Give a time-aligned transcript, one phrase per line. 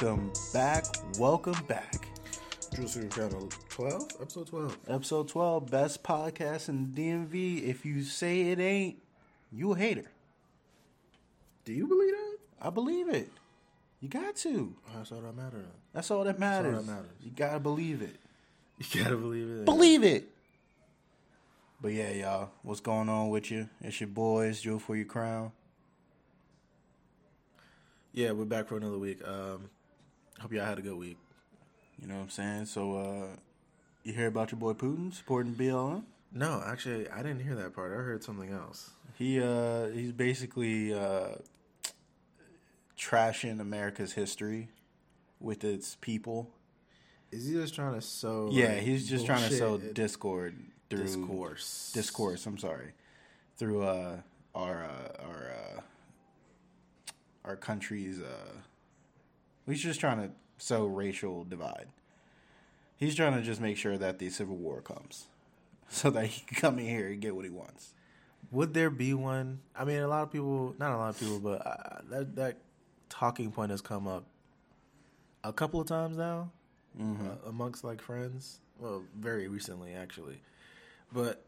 [0.00, 0.84] welcome back.
[1.18, 2.06] Welcome back.
[2.72, 4.08] Drew Channel 12?
[4.20, 4.78] Episode 12.
[4.86, 7.68] Episode 12, best podcast in the DMV.
[7.68, 9.02] If you say it ain't,
[9.50, 10.08] you a hater.
[11.64, 12.36] Do you believe that?
[12.62, 13.32] I believe it.
[14.00, 14.72] You got to.
[14.94, 15.66] That's all that matters.
[15.92, 16.86] That's all that matters.
[16.86, 17.10] that matters.
[17.20, 18.16] You gotta believe it.
[18.78, 19.64] You gotta believe it.
[19.64, 20.28] Believe it.
[21.80, 23.68] But yeah, y'all, what's going on with you?
[23.80, 25.50] It's your boys, Jewels for your crown.
[28.12, 29.26] Yeah, we're back for another week.
[29.26, 29.70] Um,
[30.40, 31.18] hope y'all had a good week.
[32.00, 32.66] You know what I'm saying?
[32.66, 33.36] So, uh,
[34.04, 36.04] you hear about your boy Putin supporting BLM?
[36.32, 37.90] No, actually, I didn't hear that part.
[37.92, 38.90] I heard something else.
[39.16, 41.36] He uh he's basically uh
[42.98, 44.68] trashing America's history
[45.40, 46.50] with its people.
[47.32, 48.50] Is he just trying to sow?
[48.52, 50.54] yeah, like, he's just trying to sow discord
[50.90, 51.90] through discourse?
[51.94, 52.92] discourse, I'm sorry.
[53.56, 54.16] Through uh
[54.54, 55.80] our uh, our uh
[57.44, 58.52] our country's uh
[59.68, 61.88] he's just trying to sow racial divide.
[62.96, 65.26] He's trying to just make sure that the civil war comes.
[65.90, 67.94] So that he can come in here and get what he wants.
[68.50, 69.60] Would there be one?
[69.74, 72.56] I mean, a lot of people, not a lot of people, but uh, that that
[73.08, 74.24] talking point has come up
[75.42, 76.50] a couple of times now
[77.00, 78.60] uh, amongst like friends.
[78.78, 80.42] Well, very recently actually,
[81.10, 81.42] but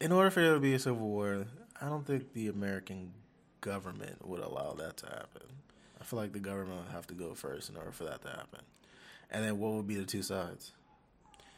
[0.00, 1.46] in order for there to be a civil war,
[1.80, 3.12] I don't think the American
[3.62, 5.48] government would allow that to happen.
[6.04, 8.28] I feel like the government would have to go first in order for that to
[8.28, 8.60] happen.
[9.30, 10.72] And then what would be the two sides?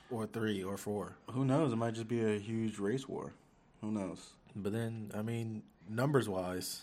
[0.08, 1.16] Or three or four?
[1.32, 1.72] Who knows?
[1.72, 3.32] It might just be a huge race war.
[3.80, 4.24] Who knows?
[4.54, 6.82] But then, I mean, numbers wise,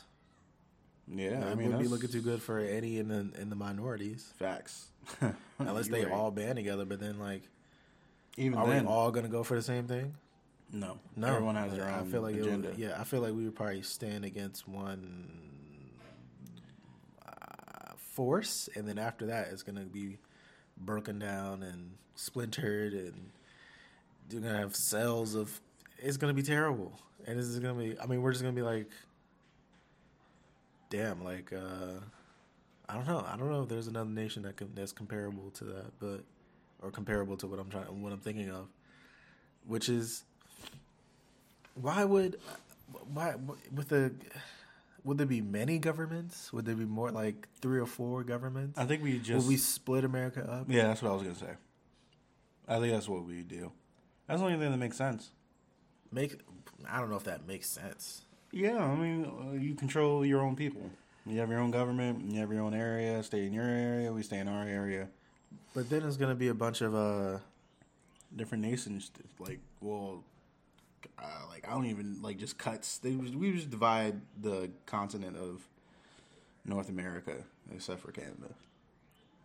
[1.08, 3.56] Yeah, I mean, it wouldn't be looking too good for any in the in the
[3.56, 4.88] minorities, facts.
[5.60, 6.14] unless they right.
[6.14, 6.84] all band together.
[6.84, 7.44] But then, like,
[8.36, 10.16] even are then, we all gonna go for the same thing?
[10.70, 11.94] no, No, everyone has their own.
[12.08, 12.70] I feel like it agenda.
[12.72, 15.53] would, yeah, I feel like we would probably stand against one
[18.14, 20.18] force, and then after that, it's gonna be
[20.78, 23.32] broken down and splintered, and
[24.30, 25.60] you're gonna have cells of.
[26.00, 26.94] It's gonna be terrible,
[27.26, 28.00] and this is gonna be.
[28.00, 28.90] I mean, we're just gonna be like,
[30.90, 32.00] damn, like uh,
[32.88, 33.26] I don't know.
[33.28, 36.24] I don't know if there's another nation that can, that's comparable to that, but
[36.82, 38.68] or comparable to what I'm trying, what I'm thinking of,
[39.66, 40.24] which is
[41.76, 42.38] why would
[43.14, 43.36] why
[43.74, 44.14] with the
[45.04, 46.52] would there be many governments?
[46.54, 48.78] Would there be more like three or four governments?
[48.78, 50.66] I think we just Would we split America up?
[50.70, 51.58] yeah, that's what I was gonna say.
[52.68, 53.72] I think that's what we do.
[54.28, 55.32] That's the only thing that makes sense.
[56.12, 56.40] Make
[56.90, 58.22] I don't know if that makes sense.
[58.52, 60.90] Yeah, I mean, uh, you control your own people.
[61.26, 62.32] You have your own government.
[62.32, 63.24] You have your own area.
[63.24, 64.12] Stay in your area.
[64.12, 65.08] We stay in our area.
[65.74, 67.40] But then it's gonna be a bunch of uh
[68.36, 70.24] Different nations, like well,
[71.20, 72.98] uh, like I don't even like just cuts.
[72.98, 75.68] They we just divide the continent of
[76.66, 77.36] North America,
[77.74, 78.56] except for Canada.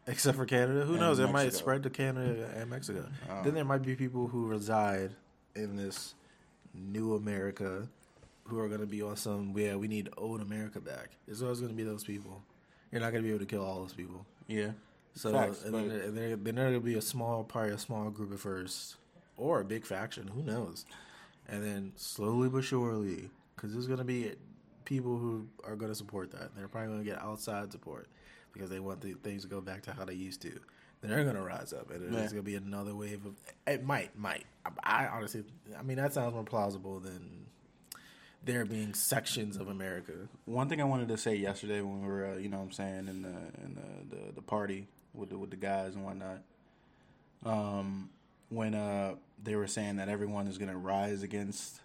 [0.06, 0.84] except for Canada.
[0.84, 1.18] Who And knows?
[1.18, 3.06] It might spread to Canada and Mexico.
[3.28, 3.42] Oh.
[3.42, 5.10] Then there might be people who reside
[5.54, 6.14] in this
[6.74, 7.88] new America
[8.44, 11.10] who are going to be on some, yeah, we need old America back.
[11.26, 12.42] There's always going to be those people.
[12.90, 14.24] You're not going to be able to kill all those people.
[14.46, 14.70] Yeah,
[15.12, 18.32] So Facts, and then, and then, then there'll be a small, probably a small group
[18.32, 18.96] at first,
[19.36, 20.28] or a big faction.
[20.28, 20.86] Who knows?
[21.48, 24.32] And then slowly but surely, because there's going to be
[24.84, 26.54] people who are going to support that.
[26.56, 28.08] They're probably going to get outside support
[28.52, 30.60] because they want the things to go back to how they used to.
[31.00, 32.20] Then they're going to rise up, and Yeah.
[32.20, 33.34] going to be another wave of.
[33.66, 34.44] It might, might.
[34.66, 35.44] I, I honestly,
[35.78, 37.46] I mean, that sounds more plausible than
[38.44, 40.12] there being sections of America.
[40.44, 42.72] One thing I wanted to say yesterday when we were, uh, you know, what I'm
[42.72, 43.28] saying in the
[43.64, 43.74] in
[44.10, 46.40] the, the, the party with the, with the guys and whatnot,
[47.44, 48.10] um,
[48.48, 51.80] when uh, they were saying that everyone is going to rise against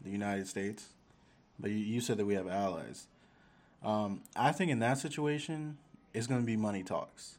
[0.00, 0.88] the United States,
[1.58, 3.06] but you, you said that we have allies.
[3.82, 5.78] Um, I think in that situation,
[6.12, 7.38] it's going to be money talks.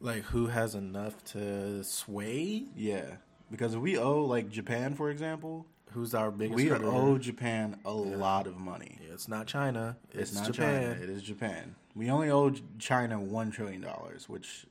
[0.00, 2.64] Like, who has enough to sway?
[2.74, 3.16] Yeah,
[3.50, 6.90] because if we owe like Japan, for example, Who's our biggest we creditor?
[6.90, 8.98] owe Japan a lot of money.
[9.02, 9.96] Yeah, it's not China.
[10.12, 10.82] It's, It's, not Japan.
[10.82, 11.02] China.
[11.02, 11.74] It is Japan.
[11.96, 14.66] We only owe China one trillion dollars, which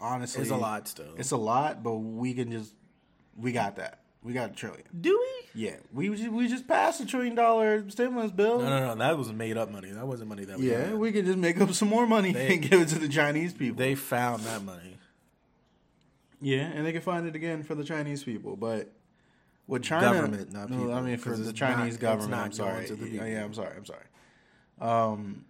[0.00, 1.14] honestly It's a lot still.
[1.16, 2.74] It's a lot, but we can just
[3.38, 4.00] we got that.
[4.22, 4.82] We got a trillion.
[5.00, 5.60] Do we?
[5.62, 8.58] Yeah, we just, we just passed a trillion dollar stimulus bill.
[8.60, 8.94] No, no, no.
[8.96, 9.90] That was made up money.
[9.90, 10.94] That wasn't money that we Yeah, had.
[10.96, 13.52] we could just make up some more money They- and give it to the Chinese
[13.52, 13.76] people.
[13.78, 14.98] They found that money.
[16.40, 18.90] yeah, and they can find it again for the Chinese people, but
[19.68, 21.96] with China, Government, not no, people, I mean for 'cause the it's Chinese not- it's
[21.98, 22.30] government.
[22.32, 22.86] not I'm sorry.
[22.86, 23.26] to the Yeah, people.
[23.28, 23.76] yeah, I'm sorry.
[23.76, 24.04] I'm sorry.
[24.80, 25.44] Um,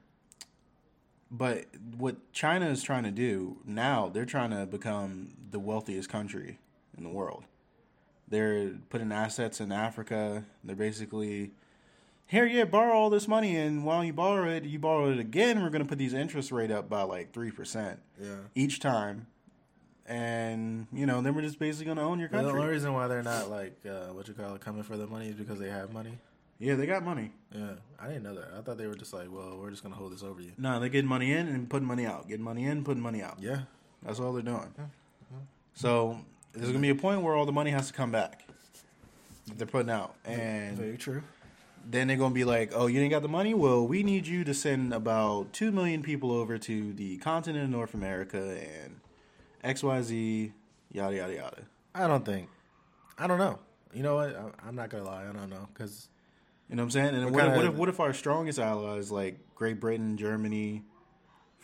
[1.31, 1.65] but
[1.97, 6.59] what China is trying to do now, they're trying to become the wealthiest country
[6.97, 7.45] in the world.
[8.29, 10.45] They're putting assets in Africa.
[10.65, 11.53] They're basically
[12.27, 15.63] here, yeah, borrow all this money, and while you borrow it, you borrow it again.
[15.63, 18.35] We're gonna put these interest rate up by like three percent Yeah.
[18.57, 19.27] each time,
[20.07, 22.51] and you know, then we're just basically gonna own your country.
[22.53, 25.07] The only reason why they're not like uh, what you call it coming for the
[25.07, 26.19] money is because they have money.
[26.59, 27.33] Yeah, they got money.
[27.55, 28.49] Yeah, I didn't know that.
[28.57, 30.53] I thought they were just like, well, we're just gonna hold this over you.
[30.59, 32.29] No, they're getting money in and putting money out.
[32.29, 33.37] Getting money in, putting money out.
[33.41, 33.61] Yeah,
[34.03, 34.73] That's all they're doing.
[35.75, 36.19] So
[36.57, 38.45] there's gonna be a point where all the money has to come back
[39.47, 41.23] that they're putting out, and very true.
[41.89, 43.55] then they're gonna be like, "Oh, you didn't got the money?
[43.55, 47.71] Well, we need you to send about two million people over to the continent of
[47.71, 49.01] North America and
[49.63, 50.53] X, Y, Z,
[50.91, 51.63] yada yada yada."
[51.95, 52.49] I don't think.
[53.19, 53.59] I don't know.
[53.95, 54.35] You know what?
[54.37, 55.23] I, I'm not gonna lie.
[55.29, 56.09] I don't know because
[56.69, 57.15] You know what I'm saying?
[57.15, 60.83] And What what, kinda- what if what if our strongest allies like Great Britain, Germany,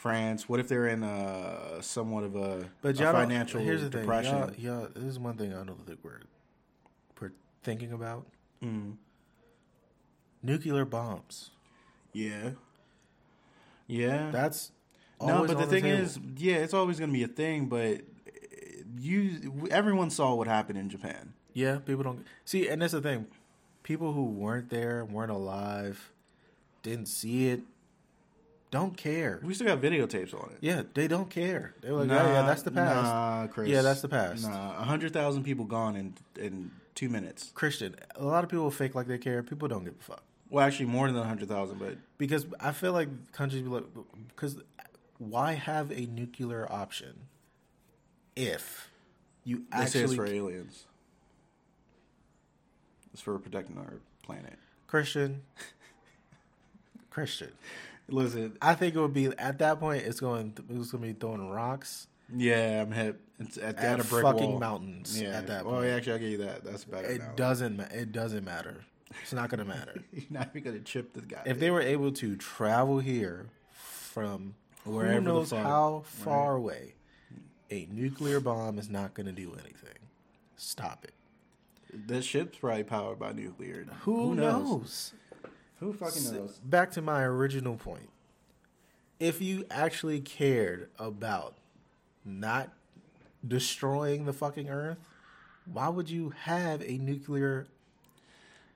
[0.02, 0.49] France?
[0.49, 4.00] What if they're in uh, somewhat of a, but a financial here's the thing.
[4.00, 4.37] depression?
[4.58, 6.22] Y'all, y'all, this is one thing I don't think we're
[7.20, 7.31] we're
[7.62, 8.26] thinking about
[8.62, 8.96] Mm.
[10.43, 11.50] nuclear bombs.
[12.12, 12.50] Yeah,
[13.87, 14.31] yeah.
[14.32, 14.72] That's
[15.20, 17.66] no, but the thing is, yeah, it's always going to be a thing.
[17.69, 18.00] But
[18.98, 21.32] you, everyone saw what happened in Japan.
[21.55, 23.26] Yeah, people don't see, and that's the thing.
[23.84, 26.12] People who weren't there, weren't alive,
[26.82, 27.62] didn't see it,
[28.72, 29.38] don't care.
[29.44, 30.58] We still got videotapes on it.
[30.60, 31.74] Yeah, they don't care.
[31.82, 33.04] They're like, yeah, yeah, that's the past.
[33.04, 33.69] Nah, Chris.
[33.69, 34.42] Yeah, that's the past.
[34.48, 37.52] Nah, a hundred thousand people gone in in two minutes.
[37.54, 39.42] Christian, a lot of people fake like they care.
[39.42, 42.72] People don't give a fuck Well, actually, more than a hundred thousand, but because I
[42.72, 43.84] feel like countries be like,
[44.28, 44.56] because
[45.19, 47.26] why have a nuclear option
[48.34, 48.90] if
[49.44, 50.00] you actually.
[50.00, 50.84] this for aliens.
[53.12, 54.58] It's for protecting our planet.
[54.86, 55.42] Christian?
[57.10, 57.52] Christian,
[58.08, 60.02] Listen, I think it would be at that point.
[60.04, 60.54] It's going.
[60.70, 63.20] It's going to be throwing rocks yeah, I'm hit.
[63.38, 64.58] It's at, at at fucking wall.
[64.58, 65.20] mountains.
[65.20, 66.64] Yeah, at that Well, point, actually, I'll give you that.
[66.64, 67.08] That's better.
[67.08, 67.32] it now.
[67.37, 67.76] doesn't.
[67.76, 68.84] ma- It doesn't matter.
[69.22, 70.00] It's not going to matter.
[70.12, 71.43] You're not even gonna chip this guy.
[71.44, 76.56] if they were able to travel here from wherever Who knows the fuck, how far
[76.56, 76.94] away,
[77.70, 79.98] a nuclear bomb is not going to do anything.
[80.56, 81.12] Stop it.
[82.06, 83.87] That ship's probably powered by nuclear.
[84.02, 85.12] Who, knows?
[85.82, 86.61] Who fucking knows?
[86.64, 88.08] Back to my original point.
[89.19, 91.56] If you actually cared about
[92.25, 92.70] not
[93.46, 94.99] destroying the fucking earth,
[95.64, 97.67] why would you have a nuclear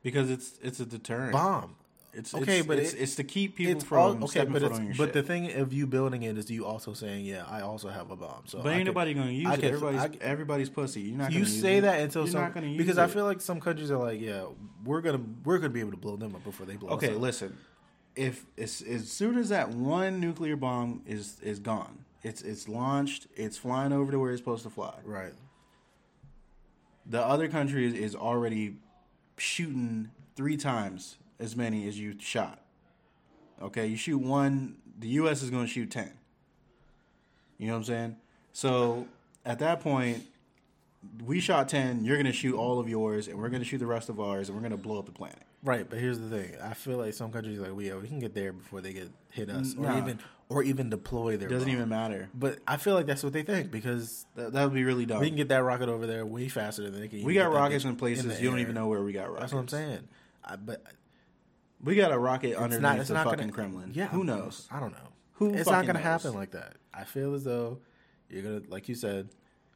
[0.02, 1.32] Because it's it's a deterrent.
[1.32, 1.76] bomb?
[2.18, 4.62] It's Okay, it's, but it's, it- it's to keep people from all, okay, stepping but
[4.62, 5.12] foot it's, on your but shit.
[5.12, 8.16] the thing of you building it is you also saying, yeah, I also have a
[8.16, 8.42] bomb.
[8.46, 9.60] So but I ain't can- nobody gonna use I it.
[9.60, 11.02] can- Everybody's I everybody's pussy.
[11.02, 11.32] You're not.
[11.32, 11.80] you say it.
[11.82, 14.20] that until You're some not gonna use because I feel like some countries are like,
[14.20, 14.46] yeah,
[14.84, 17.16] we're gonna we're gonna be able to blow them up before they blow Okay, us
[17.16, 17.20] up.
[17.20, 17.56] listen.
[18.16, 23.26] If as, as soon as that one nuclear bomb is is gone, it's it's launched,
[23.36, 24.94] it's flying over to where it's supposed to fly.
[25.04, 25.34] Right.
[27.04, 28.76] The other country is, is already
[29.36, 32.60] shooting three times as many as you shot.
[33.62, 35.42] Okay, you shoot one, the U.S.
[35.42, 36.12] is going to shoot ten.
[37.58, 38.16] You know what I'm saying?
[38.52, 39.06] So
[39.44, 40.24] at that point,
[41.24, 42.04] we shot ten.
[42.04, 44.20] You're going to shoot all of yours, and we're going to shoot the rest of
[44.20, 45.42] ours, and we're going to blow up the planet.
[45.64, 46.52] Right, but here's the thing.
[46.62, 48.92] I feel like some countries are like, well, yeah, we can get there before they
[48.92, 49.98] get hit us, or Nah.
[49.98, 50.18] even
[50.48, 51.48] or even deploy their.
[51.48, 51.76] It doesn't bomb.
[51.76, 52.28] even matter.
[52.32, 55.18] But I feel like that's what they think because That, that would be really dumb.
[55.20, 57.24] we can get that rocket over there way faster than they can.
[57.24, 59.40] We got rockets in places the you don't even know where we got rockets.
[59.40, 60.08] That's what I'm saying.
[60.44, 60.82] I, but
[61.82, 62.98] We got a rocket it's underneath not.
[62.98, 63.90] It's the not fucking gonna, Kremlin.
[63.94, 64.66] Yeah, who knows?
[64.70, 65.08] I don't know.
[65.34, 66.76] Who it's not going to happen like that.
[66.94, 67.78] I feel as though
[68.30, 69.28] you're gonna, like you said,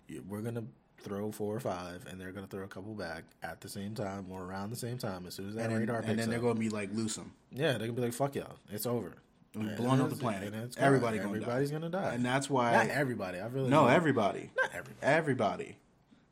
[0.08, 0.64] you, we're gonna
[1.02, 4.26] throw four or five, and they're gonna throw a couple back at the same time
[4.30, 6.30] or around the same time as soon as that And then, radar and picks then
[6.30, 7.32] they're going to be like loose 'em.
[7.52, 9.16] Yeah, they're gonna be like, "Fuck y'all, it's over."
[9.54, 10.54] And And blowing up the planet.
[10.54, 10.84] and gone.
[10.84, 11.78] Everybody gonna everybody's die.
[11.78, 12.72] gonna die, and that's why.
[12.72, 13.38] not everybody.
[13.38, 14.50] I really no, everybody.
[14.56, 14.96] not everybody.
[15.02, 15.76] Everybody.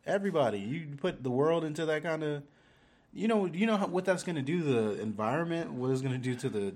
[0.06, 0.58] Everybody.
[0.60, 2.42] You put the world into that kind of.
[3.18, 5.72] You know, you know how, what that's going to do to the environment.
[5.72, 6.74] What it's going to do to the.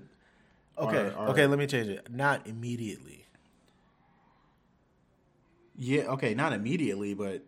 [0.77, 1.47] Okay, our- our- okay.
[1.47, 2.11] Let me change it.
[2.11, 3.25] Not immediately.
[5.77, 6.03] Yeah.
[6.03, 6.33] Okay.
[6.33, 7.43] Not immediately, but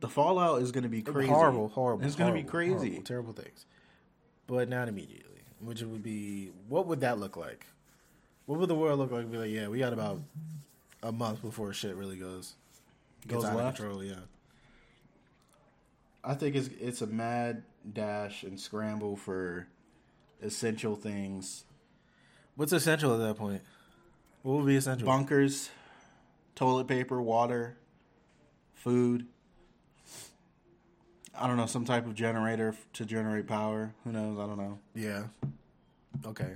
[0.00, 1.30] the fallout is going to be crazy.
[1.30, 2.04] Horrible, horrible.
[2.04, 2.74] It's going to be crazy.
[2.74, 3.64] horrible, terrible things,
[4.46, 5.40] but not immediately.
[5.60, 7.66] Which would be what would that look like?
[8.44, 9.30] What would the world look like?
[9.30, 10.20] Be like, yeah, we got about
[11.02, 12.54] a month before shit really goes
[13.26, 13.78] Goes out left?
[13.78, 14.04] of control.
[14.04, 14.16] Yeah,
[16.22, 19.68] I think it's it's a mad dash and scramble for
[20.42, 21.64] essential things.
[22.56, 23.62] what's essential at that point?
[24.42, 25.06] What would be essential?
[25.06, 25.70] Bunkers,
[26.54, 27.76] toilet paper, water,
[28.74, 29.26] food.
[31.36, 33.92] I don't know, some type of generator to generate power.
[34.04, 34.38] Who knows?
[34.38, 34.78] I don't know.
[34.94, 35.24] Yeah.
[36.26, 36.54] Okay.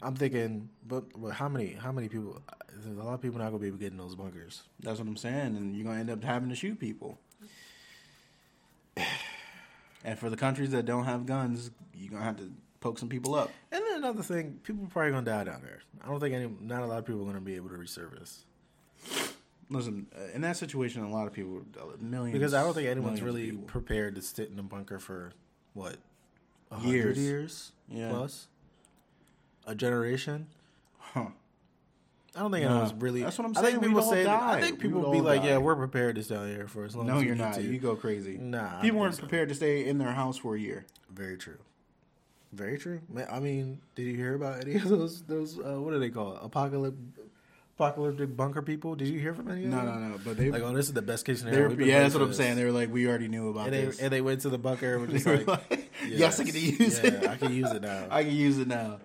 [0.00, 1.74] I'm thinking, but, but how many?
[1.74, 2.40] How many people?
[2.72, 4.62] There's a lot of people not gonna be able to get in those bunkers.
[4.80, 7.18] That's what I'm saying, and you're gonna end up having to shoot people.
[10.04, 13.34] And for the countries that don't have guns, you're gonna have to poke some people
[13.34, 13.50] up.
[13.70, 15.80] And then another thing, people are probably gonna die down there.
[16.02, 18.38] I don't think any, not a lot of people are gonna be able to resurface
[19.70, 21.62] Listen, uh, in that situation, a lot of people,
[21.98, 25.32] millions, because I don't think anyone's really prepared to sit in a bunker for
[25.72, 25.96] what
[26.70, 27.18] a hundred Years.
[27.18, 28.10] years Yeah.
[28.10, 28.48] plus
[29.66, 30.48] a generation.
[30.98, 31.26] Huh.
[32.34, 33.22] I don't think Nah, anyone's really.
[33.22, 34.26] that's what I'm I saying, think we'd people say.
[34.26, 35.48] I think people would be like, die.
[35.48, 37.42] "Yeah, we're prepared to stay out here for as long No, as we you're need
[37.42, 37.54] not.
[37.54, 38.38] to." You go crazy.
[38.38, 39.20] Nah, people weren't so.
[39.20, 40.86] prepared to stay in their house for a year.
[41.10, 41.58] Very true.
[42.52, 43.00] Very true.
[43.30, 45.22] I mean, did you hear about any of those?
[45.22, 46.40] Those uh, what do they call it?
[46.42, 46.98] Apocalyptic,
[47.76, 48.94] apocalyptic bunker people?
[48.94, 49.86] Did you hear from any of No, them?
[49.86, 50.08] no, no.
[50.08, 50.20] No.
[50.24, 51.70] But they, Like, oh, this is the best case scenario.
[51.84, 52.36] yeah, that's what I'm this.
[52.38, 52.56] saying.
[52.56, 54.00] They were like, we already knew about And they this.
[54.00, 56.98] and they went to the bunker and were just like, like, yes, I can use
[57.02, 57.26] yeah, it.
[57.28, 58.06] I can use it now.
[58.10, 59.00] I can use it now.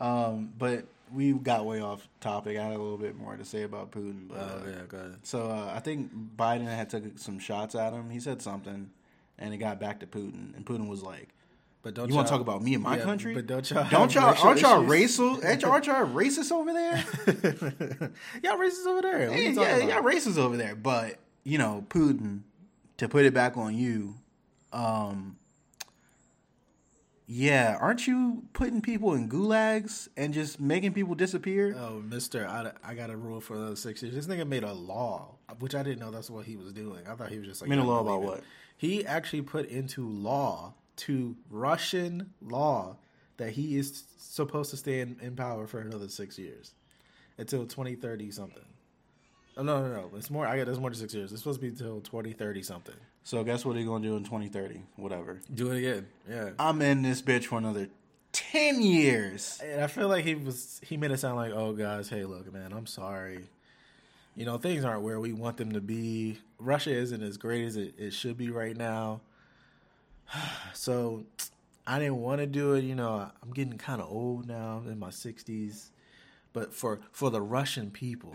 [0.00, 2.56] Um, but we got way off topic.
[2.56, 4.28] I had a little bit more to say about Putin.
[4.28, 5.16] But, Oh uh, yeah, go ahead.
[5.22, 8.10] So uh, I think Biden had took some shots at him.
[8.10, 8.90] He said something,
[9.38, 11.28] and it got back to Putin, and Putin was like,
[11.82, 13.34] But don't "You want to talk about me and my yeah, country?
[13.34, 15.44] But don't y'all don't y'all aren't y'all racial?
[15.44, 17.04] Aren't y'all, aren't y'all racist over there?
[18.42, 19.28] y'all racist over there.
[19.28, 19.88] Are yeah, you talking yeah, about?
[19.88, 20.74] y'all racist over there.
[20.74, 22.40] But you know, Putin,
[22.98, 24.14] to put it back on you,
[24.72, 25.36] um,
[27.30, 31.76] yeah, aren't you putting people in gulags and just making people disappear?
[31.78, 34.14] Oh, Mister, I, I got a rule for another six years.
[34.14, 37.06] This nigga made a law, which I didn't know that's what he was doing.
[37.06, 38.44] I thought he was just like Made a law about leaving." what?
[38.78, 42.96] He actually put into law to Russian law
[43.36, 46.72] that he is supposed to stay in, in power for another six years
[47.36, 48.64] until twenty thirty something.
[49.58, 50.10] Oh, no, no, no.
[50.16, 50.46] It's more.
[50.46, 50.66] I got.
[50.68, 51.30] It's more than six years.
[51.30, 52.94] It's supposed to be until twenty thirty something.
[53.28, 54.80] So guess what he's gonna do in twenty thirty?
[54.96, 55.42] Whatever.
[55.52, 56.06] Do it again.
[56.26, 56.52] Yeah.
[56.58, 57.90] I'm in this bitch for another
[58.32, 59.60] ten years.
[59.62, 62.50] And I feel like he was he made it sound like, oh guys, hey look,
[62.50, 63.44] man, I'm sorry.
[64.34, 66.38] You know, things aren't where we want them to be.
[66.58, 69.20] Russia isn't as great as it, it should be right now.
[70.72, 71.24] So
[71.86, 74.90] I didn't want to do it, you know, I'm getting kind of old now, I'm
[74.90, 75.90] in my sixties.
[76.54, 78.34] But for for the Russian people,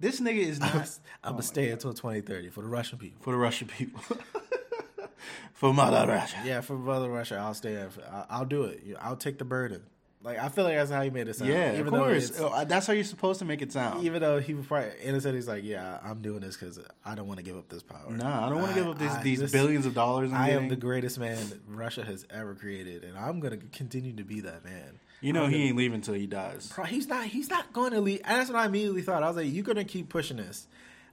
[0.00, 3.22] This nigga is I'm, not I'm gonna oh stay until 2030 for the Russian people.
[3.22, 4.00] for the Russian people.
[5.52, 6.36] for Mother Russia.
[6.44, 7.86] Yeah, for Mother Russia, I'll stay.
[8.28, 8.82] I'll do it.
[9.00, 9.82] I'll take the burden.
[10.22, 11.50] Like I feel like that's how he made it sound.
[11.50, 12.32] Yeah, of course.
[12.38, 14.04] Oh, That's how you're supposed to make it sound.
[14.04, 17.26] Even though he was probably innocent, he's like, "Yeah, I'm doing this because I don't
[17.26, 19.22] want to give up this power." Nah, I don't want to give up these, I-
[19.22, 20.30] these this- billions of dollars.
[20.30, 20.68] I'm I am getting.
[20.68, 25.00] the greatest man Russia has ever created, and I'm gonna continue to be that man.
[25.20, 26.72] You know he ain't leaving until he dies.
[26.74, 27.26] Bro, he's not.
[27.26, 28.20] He's not going to leave.
[28.24, 29.22] And that's what I immediately thought.
[29.22, 30.66] I was like, "You're gonna keep pushing this,"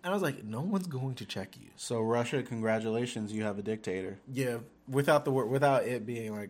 [0.03, 3.57] and I was like, "No one's going to check you." So Russia, congratulations, you have
[3.59, 4.19] a dictator.
[4.31, 6.49] Yeah, without the word, without it being like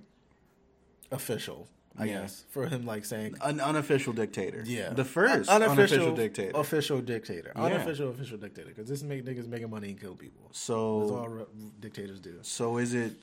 [1.11, 2.21] official, I Yeah.
[2.21, 4.63] guess for him like saying, An unofficial dictator.
[4.65, 6.51] "Yeah, the first Un- unofficial, dictator.
[6.55, 7.63] official dictator, Yeah.
[7.63, 10.43] unofficial official dictator." Because this make niggas making money and kill people.
[10.47, 11.45] That's so all re-
[11.79, 12.37] dictators do.
[12.43, 13.13] so is it?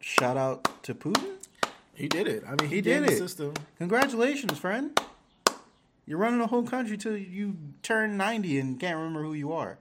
[0.00, 1.32] Shout out to Putin.
[1.96, 2.44] He did it.
[2.46, 3.16] I mean, he, He did it.
[3.18, 3.54] system.
[3.78, 4.98] Congratulations, friend.
[6.04, 9.78] You're running the whole country till you turn 90 and can't remember who you are.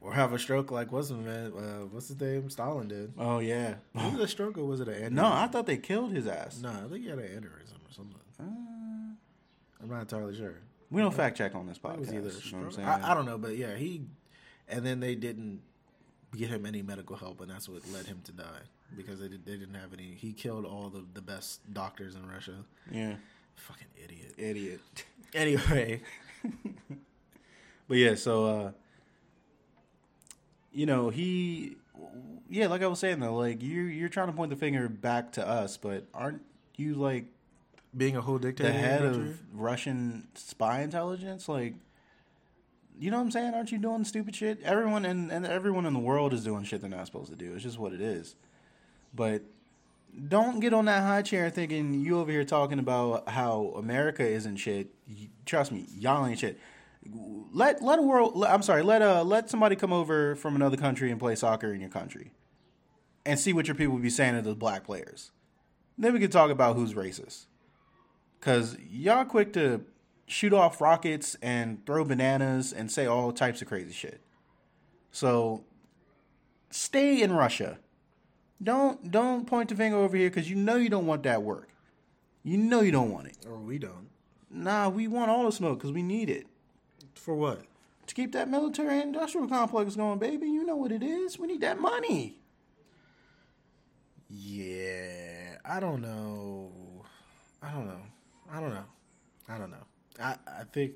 [0.00, 1.52] Or have a stroke like what's man?
[1.56, 2.50] Uh, what's his name?
[2.50, 3.12] Stalin did.
[3.16, 3.74] Oh yeah.
[3.94, 5.12] Was it a stroke or was it an aneurysm?
[5.12, 6.60] No, I thought they killed his ass.
[6.60, 8.16] No, I think he had an aneurysm or something.
[8.40, 8.42] Uh,
[9.80, 10.56] I'm not entirely sure.
[10.90, 12.08] we don't fact check on this podcast.
[12.12, 12.88] either you know what I'm saying?
[12.88, 14.02] I, I don't know, but yeah, he.
[14.68, 15.60] And then they didn't
[16.36, 18.62] get him any medical help, and that's what led him to die
[18.96, 20.14] because they did, they didn't have any.
[20.16, 22.64] He killed all the the best doctors in Russia.
[22.90, 23.14] yeah,
[23.56, 24.34] Fucking idiot.
[24.38, 24.80] idiot.
[25.34, 26.02] Anyway,
[27.88, 28.72] But yeah, so uh
[30.72, 31.76] you know, he
[32.50, 35.32] yeah, like I was saying though, like you you're trying to point the finger back
[35.32, 36.42] to us, but aren't
[36.76, 37.26] you like
[37.96, 41.48] being a whole dictator, the head of Russian spy intelligence?
[41.48, 41.74] Like
[42.98, 43.54] you know what I'm saying?
[43.54, 44.60] Aren't you doing stupid shit?
[44.62, 47.54] Everyone and, and everyone in the world is doing shit they're not supposed to do.
[47.54, 48.34] It's just what it is.
[49.14, 49.42] But
[50.28, 54.56] don't get on that high chair thinking you over here talking about how America isn't
[54.56, 54.88] shit.
[55.46, 56.58] Trust me, y'all ain't shit.
[57.52, 58.44] Let let a world.
[58.44, 58.82] I'm sorry.
[58.82, 62.30] Let uh let somebody come over from another country and play soccer in your country,
[63.26, 65.32] and see what your people be saying to the black players.
[65.98, 67.46] Then we can talk about who's racist.
[68.40, 69.84] Cause y'all quick to
[70.26, 74.20] shoot off rockets and throw bananas and say all types of crazy shit.
[75.10, 75.64] So
[76.70, 77.78] stay in Russia.
[78.62, 81.68] Don't don't point the finger over here because you know you don't want that work.
[82.44, 83.36] You know you don't want it.
[83.48, 84.08] or we don't.
[84.50, 86.46] Nah, we want all the smoke because we need it
[87.14, 87.62] For what?
[88.06, 90.46] to keep that military industrial complex going, baby.
[90.46, 91.38] You know what it is.
[91.38, 92.36] We need that money.
[94.28, 96.72] Yeah, I don't know.
[97.62, 98.00] I don't know.
[98.50, 98.84] I don't know.
[99.48, 99.84] I don't know.
[100.20, 100.92] I I think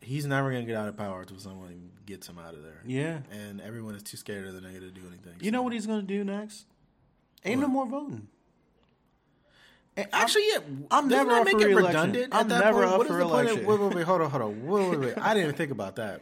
[0.00, 2.82] he's never gonna get out of power until someone gets him out of there.
[2.86, 3.18] Yeah.
[3.30, 5.34] and everyone is too scared of the nigga to do anything.
[5.40, 6.66] You know what he's gonna do next?
[7.44, 8.26] Ain't no more voting.
[10.12, 10.58] Actually, yeah.
[10.92, 12.28] I'm never up make for it redundant?
[12.32, 12.84] I'm never point?
[12.92, 13.66] up What for point of- election.
[13.66, 14.66] Wait, wait, wait, hold on, hold on.
[14.66, 15.18] Wait, wait, wait.
[15.18, 16.20] I didn't even think about that.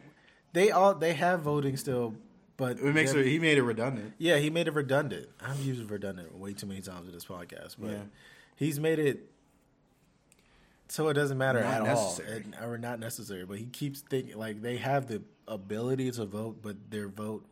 [0.55, 2.15] They all they have voting still,
[2.57, 4.15] but It makes it, he made it redundant.
[4.17, 5.29] Yeah, he made it redundant.
[5.41, 8.03] I've used redundant way too many times in this podcast, but Yeah.
[8.57, 9.31] he's made it
[10.89, 12.29] so it doesn't matter Not at necessary.
[12.29, 13.45] all, and, or not necessary.
[13.45, 17.45] But he keeps thinking like they have the ability to vote, but their vote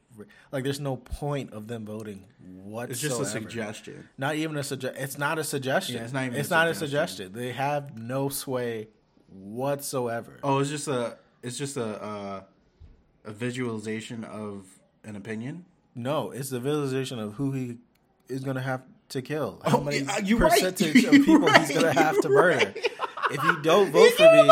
[0.52, 2.92] like there's no point of them voting whatsoever.
[2.92, 4.08] It's just a suggestion.
[4.16, 5.02] Not even a suggestion.
[5.02, 5.96] It's not a suggestion.
[5.96, 7.26] Yeah, it's not even It's a not a suggestion.
[7.26, 7.32] suggestion.
[7.48, 8.88] They have no sway
[9.48, 10.38] whatsoever.
[10.42, 12.42] Oh, it's just a it's just a uh,
[13.24, 14.66] a visualization of
[15.04, 15.64] an opinion.
[15.94, 17.78] No, it's the visualization of who he
[18.28, 19.60] is going to have to kill.
[19.64, 20.50] How Oh, many yeah, you're right.
[20.52, 21.68] percentage of people he's right.
[21.74, 22.74] going to have to murder?
[23.30, 24.46] If you don't vote for me,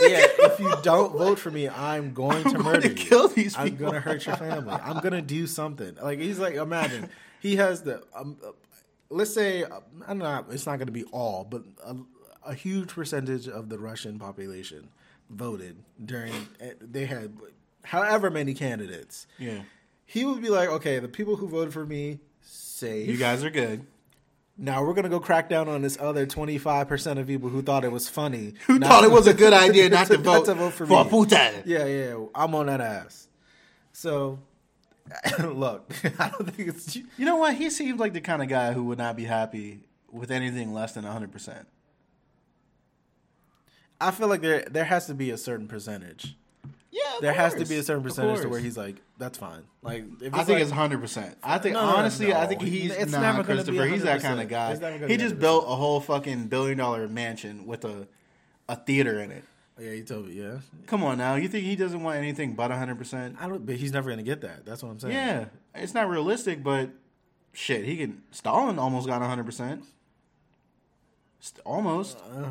[0.00, 2.94] yeah, if you don't vote for me, I'm going to I'm going murder to you.
[2.94, 3.78] kill these I'm people.
[3.90, 4.72] going to hurt your family.
[4.74, 5.96] I'm going to do something.
[6.02, 7.08] Like he's like, imagine
[7.40, 8.02] he has the.
[8.14, 8.50] Um, uh,
[9.10, 10.46] let's say uh, I'm not.
[10.50, 11.96] It's not going to be all, but a,
[12.46, 14.88] a huge percentage of the Russian population
[15.30, 16.32] voted during.
[16.60, 17.32] eh, They had
[17.84, 19.60] however many candidates Yeah,
[20.06, 23.06] he would be like, okay, the people who voted for me, safe.
[23.08, 23.86] you guys are good.
[24.56, 27.62] Now we're gonna go crack down on this other twenty five percent of people who
[27.62, 30.46] thought it was funny, Who not- thought it was a good idea not to vote,
[30.46, 30.94] for, for me.
[30.94, 31.62] Putin?
[31.66, 33.28] Yeah, yeah, I'm on that ass.
[33.92, 34.38] So,
[35.44, 36.96] look, I don't think it's.
[36.96, 37.54] You know what?
[37.54, 39.80] He seems like the kind of guy who would not be happy
[40.10, 41.64] with anything less than 100%.
[44.00, 46.36] I feel like there there has to be a certain percentage.
[46.94, 49.64] Yeah, There has to be a certain percentage to where he's like, that's fine.
[49.82, 51.34] Like, if I think like- it's 100%.
[51.42, 53.86] I think, No, no, no, honestly, I think he's It's nah, never gonna be Christopher.
[53.86, 54.70] He's that kind of guy.
[54.72, 55.40] It's never gonna He just 100%.
[55.40, 58.06] built a whole fucking billion dollar mansion with a
[58.68, 59.44] a theater in it.
[59.78, 60.58] yeah, he told me, yeah.
[60.86, 61.34] Come on now.
[61.34, 63.36] You think he doesn't want anything but 100%?
[63.40, 64.64] I don't, but he's never gonna get that.
[64.64, 65.14] That's what I'm saying.
[65.14, 65.46] Yeah.
[65.74, 66.90] It's not realistic, but
[67.52, 68.22] shit, he can.
[68.30, 69.82] Stalin almost got 100%.
[71.64, 72.18] Almost.
[72.18, 72.48] Uh,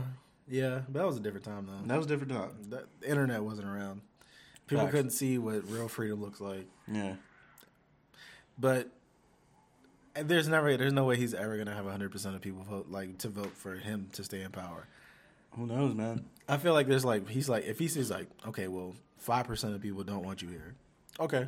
[0.47, 1.87] yeah, but that was a different time though.
[1.87, 2.49] That was a different time.
[2.69, 4.01] the the internet wasn't around.
[4.67, 4.91] People Facts.
[4.95, 6.65] couldn't see what real freedom looks like.
[6.91, 7.15] Yeah.
[8.57, 8.89] But
[10.15, 13.17] there's never there's no way he's ever gonna have 100 percent of people vote like
[13.19, 14.87] to vote for him to stay in power.
[15.51, 16.25] Who knows, man?
[16.47, 19.73] I feel like there's like he's like if he sees like okay, well five percent
[19.75, 20.75] of people don't want you here.
[21.19, 21.47] Okay,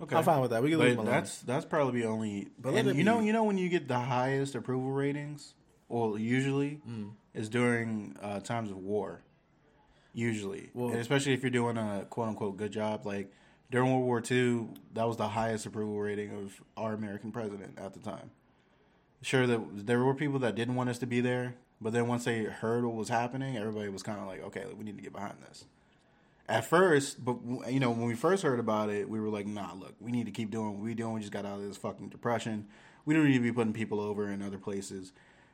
[0.00, 0.16] Okay.
[0.16, 0.62] I'm fine with that.
[0.62, 1.12] We can leave him But alone.
[1.14, 2.48] that's that's probably the only.
[2.58, 5.54] But and you know, you know when you get the highest approval ratings,
[5.88, 7.12] well, usually Mm.
[7.34, 9.20] is during uh, times of war.
[10.14, 13.32] Usually, Well- and especially if you're doing a quote unquote good job, like
[13.70, 17.92] during World War II, that was the highest approval rating of our American president at
[17.92, 18.30] the time.
[19.20, 22.24] Sure, that there were people that didn't want us to be there, but then once
[22.24, 25.12] they heard what was happening, everybody was kind of like, okay, we need to get
[25.12, 25.66] behind this
[26.48, 27.36] at first, but
[27.70, 30.26] you know, when we first heard about it, we were like, "Nah, look, we need
[30.26, 31.14] to keep doing what we're doing.
[31.14, 32.66] We just got out of this fucking depression.
[33.04, 35.12] We don't need to be putting people over in other places."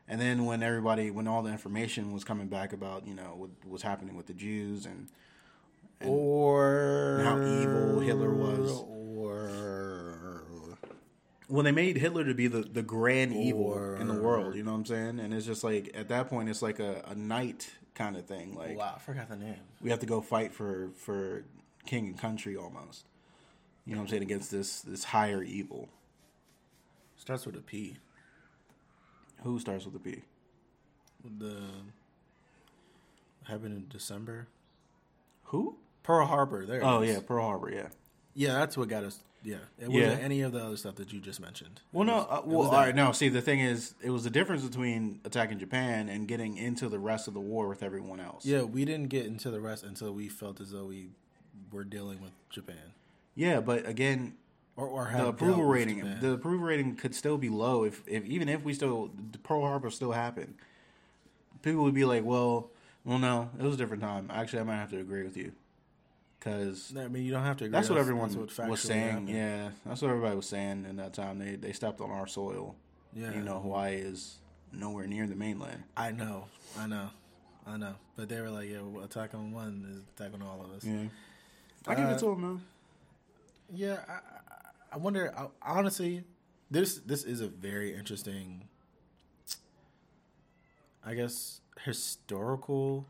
[0.09, 3.51] And then when everybody, when all the information was coming back about, you know, what
[3.67, 5.09] was happening with the Jews and
[6.05, 8.83] or how evil Hitler was.
[8.89, 10.45] or
[11.51, 14.71] when they made Hitler to be the, the grand evil in the world, you know
[14.71, 15.21] what I'm saying?
[15.21, 18.55] And it's just like at that point, it's like a, a knight kind of thing.
[18.55, 19.57] Like wow, I forgot the name.
[19.83, 21.45] we have to go fight for for
[21.87, 23.07] king and country almost.
[23.85, 25.89] You know what I'm saying against this this higher evil.
[27.17, 27.97] Starts with a P.
[29.43, 30.23] Who starts with a P?
[31.39, 31.57] The
[33.45, 34.47] happened in December.
[35.45, 35.77] Who?
[36.03, 36.65] Pearl Harbor.
[36.67, 36.85] There.
[36.85, 37.15] Oh is.
[37.15, 37.71] yeah, Pearl Harbor.
[37.73, 37.89] Yeah.
[38.35, 39.19] Yeah, that's what got us.
[39.43, 40.25] Yeah, it wasn't Yeah.
[40.25, 41.81] any of the other stuff that you just mentioned.
[41.93, 42.19] Well, It no.
[42.19, 42.95] Uh, well, was all right.
[42.95, 43.13] No.
[43.13, 46.99] See, the thing is, it was the difference between attacking Japan and getting into the
[46.99, 48.45] rest of the war with everyone else.
[48.45, 51.09] Yeah, we didn't get into the rest until we felt as though we
[51.73, 52.93] were dealing with Japan,
[53.35, 54.35] Yeah, but again,
[54.81, 56.19] or or the approval rating, Japan.
[56.21, 59.11] the approval rating could still be low if, if even if we still
[59.43, 60.55] Pearl Harbor still happened.
[61.63, 62.71] People would be like, "Well,
[63.05, 65.53] well, no, it was a different time." Actually, I might have to agree with you
[66.39, 67.65] because I mean, you don't have to.
[67.65, 67.73] Agree.
[67.73, 69.09] That's what everyone that's what was saying.
[69.11, 69.29] happened.
[69.29, 71.39] Yeah, that's what everybody was saying in that time.
[71.39, 72.77] They they stepped on our soil.
[73.13, 73.35] yeah.
[73.35, 74.39] You know, Hawaii is
[74.73, 75.83] nowhere near the mainland.
[75.97, 76.47] I know,
[76.79, 77.11] I know,
[77.67, 77.95] I know.
[78.17, 80.85] But they were like, "Yeah, well, attack on one is attack on all of us."
[80.85, 81.09] Yeah,
[81.87, 82.61] I give Uh, it to them though.
[83.73, 84.19] Yeah, I,
[84.93, 85.33] I- wonder.
[85.37, 86.25] I, honestly,
[86.71, 88.69] this this is a very interesting,
[91.05, 93.07] I guess, historical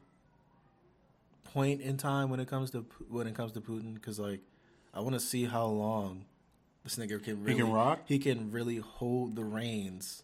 [1.44, 3.94] point in time when it comes to when it comes to Putin.
[3.94, 4.40] Because like,
[4.94, 6.24] I want to see how long
[6.84, 8.00] this nigga can really he can rock?
[8.06, 10.22] He can really hold the reins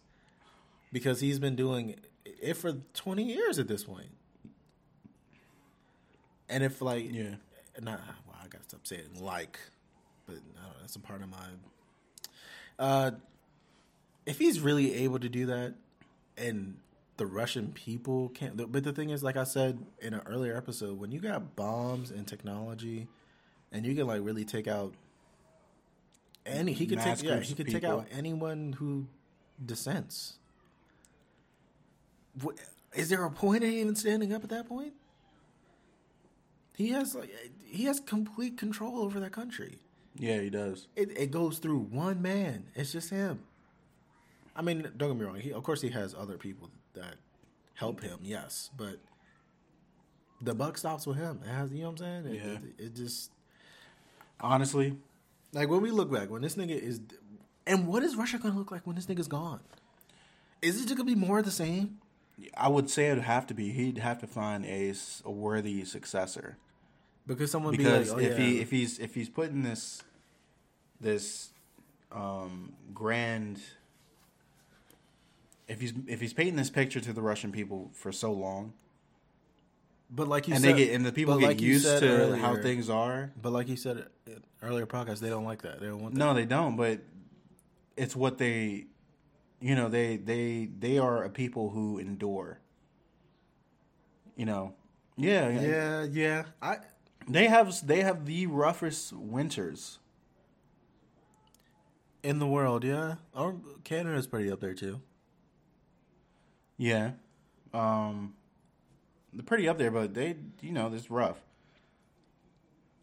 [0.91, 4.09] because he's been doing it for twenty years at this point.
[6.49, 7.35] And if like Yeah,
[7.81, 9.59] not well, I gotta stop saying like,
[10.27, 11.37] but I don't know, that's a part of my.
[12.77, 13.11] Uh,
[14.25, 15.73] if he's really able to do that,
[16.37, 16.77] and
[17.17, 18.55] the Russian people can't.
[18.71, 22.11] But the thing is, like I said in an earlier episode, when you got bombs
[22.11, 23.07] and technology,
[23.71, 24.93] and you can like really take out
[26.45, 29.07] any, he could take yeah, he could take out anyone who
[29.63, 30.37] dissents.
[32.93, 34.93] Is there a point in even standing up at that point?
[36.75, 37.33] He has like
[37.65, 39.79] he has complete control over that country.
[40.19, 40.87] Yeah, he does.
[40.95, 42.65] It it goes through one man.
[42.75, 43.39] It's just him.
[44.55, 45.39] I mean, don't get me wrong.
[45.39, 47.15] He of course he has other people that
[47.75, 48.19] help him.
[48.23, 48.97] Yes, but
[50.41, 51.41] the buck stops with him.
[51.45, 52.35] It has you know what I'm saying?
[52.35, 52.51] It, Yeah.
[52.53, 53.31] it, it just
[54.39, 54.95] Honestly,
[55.53, 57.01] like when we look back when this nigga is,
[57.65, 59.61] and what is Russia gonna look like when this nigga's gone?
[60.61, 61.97] Is it just gonna be more of the same?
[62.55, 63.71] I would say it'd have to be.
[63.71, 64.93] He'd have to find a
[65.25, 66.57] worthy successor.
[67.27, 68.45] Because someone because be like, oh, if yeah.
[68.45, 70.01] he if he's if he's putting this
[71.01, 71.49] this
[72.11, 73.59] um grand
[75.67, 78.73] if he's if he's painting this picture to the Russian people for so long
[80.09, 82.51] but like you and said, they get and the people get like used to how
[82.51, 85.81] earlier- things are But like you said in earlier podcast, they don't like that.
[85.81, 86.19] They don't want that.
[86.19, 87.01] no they don't but
[87.97, 88.85] it's what they
[89.59, 92.59] you know they they they are a people who endure
[94.37, 94.73] you know
[95.17, 96.43] yeah Yeah, yeah.
[96.61, 96.77] I
[97.27, 99.99] they have they have the roughest winters
[102.23, 103.15] in the world, yeah.
[103.35, 105.01] Or Canada's pretty up there too.
[106.77, 107.11] Yeah.
[107.73, 108.33] Um
[109.33, 111.37] they're pretty up there, but they you know, it's rough.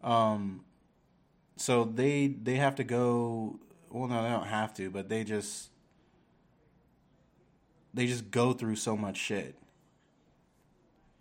[0.02, 0.64] Um
[1.56, 3.58] so they they have to go
[3.90, 5.70] well no, they don't have to, but they just
[7.92, 9.54] they just go through so much shit.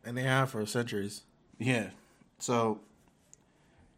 [0.06, 1.24] And they have for centuries.
[1.60, 1.92] Yeah.
[2.40, 2.82] So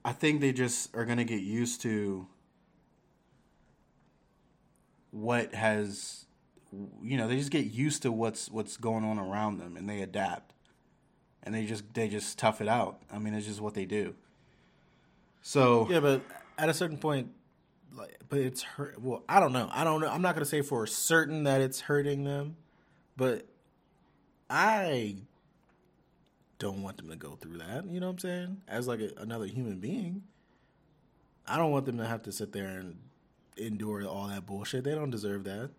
[0.05, 2.27] I think they just are going to get used to
[5.09, 6.25] what has
[7.01, 10.01] you know, they just get used to what's what's going on around them and they
[10.01, 10.53] adapt.
[11.43, 12.99] And they just they just tough it out.
[13.11, 14.15] I mean, it's just what they do.
[15.41, 16.21] So Yeah, but
[16.57, 17.29] at a certain point,
[17.95, 19.01] like, but it's hurt.
[19.01, 19.69] Well, I don't know.
[19.71, 20.09] I don't know.
[20.09, 22.57] I'm not gonna say for certain that it's hurting them,
[23.15, 23.45] but
[24.49, 25.17] I
[26.59, 27.85] don't want them to go through that.
[27.87, 28.61] You know what I'm saying?
[28.67, 30.23] As like a, another human being,
[31.47, 32.97] I don't want them to have to sit there and
[33.57, 34.83] endure all that bullshit.
[34.83, 35.69] They don't deserve that.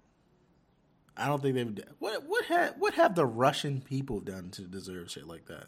[1.17, 1.85] I don't think they've.
[1.99, 5.65] What what have what have the Russian people done to deserve shit like that?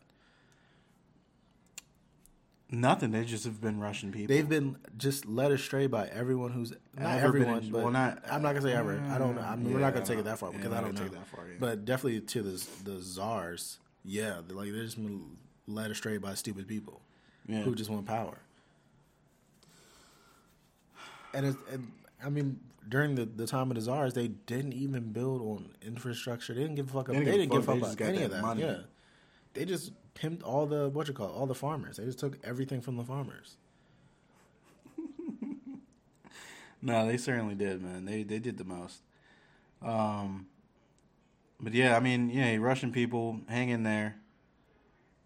[2.71, 3.13] nothing.
[3.13, 4.35] They just have been Russian people.
[4.35, 7.91] They've been just led astray by everyone who's not Ever been everyone, in- but well,
[7.93, 9.01] not- I'm not gonna say ever.
[9.11, 9.41] I don't know.
[9.43, 11.01] I mean, we're not gonna take it that far because we're I don't know.
[11.01, 11.55] gonna that far, yeah.
[11.59, 16.35] But definitely to the the czars, yeah, they're like they're just been led astray by
[16.35, 17.01] stupid people
[17.47, 17.61] Yeah.
[17.63, 18.39] who just want power.
[21.35, 21.93] And it's, and
[22.25, 26.55] I mean, during the, the time of the czars, they didn't even build on infrastructure.
[26.55, 27.09] They didn't give a fuck.
[27.09, 27.75] They, They didn't give give a a fuck.
[27.75, 28.43] fuck about just got any of that that.
[28.43, 28.63] money.
[28.63, 28.77] Yeah,
[29.53, 31.99] they just pimped all the what you call it, all the farmers.
[31.99, 33.57] They just took everything from the farmers.
[36.81, 38.05] No, they certainly did, man.
[38.05, 39.01] They they did the most.
[39.83, 40.47] Um,
[41.61, 44.17] but yeah, I mean, yeah, Russian people, hang in there.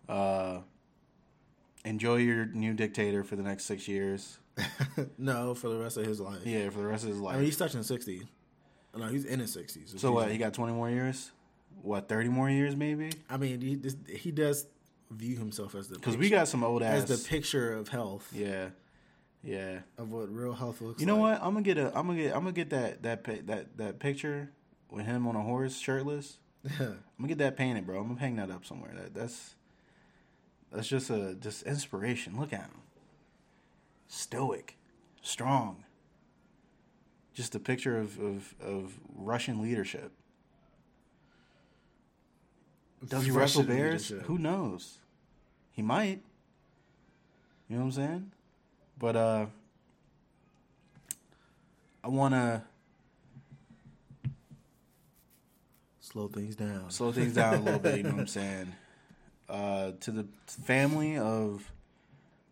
[0.08, 0.60] Uh,
[1.84, 4.38] enjoy your new dictator for the next six years.
[5.18, 6.44] no, for the rest of his life.
[6.44, 7.34] Yeah, for the rest of his life.
[7.34, 8.22] I mean, he's touching sixty.
[8.96, 9.94] No, he's in his sixties.
[9.96, 10.30] so what?
[10.30, 11.30] He got twenty more years.
[11.80, 12.08] What?
[12.08, 13.10] Thirty more years, maybe?
[13.30, 14.66] I mean, he this, he does
[15.10, 17.10] view himself as the Because we got some old ass.
[17.10, 18.68] as the picture of health yeah,
[19.42, 19.80] yeah.
[19.98, 20.98] of what real health looks.
[20.98, 21.00] Like.
[21.00, 21.40] You know like.
[21.40, 21.46] what?
[21.46, 21.86] I'm gonna get a.
[21.98, 22.34] I'm gonna get.
[22.34, 24.50] I'm gonna get that that that that picture
[24.92, 26.38] with him on a horse, shirtless.
[26.78, 27.98] I'm gonna get that painted, bro.
[28.00, 28.92] I'm gonna hang that up somewhere.
[28.94, 29.54] That that's
[30.70, 32.38] that's just a just inspiration.
[32.38, 32.82] Look at him,
[34.06, 34.76] stoic,
[35.22, 35.84] strong.
[37.34, 40.12] Just a picture of of, of Russian leadership.
[43.08, 44.10] Does he wrestle bears?
[44.10, 44.28] leadership.
[44.28, 44.98] Who knows?
[45.72, 46.20] He might.
[47.68, 48.32] You know what I'm saying?
[48.98, 49.46] But uh,
[52.04, 52.64] I wanna
[56.12, 56.90] Slow things down.
[56.90, 57.96] slow things down a little bit.
[57.96, 58.72] You know what I'm saying?
[59.48, 61.72] Uh, to the family of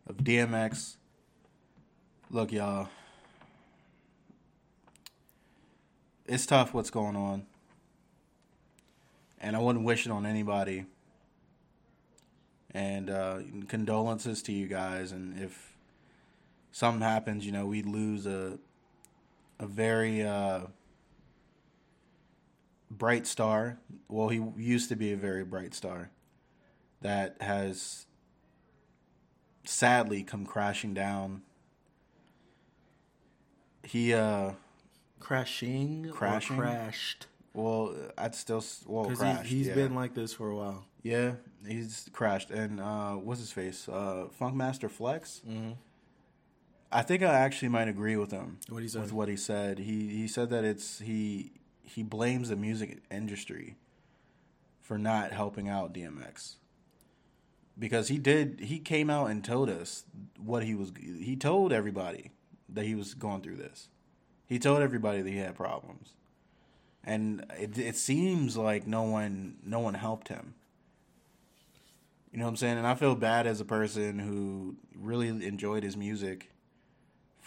[0.06, 0.96] of DMX,
[2.30, 2.88] look, y'all.
[6.26, 7.44] It's tough what's going on,
[9.42, 10.86] and I wouldn't wish it on anybody.
[12.72, 15.12] And uh, condolences to you guys.
[15.12, 15.74] And if
[16.72, 18.58] something happens, you know, we lose a
[19.58, 20.60] a very uh,
[22.90, 23.78] bright star.
[24.08, 26.10] Well, he used to be a very bright star
[27.00, 28.06] that has
[29.64, 31.42] sadly come crashing down.
[33.82, 34.52] He uh
[35.18, 36.56] crashing, Crashing?
[36.56, 37.26] crashed.
[37.52, 39.46] Well, I'd still well crashed.
[39.48, 39.74] he, he's yeah.
[39.74, 40.84] been like this for a while.
[41.02, 41.32] yeah,
[41.66, 42.50] he's crashed.
[42.50, 43.88] And uh, what's his face?
[43.88, 45.40] Uh, Funkmaster Flex.
[45.48, 45.72] Mm-hmm.
[46.92, 48.58] I think I actually might agree with him.
[48.68, 49.02] What he said?
[49.02, 49.78] with what he said.
[49.78, 51.52] He he said that it's he
[51.90, 53.76] he blames the music industry
[54.80, 56.56] for not helping out DMX.
[57.78, 60.04] Because he did he came out and told us
[60.38, 62.32] what he was he told everybody
[62.68, 63.88] that he was going through this.
[64.46, 66.14] He told everybody that he had problems.
[67.02, 70.54] And it it seems like no one no one helped him.
[72.32, 72.78] You know what I'm saying?
[72.78, 76.50] And I feel bad as a person who really enjoyed his music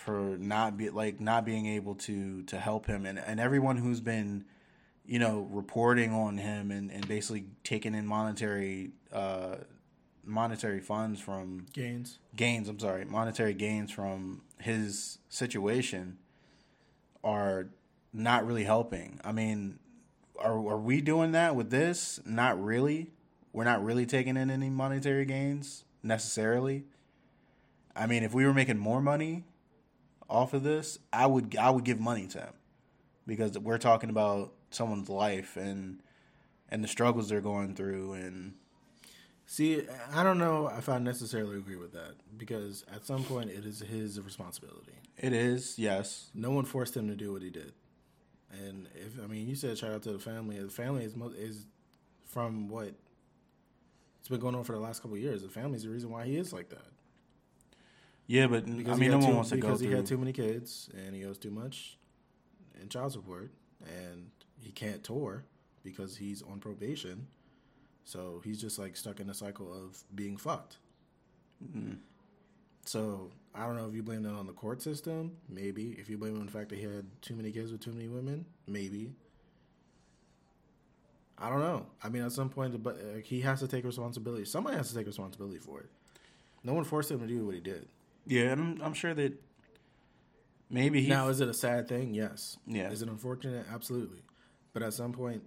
[0.03, 3.05] for not be like not being able to to help him.
[3.05, 4.45] And, and everyone who's been
[5.05, 9.55] you know reporting on him and, and basically taking in monetary uh
[10.25, 12.19] monetary funds from Gains.
[12.33, 16.17] gains i'm sorry monetary gains from his situation
[17.25, 17.67] are
[18.13, 19.19] not really helping.
[19.23, 19.79] I mean
[20.39, 22.19] are, are we doing that with this?
[22.25, 23.11] Not really.
[23.53, 26.85] We're not really taking in any monetary gains necessarily.
[27.95, 29.43] I mean if we were making more money
[30.33, 32.53] off of this i would i would give money to him
[33.27, 36.01] because we're talking about someone's life and
[36.69, 38.53] and the struggles they're going through and
[39.45, 39.81] See,
[40.13, 43.81] I don't know if I necessarily agree with that because at some point it is
[43.81, 44.93] his responsibility.
[45.17, 47.73] it is yes No one forced him to do what he did.
[48.65, 50.57] And if I mean, you said shout out to the family.
[50.59, 51.65] The family is mo- is
[52.25, 52.93] from what
[54.19, 55.41] it's been going on for the last couple of years.
[55.43, 56.87] The family's the reason why he is like that.
[58.27, 60.05] Yeah but Because i mean no one too- wants to go because through he had
[60.05, 61.97] too many kids and he owes too much
[62.81, 63.51] in child support
[63.85, 65.43] and he can't tour
[65.83, 67.27] because he's on probation.
[68.05, 70.77] So he's just like stuck in a cycle of being fucked.
[71.75, 71.97] Mm.
[72.85, 75.95] So I don't know if you blame that on the court system, maybe.
[75.99, 77.91] If you blame it on the fact that he had too many kids with too
[77.91, 79.11] many women, maybe.
[81.37, 81.85] I don't know.
[82.03, 84.45] I mean, at some point, but he has to take responsibility.
[84.45, 85.89] Somebody has to take responsibility for it.
[86.63, 87.87] No one forced him to do what he did.
[88.25, 89.33] Yeah, and I'm, I'm sure that
[90.69, 91.09] maybe he.
[91.09, 92.13] now, is it a sad thing?
[92.13, 92.57] Yes.
[92.65, 92.89] Yeah.
[92.89, 93.65] Is it unfortunate?
[93.71, 94.23] Absolutely.
[94.73, 95.43] But at some point,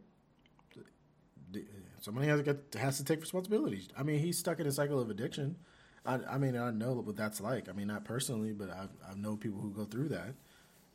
[2.00, 3.88] somebody has to get, has to take responsibility.
[3.98, 5.56] I mean, he's stuck in a cycle of addiction.
[6.04, 7.68] I, I mean, I know what that's like.
[7.68, 10.34] I mean, not personally, but I've I've known people who go through that,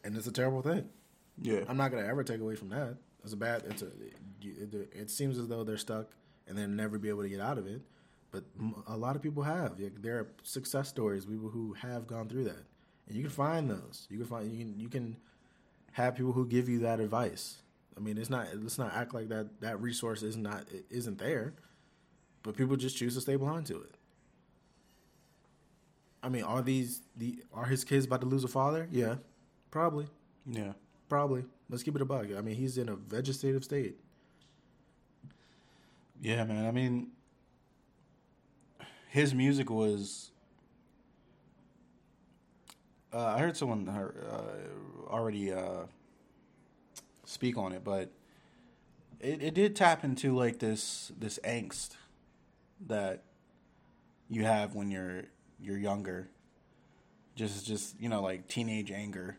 [0.04, 0.88] and it's a terrible thing.
[1.42, 2.96] yeah, I'm not gonna ever take away from that.
[3.24, 3.64] It's a bad.
[3.68, 3.88] It's a.
[4.42, 6.08] It, it seems as though they're stuck
[6.48, 7.82] and they'll never be able to get out of it.
[8.32, 8.46] But
[8.88, 9.74] a lot of people have.
[10.02, 12.64] There are success stories, people who have gone through that,
[13.08, 14.08] and you can find those.
[14.10, 14.52] You can find.
[14.52, 14.80] You can.
[14.80, 15.18] You can
[15.94, 17.58] have people who give you that advice.
[17.98, 18.48] I mean, it's not.
[18.56, 19.60] Let's not act like that.
[19.60, 20.66] That resource is not.
[20.90, 21.54] isn't there.
[22.44, 23.96] But people just choose to stay blind to it.
[26.24, 28.88] I mean, are these the are his kids about to lose a father?
[28.92, 29.16] Yeah,
[29.72, 30.08] probably.
[30.46, 30.74] yeah.
[31.10, 31.44] Probably.
[31.70, 32.32] Let's keep it a bug.
[32.38, 33.98] I mean, he's in a vegetative state.
[36.22, 36.66] Yeah, man.
[36.66, 37.08] I mean,
[39.12, 40.32] his music was.
[43.14, 45.84] Uh, I heard someone uh, already uh,
[47.26, 48.10] speak on it, but
[49.20, 51.98] it, it did tap into like this this angst
[52.88, 53.24] that
[54.30, 55.24] you have when you're
[55.60, 56.30] you're younger.
[57.36, 59.36] Just just you know like teenage anger,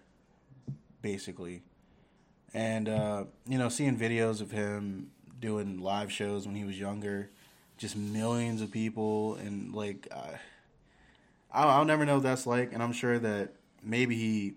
[1.00, 1.62] basically,
[2.52, 7.30] and uh, you know seeing videos of him doing live shows when he was younger,
[7.83, 10.37] just millions of people and like uh,
[11.51, 14.55] I'll, I'll never know what that's like, and I'm sure that maybe he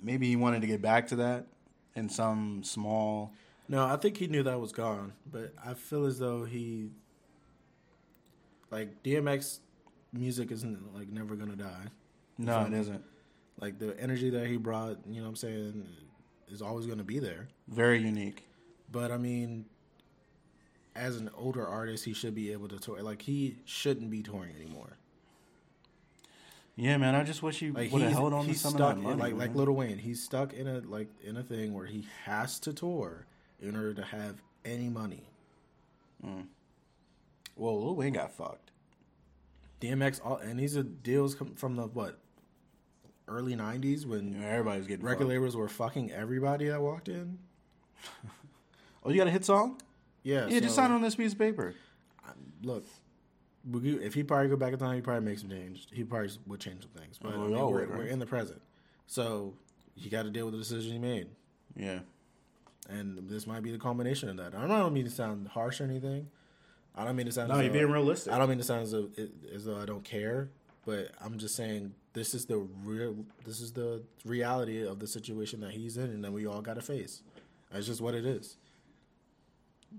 [0.00, 1.46] maybe he wanted to get back to that
[1.96, 3.32] in some small
[3.66, 6.90] No, I think he knew that was gone, but I feel as though he,
[8.70, 9.60] like DMX,
[10.12, 11.86] music isn't like never gonna die.
[12.36, 12.78] no it me?
[12.78, 13.02] isn't
[13.58, 15.86] Like the energy that he brought, you know, what I'm saying,
[16.50, 17.48] is always gonna be there.
[17.68, 18.44] very unique
[18.90, 19.64] But I mean,
[20.94, 23.02] as an older artist, he should be able to tour.
[23.02, 24.96] Like he shouldn't be touring anymore.
[26.76, 29.02] yeah man I just wish he Like would have held on to some stuck of
[29.02, 29.64] that money like like man.
[29.66, 29.98] Lil Wayne.
[29.98, 33.26] He's stuck in a like in a thing where he has to tour
[33.60, 35.24] in order to have any money.
[36.24, 36.46] Mm.
[37.56, 38.70] well Lil Wayne got fucked
[39.80, 42.18] DMX, all, and these are deals come from the what
[43.26, 45.30] early '90s when know, everybody's getting record fucked.
[45.30, 47.38] labels were fucking everybody that walked in.
[49.04, 49.80] oh you got a hit song
[50.22, 51.74] Yeah, yeah just sign on this piece of paper
[52.62, 52.86] Look,
[53.74, 55.88] if he probably go back in time, he probably make some change.
[55.92, 57.18] He probably would change some things.
[57.20, 57.98] But Oh, I mean, we're, right?
[57.98, 58.60] we're in the present,
[59.06, 59.54] so
[59.96, 61.28] you got to deal with the decision he made.
[61.76, 62.00] yeah
[62.88, 64.54] And this might be the culmination of that.
[64.54, 66.28] I don't mean to sound harsh or anything.
[66.94, 67.48] I don't mean to sound.
[67.48, 68.32] No, as you're though- being realistic.
[68.32, 69.08] I don't mean to sound as though,
[69.54, 70.50] as though I don't care,
[70.84, 75.60] but I'm just saying this is the real this is the reality of the situation
[75.60, 77.22] that he's in and that we all got to face.
[77.72, 78.56] That's just what it is.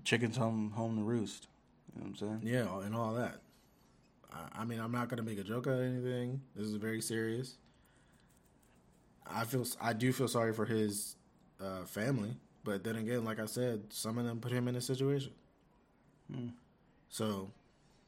[0.02, 1.46] Chickens home home to roost.
[1.94, 2.54] You know what I'm saying?
[2.54, 3.40] Yeah, and all that.
[4.32, 6.40] I, I mean, I'm not gonna make a joke out of anything.
[6.56, 7.56] This is very serious.
[9.26, 11.16] I feel I do feel sorry for his
[11.60, 14.80] uh, family, but then again, like I said, some of them put him in a
[14.80, 15.32] situation.
[16.32, 16.48] Hmm.
[17.08, 17.50] So,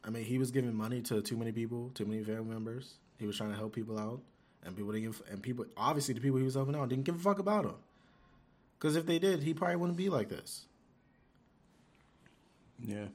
[0.05, 2.95] I mean, he was giving money to too many people, too many family members.
[3.19, 4.21] He was trying to help people out,
[4.65, 7.17] and people didn't give, and people obviously the people he was helping out didn't give
[7.17, 7.77] a fuck about him.
[8.79, 10.67] Because if they did, he probably wouldn't be like this.
[12.81, 13.07] Yeah.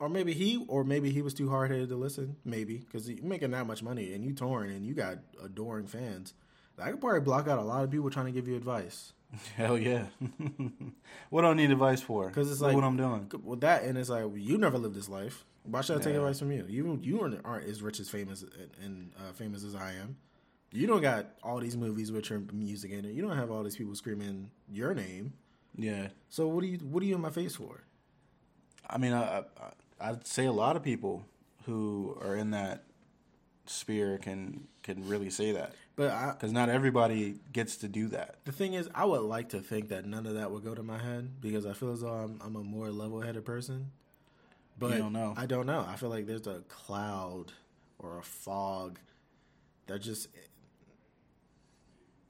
[0.00, 2.36] Or maybe he, or maybe he was too hard headed to listen.
[2.44, 6.34] Maybe because you're making that much money and you touring and you got adoring fans.
[6.80, 9.12] I could probably block out a lot of people trying to give you advice.
[9.56, 10.04] Hell yeah.
[11.30, 12.28] what do I need advice for?
[12.28, 13.30] Because it's like- what I'm doing.
[13.42, 15.44] With that, and it's like well, you never lived this life.
[15.64, 16.20] Why should I take Yeah.
[16.20, 16.64] advice from you?
[16.68, 20.16] You you aren't, aren't as rich as famous and- and uh, famous as I am.
[20.70, 23.12] You don't got all these movies with your music in it.
[23.12, 25.32] You don't have all these people screaming your name.
[25.76, 26.08] Yeah.
[26.28, 27.82] So what do you what are you in my face for?
[28.88, 29.42] I mean, I, I
[30.00, 31.24] I'd say a lot of people
[31.66, 32.84] who are in that
[33.66, 38.36] sphere can can really say that But because not everybody gets to do that.
[38.44, 40.82] The thing is, I would like to think that none of that would go to
[40.82, 43.90] my head because I feel as though I'm, I'm a more level headed person.
[44.78, 45.34] But don't know.
[45.36, 45.84] I don't know.
[45.86, 47.52] I feel like there's a cloud
[47.98, 48.98] or a fog
[49.88, 50.28] that just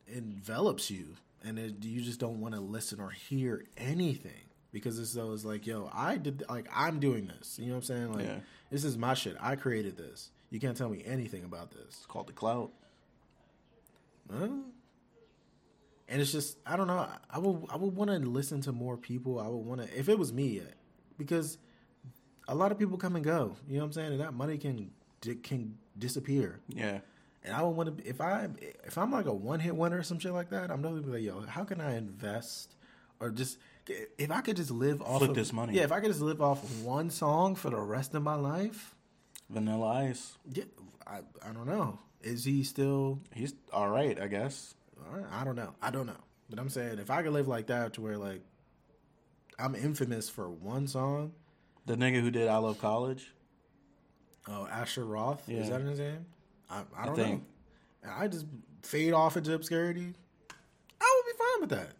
[0.06, 5.12] envelops you, and it, you just don't want to listen or hear anything because it's
[5.12, 7.58] though it's like, yo, I did like I'm doing this.
[7.58, 8.12] You know what I'm saying?
[8.12, 8.38] Like Yeah.
[8.70, 9.36] this is my shit.
[9.40, 10.30] I created this.
[10.50, 11.84] You can't tell me anything about this.
[11.88, 12.72] It's called the clout.
[14.32, 14.48] Huh?
[16.10, 16.98] And it's just I don't know.
[16.98, 19.38] I- I would I would want to listen to more people.
[19.40, 20.62] I would want to if it was me,
[21.18, 21.58] because
[22.46, 23.56] a lot of people come and go.
[23.68, 24.12] You know what I'm saying?
[24.12, 24.90] And that money can
[25.42, 26.60] can disappear.
[26.68, 27.00] Yeah.
[27.44, 28.48] And I would want to if I
[28.84, 30.70] if I'm like a one hit wonder or some shit like that.
[30.70, 32.74] I'm definitely like, yo, how can I invest
[33.20, 33.58] or just
[34.18, 35.74] if I could just live off Flip of, this money.
[35.74, 38.94] Yeah, if I could just live off one song for the rest of my life.
[39.50, 40.36] Vanilla Ice.
[40.52, 40.64] Yeah,
[41.06, 41.98] I I don't know.
[42.22, 44.74] Is he still He's all right, I guess.
[45.32, 45.74] I don't know.
[45.80, 46.20] I don't know.
[46.50, 48.42] But I'm saying if I could live like that to where like
[49.58, 51.32] I'm infamous for one song.
[51.86, 53.32] The nigga who did I Love College.
[54.46, 55.42] Oh, Asher Roth.
[55.48, 55.60] Yeah.
[55.60, 56.26] Is that his name?
[56.70, 57.40] I, I I don't think.
[57.40, 57.46] know.
[58.02, 58.46] And I just
[58.82, 60.12] fade off into obscurity.
[61.00, 61.92] I would be fine with that.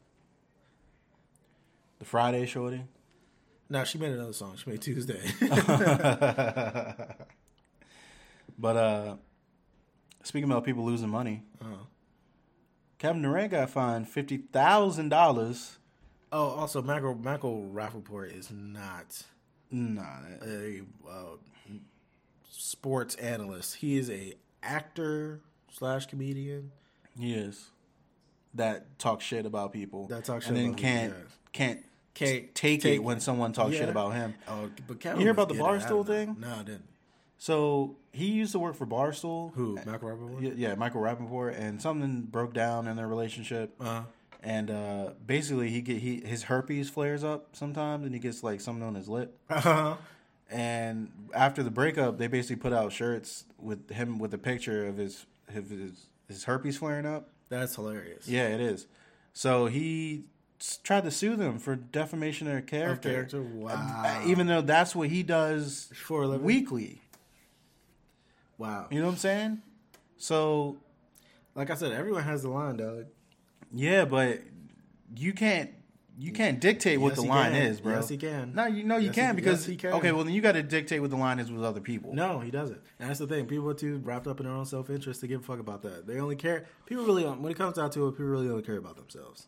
[1.98, 2.84] The Friday Shorty.
[3.68, 4.56] Now she made another song.
[4.56, 5.20] She made Tuesday.
[8.58, 9.16] But uh
[10.24, 11.87] speaking about people losing money, oh.
[12.98, 15.78] Kevin Durant got fined fifty thousand dollars.
[16.32, 19.22] oh, also Michael Michael Rapaport is not
[19.70, 20.02] Nah,
[20.44, 21.37] a uh,
[22.50, 23.76] sports analyst.
[23.76, 26.72] He is a actor slash comedian.
[27.18, 27.70] he is.
[28.54, 30.06] That talk shit about people.
[30.08, 31.24] That talk shit and then about can't yeah.
[31.52, 31.84] can't
[32.18, 34.35] Can't take, take it when someone talks shit about him.
[34.48, 36.37] Oh, but Kevin You hear about the Barstool thing?
[36.38, 36.85] No, I didn't.
[37.38, 39.54] So he used to work for Barstool.
[39.54, 39.76] Who?
[39.87, 40.42] Michael Rapaport?
[40.42, 43.74] Yeah, yeah, Michael Rapaport, and something broke down in their relationship.
[43.81, 44.02] Uh, huh.
[44.42, 48.61] And uh, basically, he get he his herpes flares up sometimes, and he gets like
[48.61, 49.38] something on his lip.
[49.50, 49.96] uh, huh.
[50.50, 54.96] And after the breakup, they basically put out shirts with him with a picture of
[54.96, 57.28] his his his, his herpes flaring up.
[57.48, 58.26] that's hilarious.
[58.28, 58.87] Yeah, it is.
[59.33, 60.38] So he s-
[60.83, 63.11] tried to sue them for defamation of character.
[63.12, 63.42] character?
[63.42, 64.03] Wow.
[64.05, 67.01] Uh, Even though that's what he does For weekly.
[68.57, 68.88] Wow.
[68.90, 69.62] You know what I'm saying?
[70.16, 70.77] So
[71.55, 73.07] Like I said, everyone has the line, dog.
[73.72, 74.41] yeah, but
[75.16, 75.70] you can't
[76.20, 77.62] you can't dictate what Yes, the line can.
[77.62, 77.93] is, bro.
[77.95, 78.53] Yes, he can.
[78.53, 79.93] No, you know you Yes, can because yes, he can.
[79.93, 82.12] okay, well then you got to dictate what the line is with other people.
[82.12, 82.80] No, he doesn't.
[82.99, 83.47] And that's the thing.
[83.47, 85.82] People are too wrapped up in their own self interest to give a fuck about
[85.82, 86.09] that.
[86.09, 86.66] They only care.
[86.87, 89.47] People really, don't- when it comes down to it, people really only care about themselves.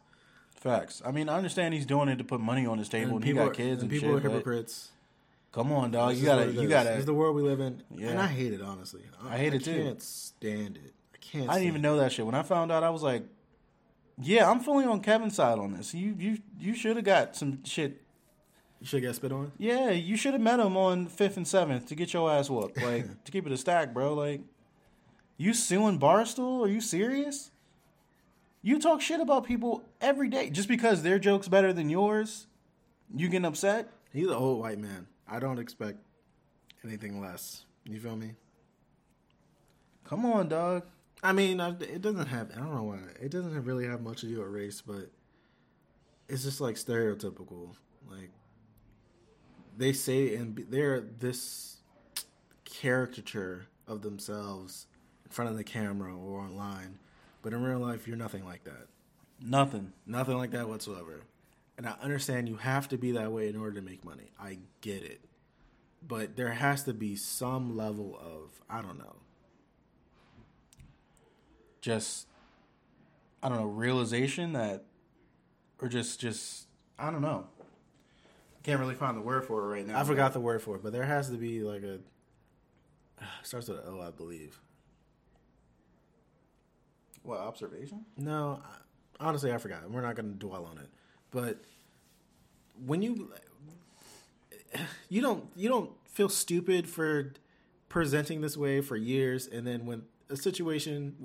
[0.61, 1.01] Facts.
[1.05, 3.31] I mean, I understand he's doing it to put money on his table, and, he
[3.33, 4.25] people got are- kids and, people shit.
[4.27, 4.91] are hypocrites.
[5.53, 6.11] Come on, dog.
[6.11, 6.95] This You gotta, you gotta.
[6.95, 8.11] It's the world we live in, Yeah.
[8.11, 9.03] and I hate it honestly.
[9.25, 9.73] I hate it, too.
[9.73, 10.95] I can't stand it.
[11.13, 11.49] I can't.
[11.51, 12.25] I didn't even know that shit.
[12.25, 13.25] When I found out, I was like,
[14.21, 15.93] "Yeah, I'm fully on Kevin's side on this.
[15.95, 18.01] You, you, you should have got some shit.
[18.81, 19.51] You should have got spit on.
[19.59, 22.81] Yeah, you should have met him on fifth and seventh to get your ass whooped.
[22.81, 24.15] Like to keep it a stack, bro.
[24.15, 24.43] Like,
[25.37, 26.65] you suing Barstool?
[26.65, 27.51] Are you serious?
[28.63, 32.47] You talk shit about people every day just because their joke's better than yours.
[33.15, 33.91] You getting upset?
[34.13, 35.07] He's an old white man.
[35.27, 35.99] I don't expect
[36.85, 37.65] anything less.
[37.85, 38.35] You feel me?
[40.05, 40.85] Come on, dog.
[41.23, 42.51] I mean, it doesn't have.
[42.55, 42.99] I don't know why.
[43.21, 45.11] It doesn't really have much to do with race, but
[46.29, 47.75] it's just like stereotypical.
[48.11, 48.31] Like
[49.77, 51.79] they say, and they're this
[52.65, 54.87] caricature of themselves
[55.25, 56.99] in front of the camera or online,
[57.43, 58.87] but in real life, you're nothing like that.
[59.41, 59.93] Nothing.
[60.07, 61.23] Nothing like that whatsoever.
[61.79, 64.33] And I understand you have to be that way in order to make money.
[64.39, 65.21] I get it.
[66.07, 69.17] But there has to be some level of, I don't know.
[71.81, 72.27] Just
[73.43, 74.85] I don't know, realization that
[75.81, 76.67] or just just
[76.99, 77.47] I don't know.
[77.61, 79.99] I can't really find the word for it right now.
[79.99, 81.99] I forgot the word for it, but there has to be like a
[83.43, 84.61] starts with an O, I believe.
[87.23, 88.05] What observation?
[88.17, 89.91] No, I, honestly, I forgot.
[89.91, 90.89] We're not going to dwell on it.
[91.31, 91.59] But
[92.85, 93.31] when you
[95.09, 97.33] you don't you don't feel stupid for
[97.89, 101.17] presenting this way for years, and then when a situation,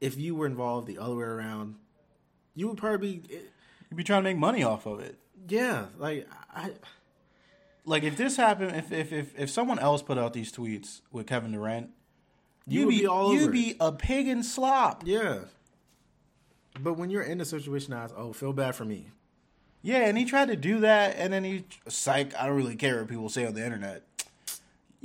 [0.00, 1.76] if you were involved the other way around,
[2.54, 3.34] you would probably be,
[3.90, 5.18] You'd be trying to make money off of it.
[5.48, 6.72] yeah, like I.
[7.86, 11.26] Like if this happened, if if if, if someone else put out these tweets with
[11.26, 11.90] Kevin Durant,
[12.66, 15.02] You you'd be, be all you'd be a pig in slop.
[15.04, 15.40] Yeah.
[16.80, 19.10] But when you're in a situation I was, oh, feel bad for me.
[19.82, 22.34] Yeah, and he tried to do that, and then he psych.
[22.36, 24.02] I don't really care what people say on the internet.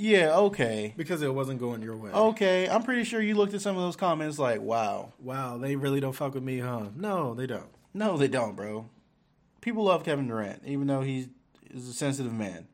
[0.01, 2.09] Yeah, okay, Because it wasn't going your way.
[2.11, 2.69] okay.
[2.69, 5.11] I'm pretty sure you looked at some of those comments like, wow.
[5.19, 6.85] Wow, they really don't fuck with me, huh?
[6.95, 7.67] No, they don't.
[7.93, 8.87] No, they don't, bro.
[9.59, 11.27] People love Kevin Durant, even though he
[11.69, 12.65] is a sensitive man.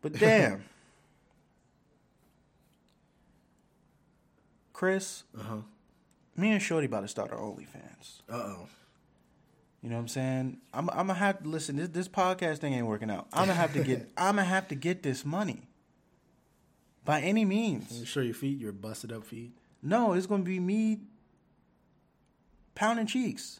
[0.00, 0.62] But damn,
[4.78, 5.56] Chris, Uh huh.
[6.36, 8.22] me and Shorty about to start our OnlyFans.
[8.30, 8.68] Uh oh.
[9.82, 10.58] You know what I'm saying?
[10.72, 11.74] I'm, I'm gonna have to listen.
[11.74, 13.26] This this podcast thing ain't working out.
[13.32, 14.08] I'm gonna have to get.
[14.16, 15.62] I'm gonna have to get this money.
[17.04, 18.06] By any You means.
[18.06, 19.50] show your feet, your busted up feet.
[19.82, 21.00] No, it's gonna be me
[22.76, 23.58] pounding cheeks.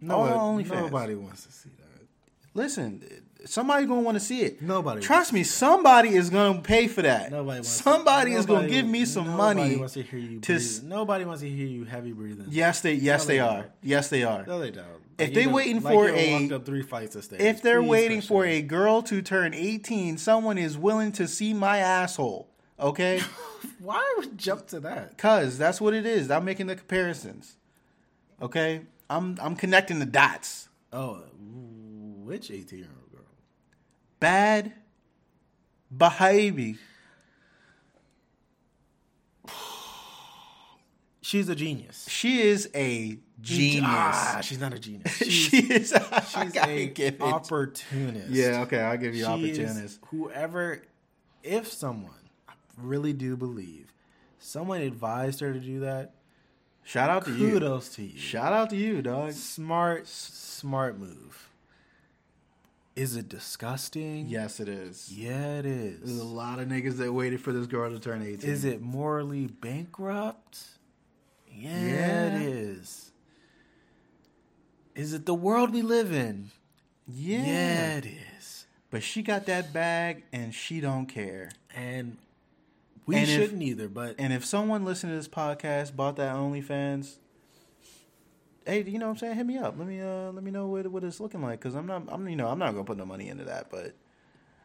[0.00, 0.68] No, OnlyFans.
[0.68, 2.06] nobody wants to see that.
[2.54, 3.02] Listen,
[3.46, 4.60] somebody's gonna want to see it.
[4.60, 7.30] Nobody Trust me, somebody is gonna pay for that.
[7.30, 7.68] Nobody wants.
[7.70, 9.76] Somebody is gonna give me some nobody money.
[9.76, 12.46] Wants to hear you to s- nobody wants to hear you heavy breathing.
[12.50, 12.92] Yes, they.
[12.94, 13.66] Yes, No, they they are.
[13.82, 14.44] Yes, they are.
[14.46, 14.86] No, they don't.
[15.18, 17.42] If they waiting like for a- three fights of stairs.
[17.42, 21.78] If they're waiting for a girl to turn 18, someone is willing to see my
[21.78, 22.48] asshole.
[22.78, 23.22] Okay?
[23.78, 25.16] why would jump to that?
[25.16, 26.30] Cuz that's what it is.
[26.30, 27.56] I'm making the comparisons.
[28.42, 28.82] Okay?
[29.08, 30.68] I'm I'm connecting the dots.
[30.92, 31.22] Oh,
[32.24, 33.05] which eighteen year old?
[34.20, 34.72] Bad
[35.94, 36.74] behavior.
[41.22, 42.06] She's a genius.
[42.08, 43.82] She is a genius.
[43.84, 45.12] Ah, she's not a genius.
[45.16, 47.20] She's, she is I she's a give it.
[47.20, 48.28] opportunist.
[48.30, 49.98] Yeah, okay, I'll give you She is opportunist.
[50.10, 50.82] whoever,
[51.42, 52.12] if someone,
[52.48, 53.92] I really do believe,
[54.38, 56.14] someone advised her to do that.
[56.84, 57.50] Shout out to you.
[57.50, 58.16] Kudos to you.
[58.16, 59.32] Shout out to you, dog.
[59.32, 61.45] Smart, smart move.
[62.96, 64.26] Is it disgusting?
[64.26, 65.12] Yes, it is.
[65.12, 66.00] Yeah, it is.
[66.00, 68.48] There's a lot of niggas that waited for this girl to turn 18.
[68.48, 70.64] Is it morally bankrupt?
[71.52, 72.36] Yeah, Yeah.
[72.36, 73.10] it is.
[74.94, 76.50] Is it the world we live in?
[77.06, 77.44] Yeah.
[77.44, 78.66] yeah, it is.
[78.90, 81.50] But she got that bag and she don't care.
[81.74, 82.16] And
[83.04, 87.16] we And shouldn't either, but And if someone listening to this podcast bought that OnlyFans,
[88.66, 89.36] hey, you know what I'm saying?
[89.36, 89.78] Hit me up.
[89.78, 92.28] Let me uh let me know what what it's looking like cuz I'm not I'm
[92.28, 93.94] you know, I'm not going to put no money into that, but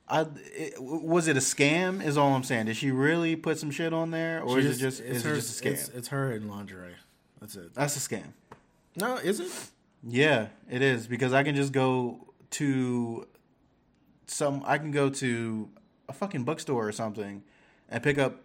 [0.07, 0.25] I
[0.55, 2.65] it, was it a scam is all I'm saying.
[2.65, 5.33] Did she really put some shit on there or she is it just is her,
[5.33, 5.71] it just a scam?
[5.71, 6.95] It's, it's her in lingerie.
[7.39, 7.73] That's it.
[7.73, 8.33] That's a scam.
[8.95, 9.51] No, is it?
[10.03, 13.27] Yeah, it is because I can just go to
[14.27, 14.63] some.
[14.65, 15.69] I can go to
[16.09, 17.43] a fucking bookstore or something
[17.89, 18.41] and pick up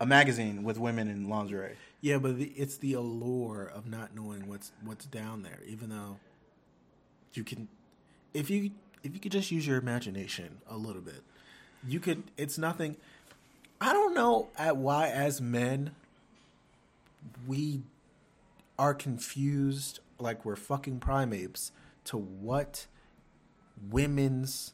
[0.00, 1.76] a magazine with women in lingerie.
[2.00, 5.58] Yeah, but the, it's the allure of not knowing what's what's down there.
[5.66, 6.18] Even though
[7.32, 7.68] you can,
[8.32, 8.70] if you
[9.02, 11.22] if you could just use your imagination a little bit,
[11.86, 12.22] you could.
[12.36, 12.96] It's nothing.
[13.80, 15.92] I don't know at why as men
[17.46, 17.82] we
[18.78, 21.72] are confused like we're fucking primates
[22.04, 22.86] to what
[23.90, 24.72] women's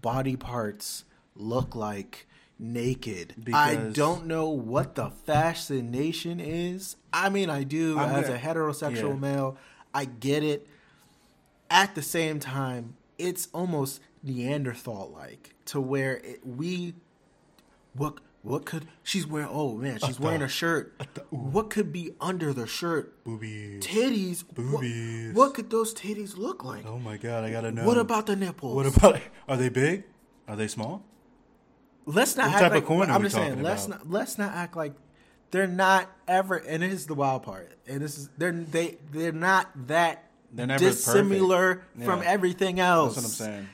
[0.00, 1.04] body parts
[1.36, 2.26] look like
[2.60, 3.34] naked.
[3.52, 6.96] I don't know what the fascination is.
[7.12, 9.14] I mean, I do I'm as gonna- a heterosexual yeah.
[9.14, 9.56] male.
[9.94, 10.66] I get it.
[11.70, 16.94] At the same time, it's almost Neanderthal like to where it, we
[17.94, 20.94] what what could she's wearing oh man she's wearing a shirt
[21.30, 23.80] what could be under the shirt Boobies.
[23.82, 25.32] titties What- Boobies.
[25.34, 27.84] What, could those titties look like Oh my god, I gotta know.
[27.86, 29.20] what about the nipples What about?
[29.48, 30.04] Are they big?
[30.48, 31.02] Are they small?
[32.14, 34.04] Let's not What act type of like corn are I'm just saying let's about?
[34.06, 34.92] not let's not act like
[35.50, 39.32] they're not ever and this is the wild part and this is they're they they're
[39.32, 42.04] not that They're never dissimilar perfect.
[42.04, 42.28] from Yeah.
[42.30, 43.68] everything else That's what I'm saying.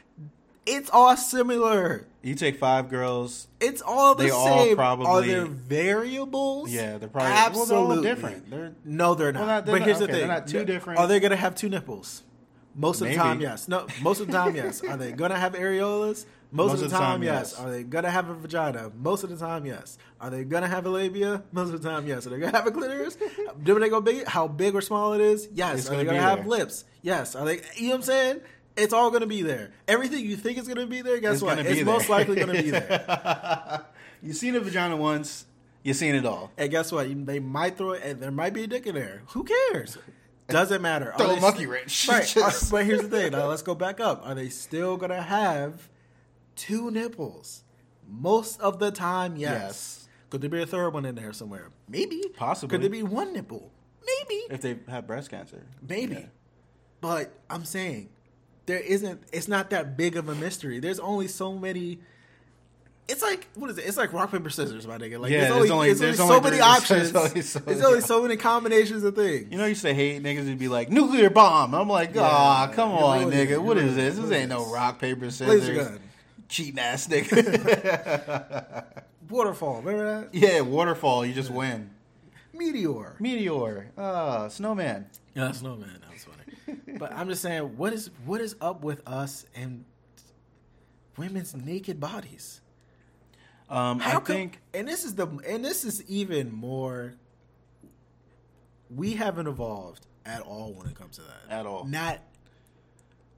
[0.68, 2.08] It's all similar.
[2.22, 3.46] You take five girls.
[3.60, 4.74] It's all the They all same.
[4.76, 6.70] probably- Are there variables?
[6.72, 8.50] Yeah, they're probably absolutely well, they're all different.
[8.50, 9.38] They're no, they're not.
[9.38, 10.98] Well, not- they're but not- here's the thing: they're not too different.
[10.98, 12.24] Are they gonna have two nipples?
[12.74, 13.68] Most of the time, yes.
[13.68, 14.82] No, most of the time, yes.
[14.82, 16.26] Are they gonna have areolas?
[16.52, 17.58] Most, of the time, yes.
[17.58, 18.90] Are they gonna have a vagina?
[18.94, 19.98] Most of the time, yes.
[20.20, 21.42] Are they gonna have a labia?
[21.52, 22.26] Most of the time, yes.
[22.26, 23.18] Are they gonna have a clitoris?
[23.62, 24.26] Do they go big?
[24.26, 25.48] How big or small it is?
[25.52, 25.80] Yes.
[25.80, 26.48] It's are they gonna gonna have there.
[26.48, 26.84] lips?
[27.02, 27.34] Yes.
[27.34, 27.60] Are they?
[27.76, 28.40] You know what I'm saying?
[28.76, 29.72] It's all gonna be there.
[29.88, 31.58] Everything you think is gonna be there, guess It's what?
[31.58, 33.84] It's be most likely gonna be there.
[34.22, 35.46] you seen a vagina once.
[35.82, 36.50] You seen it all.
[36.58, 37.26] And guess what?
[37.26, 39.22] They might throw it, and there might be a dick in there.
[39.28, 39.96] Who cares?
[40.48, 41.14] Doesn't matter.
[41.16, 42.08] Throw a monkey wrench.
[42.08, 42.26] Right.
[42.26, 43.32] Just- but here's the thing.
[43.32, 44.26] Now let's go back up.
[44.26, 45.88] Are they still gonna have
[46.56, 47.62] two nipples?
[48.08, 49.52] Most of the time, yes.
[49.52, 50.08] Yes.
[50.30, 51.70] Could there be a third one in there somewhere?
[51.88, 52.22] Maybe.
[52.36, 52.72] Possibly.
[52.74, 53.70] Could there be one nipple?
[54.04, 54.42] Maybe.
[54.50, 56.14] If they have breast cancer, Maybe.
[56.14, 56.26] Yeah.
[57.00, 58.08] But I'm saying
[58.66, 59.22] there isn't.
[59.32, 60.78] It's not that big of a mystery.
[60.80, 61.98] There's only so many.
[63.08, 63.86] It's like what is it?
[63.86, 65.20] It's like rock paper scissors, my nigga.
[65.20, 67.12] Like Yeah, there's, only, only- there's there's only so many options.
[67.12, 69.46] there's only so There's many only so many combinations of things.
[69.50, 71.74] You know, you used to hate niggas would be like nuclear bomb.
[71.74, 73.48] I'm like, Yeah, ah, come on, it.
[73.48, 73.62] nigga.
[73.62, 74.02] What is ruined it.
[74.02, 74.16] this?
[74.18, 75.98] What This ain't no rock paper scissors.
[76.46, 78.84] Gun, Cheating ass nigga.
[79.30, 79.82] waterfall.
[79.82, 80.34] Remember that?
[80.34, 81.24] yeah, waterfall.
[81.26, 81.90] You just win.
[82.54, 83.16] Meteor.
[83.20, 83.90] Meteor.
[83.98, 85.06] Ah, snowman.
[85.34, 86.00] Yeah, snowman.
[86.00, 86.98] That was funny.
[86.98, 89.84] but I'm just saying, what is what is up with us and
[91.18, 92.60] women's naked bodies?
[93.68, 97.14] Um, How I come- think and this is the and this is even more.
[98.88, 101.52] We haven't evolved at all when it comes to that.
[101.52, 101.84] At all.
[101.84, 102.20] Not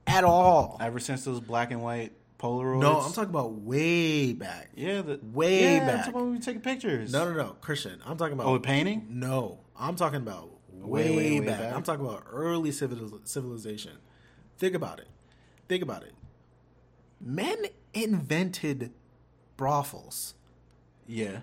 [0.05, 0.77] at all.
[0.79, 2.79] ever since those black and white Polaroids.
[2.79, 4.69] no, I'm talking about way back.
[4.75, 5.87] Yeah, the Way yeah, back.
[6.05, 7.11] That's when we were taking pictures.
[7.11, 7.99] No, no, no, Christian.
[8.05, 9.05] I'm talking about Oh, painting.
[9.09, 11.59] No, I'm talking about way, Way, way, way back.
[11.59, 11.75] back?
[11.75, 13.91] I'm talking about early civil- civilization.
[14.57, 15.07] Think about it.
[15.67, 16.13] Think about it.
[17.19, 17.57] Men
[17.93, 18.91] invented
[19.57, 20.35] brothels.
[21.07, 21.41] Yeah.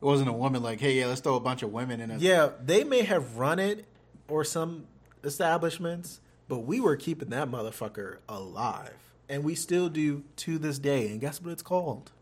[0.00, 2.16] It wasn't a woman like, hey, yeah, let's throw a bunch of women in a.
[2.18, 3.84] Yeah, they may have run it
[4.28, 4.86] or some
[5.24, 8.94] establishments, but we were keeping that motherfucker alive.
[9.28, 11.08] And we still do to this day.
[11.08, 12.12] And guess what it's called?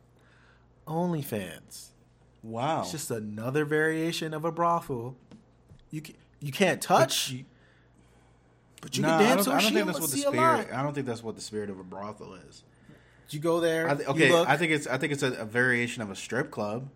[0.86, 1.88] OnlyFans.
[2.42, 2.80] Wow.
[2.82, 5.16] It's just another variation of a brothel.
[5.90, 7.44] You can, you can't touch, you-
[8.80, 10.68] but you Nah, can I dance don't, or I don't think that's what the spirit.
[10.72, 12.62] I don't think that's what the spirit of a brothel is.
[13.28, 13.88] Do you go there.
[13.90, 16.52] I th- okay, I think it's I think it's a, a variation of a strip
[16.52, 16.88] club,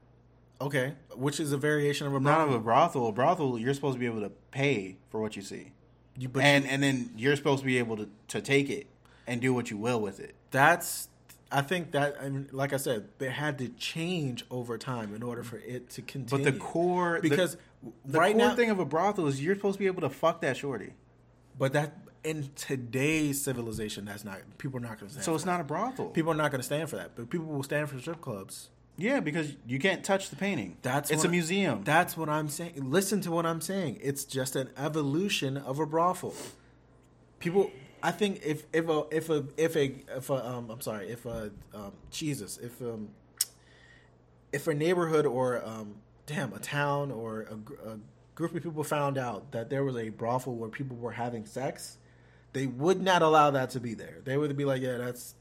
[0.61, 2.55] okay, which is a variation of a not brothel.
[2.55, 3.09] of a brothel.
[3.09, 5.73] A brothel, you're supposed to be able to pay for what you see,
[6.17, 8.87] You- but and you- and then you're supposed to be able to to take it
[9.31, 10.35] and do what you will with it.
[10.51, 11.09] that's.
[11.53, 15.23] I think that, I mean, like I said, it had to change over time in
[15.25, 16.45] order for it to continue.
[16.45, 17.57] But the core, because
[18.05, 20.11] the, right core now, thing of a brothel is you're supposed to be able to
[20.11, 20.93] fuck that shorty.
[21.59, 25.25] but that in today's civilization, that's not people are not going to stand.
[25.25, 26.07] So it's not a brothel.
[26.11, 28.69] people are not going to stand for that, but people will stand for strip clubs.
[28.97, 30.77] yeah, because you can't touch the painting.
[30.83, 31.83] That's it's a museum.
[31.83, 32.75] That's what I'm saying.
[32.77, 33.99] Listen to what I'm saying.
[34.03, 36.35] It's just an evolution of a brothel.
[37.41, 37.73] People,
[38.03, 41.27] I think if if a if a if a if a um I'm sorry if
[41.27, 43.09] a um Jesus if um
[44.53, 45.97] if a neighborhood or um
[46.27, 47.99] damn a town or a, a
[48.35, 51.99] group of people found out that there was a brothel where people were having sex,
[52.53, 54.19] they would not allow that to be there.
[54.25, 55.35] They would be like, yeah, that's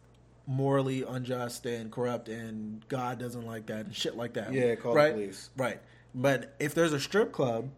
[0.46, 4.52] morally unjust and corrupt, and God doesn't like that and shit like that.
[4.52, 5.14] Yeah, call the right?
[5.14, 5.50] police.
[5.56, 5.80] Right.
[6.14, 7.70] But if there's a strip club,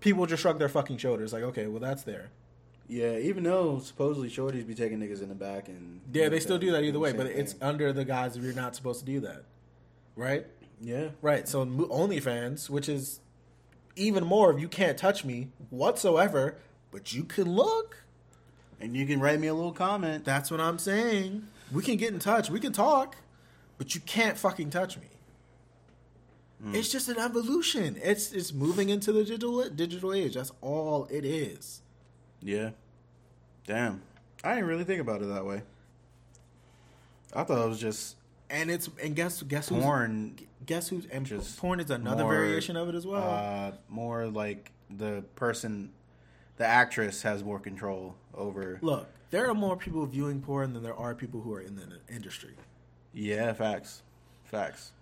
[0.00, 2.30] people just shrug their fucking shoulders, like, okay, well, that's there.
[2.88, 6.58] Yeah, even though supposedly shorties be taking niggas in the back and Yeah, they still
[6.58, 9.20] do that either way, but it's under the guise of you're not supposed to do
[9.20, 9.44] that.
[10.14, 10.46] Right?
[10.80, 11.08] yeah.
[11.22, 11.48] Right.
[11.48, 13.20] So OnlyFans, which is
[13.96, 16.58] even more of you can't touch me whatsoever,
[16.90, 18.04] but you can look.
[18.78, 20.24] And you can write me a little comment.
[20.24, 21.48] That's what I'm saying.
[21.72, 22.50] We can get in touch.
[22.50, 23.16] We can talk,
[23.78, 25.06] but you can't fucking touch me.
[26.62, 26.74] Hmm.
[26.74, 27.96] It's just an evolution.
[28.02, 30.34] It's it's moving into the digital digital age.
[30.34, 31.80] That's all it is.
[32.42, 32.70] Yeah.
[33.66, 34.02] Damn.
[34.44, 35.62] I didn't really think about it that way.
[37.34, 38.16] I thought it was just
[38.48, 40.36] And it's and guess guess who's porn.
[40.64, 43.22] guess who's and Just porn is another more, variation of it as well.
[43.22, 45.90] Uh, more like the person,
[46.56, 48.78] the actress has more control over.
[48.82, 51.98] Look, there are more people viewing porn than there are people who are in the
[52.14, 52.54] industry.
[53.12, 54.02] Yeah, facts.
[54.44, 54.92] Facts.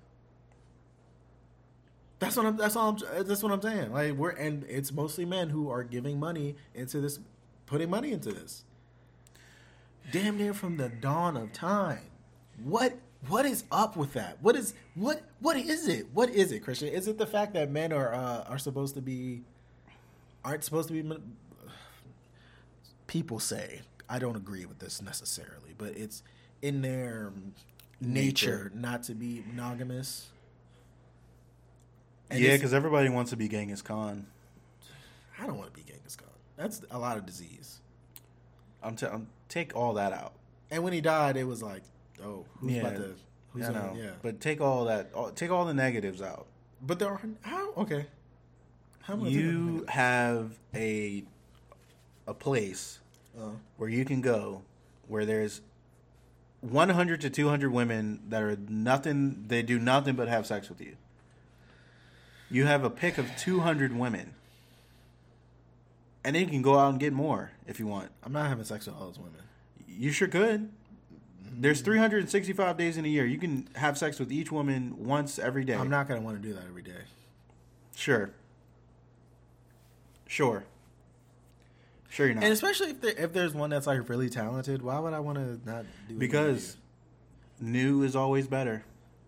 [2.24, 2.56] That's what I'm.
[2.56, 2.90] That's all.
[2.90, 3.92] I'm, that's what I'm saying.
[3.92, 7.18] Like we're and it's mostly men who are giving money into this,
[7.66, 8.64] putting money into this.
[10.12, 12.00] Damn near from the dawn of time.
[12.62, 12.94] What
[13.28, 14.38] what is up with that?
[14.42, 16.08] What is what what is it?
[16.12, 16.88] What is it, Christian?
[16.88, 19.42] Is it the fact that men are uh, are supposed to be
[20.44, 21.16] aren't supposed to be?
[23.06, 26.22] People say I don't agree with this necessarily, but it's
[26.62, 27.32] in their
[28.00, 28.72] nature, Nature.
[28.74, 30.28] not to be monogamous.
[32.30, 34.26] And yeah, because everybody wants to be Genghis Khan.
[35.38, 36.28] I don't want to be Genghis Khan.
[36.56, 37.80] That's a lot of disease.
[38.82, 40.32] I'm, t- I'm take all that out.
[40.70, 41.82] And when he died, it was like,
[42.22, 43.14] oh, who's Yeah, about to?
[43.52, 45.10] Who's I gonna, yeah, but take all that.
[45.14, 46.46] All, take all the negatives out.
[46.82, 48.06] but there are how okay.
[49.02, 51.24] How You have a
[52.26, 52.98] a place
[53.38, 54.62] Uh, where you can go
[55.06, 55.60] where there's
[56.62, 60.96] 100 to 200 women that are nothing they do nothing but have sex with you
[62.50, 64.34] you have a pick of 200 women.
[66.24, 68.10] And then you can go out and get more if you want.
[68.22, 69.42] I'm not having sex with all those women.
[69.86, 70.70] you sure could.
[71.56, 73.26] There's 365 days in a year.
[73.26, 75.74] You can have sex with each woman once every day.
[75.74, 77.02] I'm not gonna want to do that every day.
[77.94, 78.30] sure.
[80.26, 80.64] Sure.
[82.08, 82.44] Sure you're not.
[82.44, 85.38] And especially if there, if there's one that's like really talented, why would I want
[85.38, 86.18] to not do it?
[86.18, 86.76] because
[87.60, 88.84] new is always better.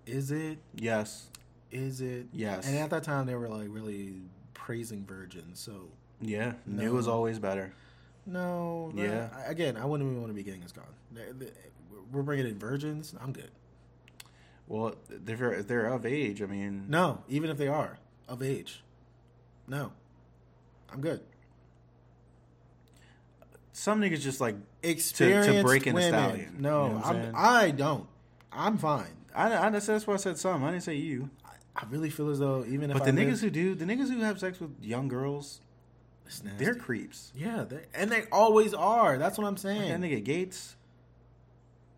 [0.06, 0.58] Is it?
[0.74, 1.28] Yes
[1.70, 2.66] is it Yes.
[2.66, 4.20] And at that time, they were like really
[4.54, 5.58] praising virgins.
[5.60, 5.88] So
[6.20, 6.98] Yeah, new No.
[6.98, 7.72] is always better.
[8.26, 9.28] no, Yeah.
[9.36, 10.84] I- Again, I wouldn't even want to be getting this gone.
[12.12, 13.14] We're bringing in virgins.
[13.20, 13.50] I'm good.
[14.68, 17.98] Well, if they're, if they're of age, I mean, No, even if they are
[18.28, 18.82] of age,
[19.68, 19.92] no,
[20.92, 21.20] I'm good.
[23.72, 26.08] some niggas just like Experienced break in a women.
[26.12, 27.32] stallion, No, you know.
[27.34, 28.06] I don't.
[28.52, 29.14] I'm fine.
[29.34, 30.64] I, I that's that's why I said some.
[30.64, 31.28] I didn't say you.
[31.76, 33.84] I really feel as though even if But I the niggas lived- who do, the
[33.84, 35.60] niggas who have sex with young girls,
[36.58, 37.30] they're creeps.
[37.36, 39.18] yeah, they and they always are.
[39.18, 39.88] That's what I'm saying.
[39.90, 40.74] That nigga Gates,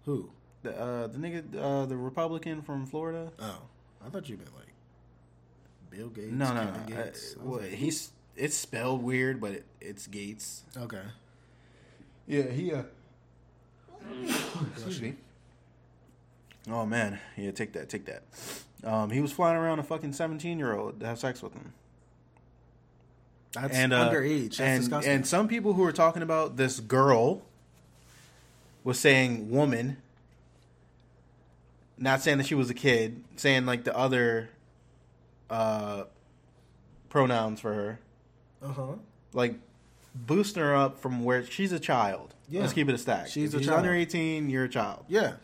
[0.05, 0.31] Who?
[0.63, 3.31] the uh, the nigga, uh, the Republican from Florida.
[3.39, 3.63] Oh,
[4.05, 4.75] I thought you meant like
[5.91, 6.33] Bill Gates.
[6.33, 7.05] No, no, Kevin no.
[7.05, 7.37] Gates.
[7.39, 10.65] Uh, I well, like, he's it's spelled weird, but it, it's Gates.
[10.77, 11.03] okay.
[12.27, 12.73] Yeah, he.
[12.75, 12.83] Uh,
[14.73, 15.15] excuse me.
[16.71, 18.25] Oh man, yeah, take that, take that.
[18.85, 21.73] Um, he was flying around a fucking seventeen-year-old to have sex with him,
[23.53, 24.57] That's and uh, underage.
[24.57, 25.13] That's and, disgusting.
[25.13, 27.43] And some people who were talking about this girl
[28.85, 29.97] was saying woman,
[31.99, 34.51] not saying that she was a kid, saying like the other
[35.51, 36.05] uh,
[37.09, 37.99] pronouns for her,
[38.63, 38.93] uh huh.
[39.33, 39.57] like
[40.15, 42.35] boosting her up from where she's a child.
[42.49, 42.61] Yeah.
[42.61, 43.27] Let's keep it a stack.
[43.27, 43.87] She's If a you're child.
[43.87, 44.49] under eighteen.
[44.49, 45.05] You're a child.
[45.09, 45.35] Yeah.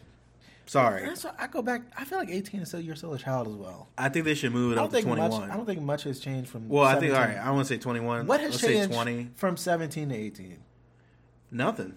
[0.67, 1.83] Sorry, That's I go back.
[1.97, 3.89] I feel like 18 is still you're still a child as well.
[3.99, 5.31] I think they should move it I up don't to think much.
[5.31, 5.51] 21.
[5.51, 6.69] I don't think much has changed from.
[6.69, 7.17] well, I think 17.
[7.17, 7.47] all right.
[7.47, 8.27] I want to say 21.
[8.27, 9.31] What has Let's changed say 20.
[9.35, 10.59] from 17 to 18?
[11.51, 11.95] Nothing.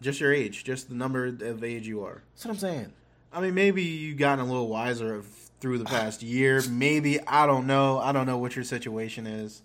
[0.00, 0.64] Just your age.
[0.64, 2.22] Just the number of age you are.
[2.34, 2.92] That's what I'm saying.
[3.32, 5.26] I mean, maybe you've gotten a little wiser of,
[5.60, 6.62] through the past year.
[6.68, 7.98] Maybe I don't know.
[7.98, 9.62] I don't know what your situation is.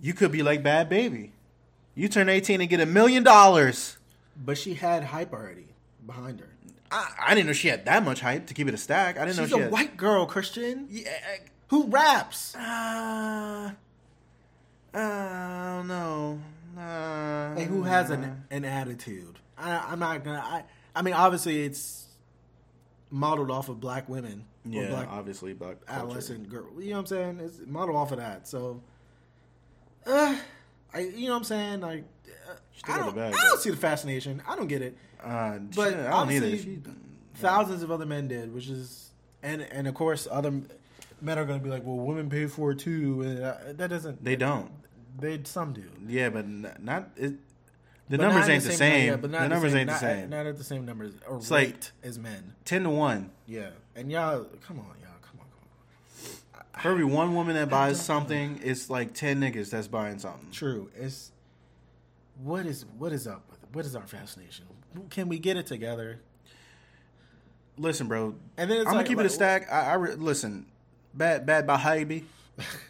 [0.00, 1.30] You could be like Bhad Bhabie.
[1.94, 3.96] You turn 18 and get a million dollars.
[4.36, 5.68] But she had hype already
[6.06, 6.48] behind her.
[6.90, 9.16] I, I didn't know she had that much hype to keep it a stack.
[9.18, 9.72] I didn't She's know she a had.
[9.72, 11.10] white girl, Christian, Yeah.
[11.68, 12.54] who raps.
[12.54, 13.72] Uh,
[14.94, 16.40] uh, I don't know.
[16.76, 16.80] Uh,
[17.58, 19.38] and who has an an attitude.
[19.58, 20.40] I, I'm not gonna.
[20.40, 20.64] I
[20.94, 22.06] I mean, obviously, it's
[23.10, 26.00] modeled off of black women yeah, black obviously, black culture.
[26.02, 26.66] adolescent girl.
[26.78, 27.40] You know what I'm saying?
[27.40, 28.48] It's modeled off of that.
[28.48, 28.82] So,
[30.06, 30.36] uh,
[30.92, 31.80] I you know what I'm saying?
[31.80, 32.04] Like,
[32.48, 32.54] uh,
[32.92, 34.42] I don't, bag, I don't see the fascination.
[34.46, 34.96] I don't get it.
[35.22, 36.56] Uh, But shit, I don't either.
[36.58, 36.78] She,
[37.36, 39.10] Thousands of other men did, which is
[39.42, 40.50] and and of course other
[41.20, 43.22] men are going to be like, well, women pay for it too.
[43.22, 44.24] And uh, that doesn't.
[44.24, 44.70] they don't.
[45.18, 45.84] They some do.
[46.06, 47.34] Yeah, but not it.
[48.08, 49.06] The But numbers not ain't the at same.
[49.08, 50.30] yeah, but not the numbers same, ain't the same.
[50.30, 52.54] Not at the same numbers or It's rate like- as men.
[52.64, 53.30] Ten to one.
[53.46, 56.80] Yeah, and y'all, come on, y'all, come on, come on.
[56.82, 60.50] For every one woman that buys something, it's like ten niggas that's buying something.
[60.52, 60.88] True.
[60.96, 61.32] It's
[62.42, 63.58] what is what is up with?
[63.72, 64.66] What is our fascination?
[65.10, 66.20] Can we get it together?
[67.78, 68.34] Listen, bro.
[68.56, 69.70] And then it's I'm like, gonna keep it a stack.
[69.70, 70.66] I, I re- listen.
[71.14, 72.24] Bad, bad by baby.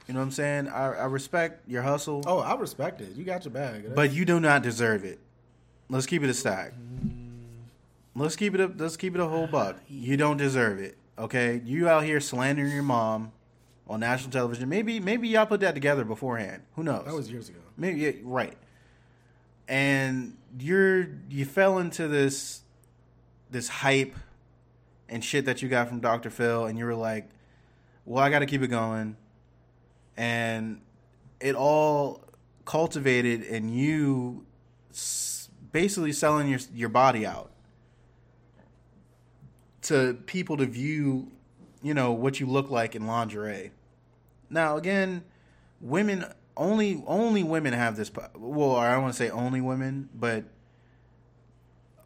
[0.06, 0.68] You know what I'm saying?
[0.68, 3.16] I, I respect your hustle, Oh, I respect it.
[3.16, 3.94] You got your bag.
[3.94, 5.18] but you do not deserve it.
[5.88, 6.72] Let's keep it a stack.
[6.72, 7.46] Mm.
[8.14, 8.72] Let's keep it up.
[8.76, 9.76] let's keep it a whole buck.
[9.88, 10.96] You don't deserve it.
[11.18, 13.32] Okay, you out here slandering your mom
[13.88, 14.68] on national television.
[14.68, 16.62] Maybe maybe y'all put that together beforehand.
[16.76, 17.04] Who knows?
[17.04, 17.58] that was years ago.
[17.76, 18.56] Maybe yeah, right.
[19.68, 22.62] And you're you fell into this
[23.50, 24.14] this hype
[25.08, 26.30] and shit that you got from Dr.
[26.30, 27.28] Phil and you were like,
[28.04, 29.16] "Well, I got to keep it going."
[30.16, 30.80] And
[31.40, 32.22] it all
[32.64, 34.46] cultivated in you
[35.72, 37.50] basically selling your your body out
[39.82, 41.30] to people to view,
[41.82, 43.70] you know, what you look like in lingerie.
[44.50, 45.22] Now, again,
[45.80, 46.24] women
[46.56, 48.10] only only women have this.
[48.34, 50.44] Well, I don't want to say only women, but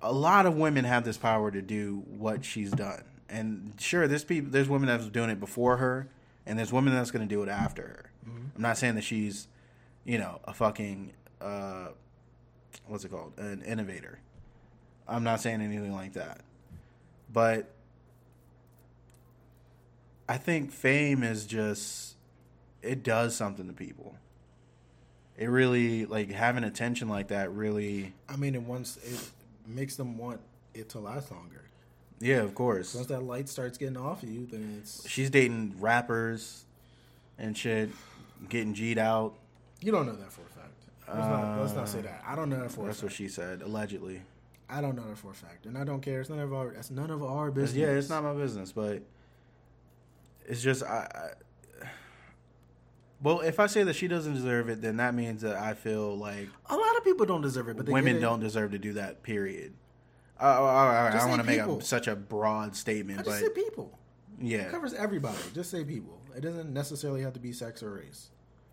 [0.02, 3.04] a lot of women have this power to do what she's done.
[3.28, 6.08] And sure, there's people, there's women that's doing it before her,
[6.46, 8.10] and there's women that's going to do it after her.
[8.56, 9.46] I'm not saying that she's,
[10.04, 11.88] you know, a fucking, uh,
[12.86, 14.18] what's it called, an innovator.
[15.06, 16.40] I'm not saying anything like that,
[17.32, 17.70] but
[20.28, 22.16] I think fame is just,
[22.82, 24.16] it does something to people.
[25.40, 27.50] It really like having attention like that.
[27.52, 29.30] Really, I mean, it once it
[29.66, 30.38] makes them want
[30.74, 31.62] it to last longer.
[32.20, 32.94] yeah, of course.
[32.94, 36.66] Once that light starts getting off of you, then it's she's dating rappers
[37.38, 37.88] and shit,
[38.50, 39.32] getting G'd out.
[39.80, 40.66] you don't know that for a fact.
[41.08, 42.22] Let's, not, let's not say that.
[42.24, 44.20] I don't know that for a That's what she said, allegedly.
[44.68, 46.20] I don't know that for a fact, and I don't care.
[46.20, 46.70] It's none of our.
[46.70, 47.78] That's none of our business.
[47.78, 49.02] Yeah, it's not my business, but
[50.46, 51.28] it's just I, I.
[53.22, 56.16] Well, if I say that she doesn't deserve it, then that means that I feel
[56.16, 58.94] like A lot of people don't deserve it, but they women don't deserve to do
[58.94, 59.22] that.
[59.22, 59.74] Period.
[60.38, 63.62] I, I, I, want to make a, such a broad statement, I just but say
[63.62, 63.98] people.
[64.40, 65.36] yeah, It covers everybody.
[65.54, 66.18] Just say people.
[66.34, 68.30] It doesn't necessarily have to be sex or race.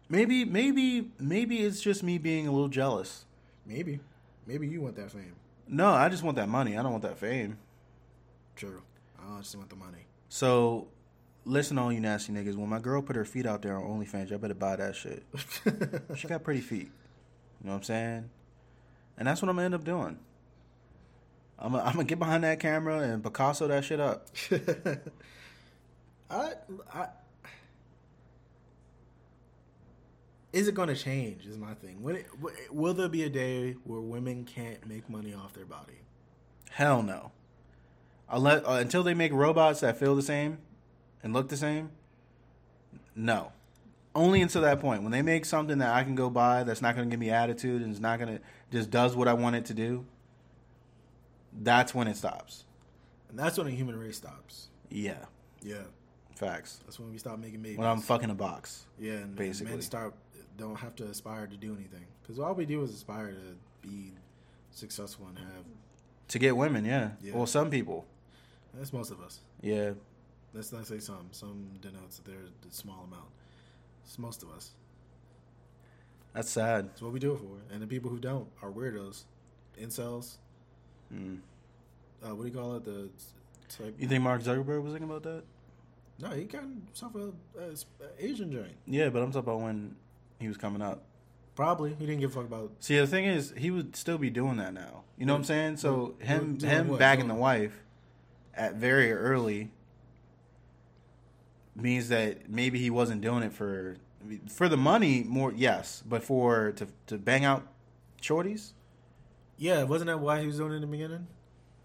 [0.07, 3.25] maybe, maybe, maybe it's just me being a little jealous.
[3.65, 3.99] Maybe,
[4.45, 5.35] maybe you want that fame.
[5.67, 6.77] No, I just want that money.
[6.77, 7.57] I don't want that fame.
[8.55, 8.81] True.
[9.19, 10.05] I just want the money.
[10.29, 10.87] So,
[11.47, 12.55] listen, all you nasty niggas.
[12.55, 15.23] When my girl put her feet out there on OnlyFans, y'all better buy that shit.
[16.15, 16.91] She got pretty feet.
[17.61, 18.29] You know what I'm saying?
[19.17, 20.19] And that's what I'm gonna end up doing.
[21.59, 24.27] I'm gonna, I'm gonna get behind that camera and Picasso that shit up.
[26.29, 26.53] I,
[26.93, 27.07] I,
[30.53, 31.45] is it going to change?
[31.45, 32.01] Is my thing.
[32.01, 32.27] When it,
[32.71, 35.99] will there be a day where women can't make money off their body?
[36.71, 37.31] Hell no.
[38.29, 40.57] Unless, uh, until they make robots that feel the same
[41.27, 41.89] and look the same.
[43.13, 43.51] No.
[44.15, 45.03] Only until that point.
[45.03, 47.81] When they make something that I can go buy that's not gonna give me attitude
[47.81, 48.39] and is not gonna
[48.71, 50.05] just does what I want it to do.
[51.51, 52.63] That's when it stops.
[53.29, 54.69] And that's when the human race stops.
[54.89, 55.25] Yeah.
[55.61, 55.83] Yeah,
[56.35, 56.79] Facts.
[56.85, 57.77] that's when we stop making babies.
[57.77, 58.85] When I'm fucking a box.
[58.97, 59.73] yeah, and basically.
[59.73, 60.13] men start
[60.55, 64.13] don't have to aspire to do anything because all we do is aspire to be
[64.71, 65.65] successful and have.
[66.29, 67.11] To get women, yeah.
[67.21, 67.35] Yeah.
[67.35, 68.05] Well, some people.
[68.73, 69.41] That's most of us.
[69.61, 69.91] Yeah.
[70.53, 71.27] Let's not say some.
[71.31, 73.29] Some denotes that they're a small amount.
[74.05, 74.71] It's most of us.
[76.33, 76.89] That's sad.
[76.89, 77.73] That's what we do it for.
[77.73, 79.23] And the people who don't are weirdos,
[79.81, 80.35] incels.
[81.13, 81.39] Mm.
[82.23, 82.85] Uh, what do you call it?
[82.85, 83.09] The
[83.69, 83.95] type.
[83.99, 85.43] You think Mark Zuckerberg was thinking about that?
[86.19, 87.73] No, he got himself a, a,
[88.19, 88.73] Asian joint.
[88.85, 89.95] Yeah, but I'm talking about when
[90.39, 91.03] he was coming up.
[91.55, 92.65] Probably he didn't give a fuck about.
[92.65, 92.71] It.
[92.79, 95.03] See, the thing is, he would still be doing that now.
[95.17, 95.77] You know what I'm saying?
[95.77, 96.99] So him him what?
[96.99, 97.83] bagging the wife
[98.53, 99.71] at very early
[101.81, 103.97] means that maybe he wasn't doing it for
[104.49, 105.53] for the money more.
[105.55, 107.65] Yes, but for to to bang out
[108.21, 108.71] shorties.
[109.57, 111.27] Yeah, wasn't that why he was doing it in the beginning?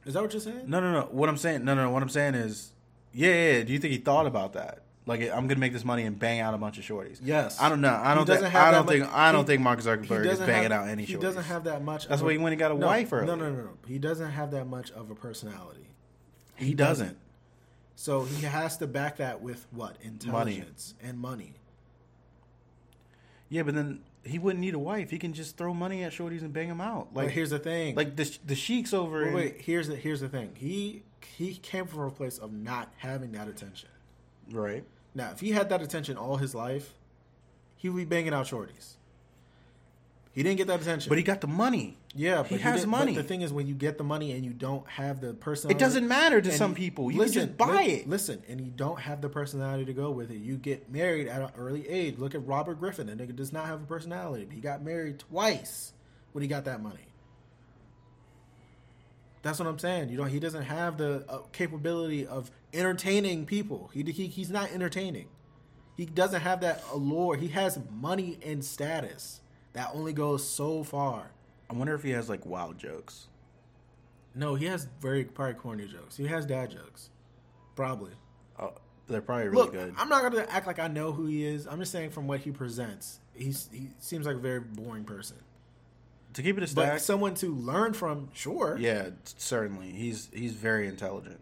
[0.04, 0.64] Is that what you're saying?
[0.66, 1.08] No, no, no.
[1.10, 1.84] What I'm saying, no, no.
[1.84, 1.90] no.
[1.90, 2.72] What I'm saying is,
[3.14, 3.28] yeah,
[3.58, 3.62] yeah.
[3.62, 4.80] Do you think he thought about that?
[5.06, 7.18] Like, I'm gonna make this money and bang out a bunch of shorties.
[7.22, 7.60] Yes.
[7.60, 7.98] I don't know.
[8.02, 8.42] I don't think.
[8.54, 9.12] I don't much- think.
[9.14, 11.06] I don't he- think Mark Zuckerberg is doesn't banging have, out any shorties.
[11.06, 11.20] He shorties.
[11.20, 12.08] doesn't have that much.
[12.08, 13.26] That's why he went and got a no, wife No, early.
[13.26, 13.70] no, no, no.
[13.86, 15.88] He doesn't have that much of a personality.
[16.56, 17.16] He doesn't.
[17.96, 21.54] So he has to back that with what intelligence and money.
[23.48, 25.10] Yeah, but then he wouldn't need a wife.
[25.10, 27.08] He can just throw money at shorties and bang them out.
[27.14, 27.94] Like, Like, here's the thing.
[27.94, 29.24] like the the sheiks over.
[29.26, 30.52] wait, wait, here's the here's the thing.
[30.56, 31.02] He
[31.36, 33.88] he came from a place of not having that attention.
[34.50, 34.84] right.
[35.14, 36.94] Now, if he had that attention all his life,
[37.76, 38.94] he would be banging out shorties.
[40.34, 41.98] He didn't get that attention, But he got the money.
[42.14, 43.14] yeah, but he has money.
[43.14, 45.78] The thing is, when you get the money and you don't have the personality, It
[45.78, 47.10] doesn't matter to some you- people.
[47.12, 48.08] You can just buy li- it.
[48.08, 50.38] Listen, and you don't have the personality to go with it.
[50.38, 52.16] You get married at an early age.
[52.18, 53.08] Look at Robert Griffin.
[53.08, 54.48] The nigga does not have a personality.
[54.50, 55.92] He got married twice
[56.32, 57.08] when he got that money.
[59.42, 60.08] That's what I'm saying.
[60.08, 63.90] You know, he doesn't have the uh, capability of entertaining people.
[63.92, 65.26] He, he he's not entertaining.
[65.94, 67.36] He doesn't have that allure.
[67.36, 69.40] He has money and status
[69.74, 71.30] that only goes so far.
[71.70, 73.28] I wonder if he has like wild jokes.
[74.34, 76.16] No, he has very probably corny jokes.
[76.16, 77.10] He has dad jokes,
[77.76, 78.12] probably.
[78.58, 78.72] Oh,
[79.08, 79.94] they're probably really Look, good.
[79.98, 81.66] I'm not gonna act like I know who he is.
[81.66, 85.36] I'm just saying from what he presents, he's he seems like a very boring person.
[86.34, 88.76] to keep it a stack, But someone to learn from, sure.
[88.80, 89.90] yeah, certainly.
[89.92, 91.40] He's he's very intelligent.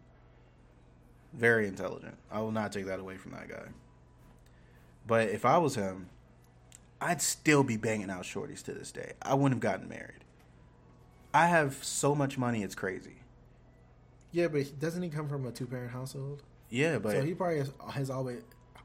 [1.33, 2.17] Very intelligent.
[2.31, 3.69] I will not take that away from that guy.
[5.07, 6.09] But if I was him,
[7.01, 9.13] I'd still be banging out shorties to this day.
[9.23, 10.25] I wouldn't have gotten married.
[11.33, 13.17] I have so much money, it's crazy.
[14.33, 16.43] Yeah, but doesn't he come from a two parent household?
[16.69, 18.43] Yeah, but so he probably has, has always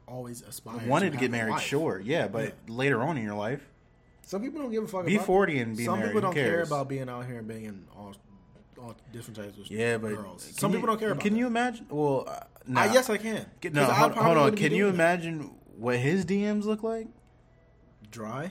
[0.08, 1.62] always aspired wanted to have get married, wife.
[1.62, 3.68] sure, yeah, but later on in your life,
[4.22, 5.06] Some people don't give a fuck.
[5.06, 7.46] Be about 40 and be Some married, people don't care about being out here and
[7.48, 8.14] banging all
[8.80, 10.50] all different types of Yeah, but girls.
[10.58, 11.22] Some you- people don't care about.
[11.22, 11.38] Can that.
[11.38, 11.86] you imagine?
[11.88, 12.82] Well, uh, nah.
[12.82, 13.46] I, yes, I can.
[13.60, 14.54] Get- no, hold, hold on.
[14.56, 15.20] Can you doing that.
[15.20, 17.06] imagine what his DMs look like?
[18.16, 18.50] Dry.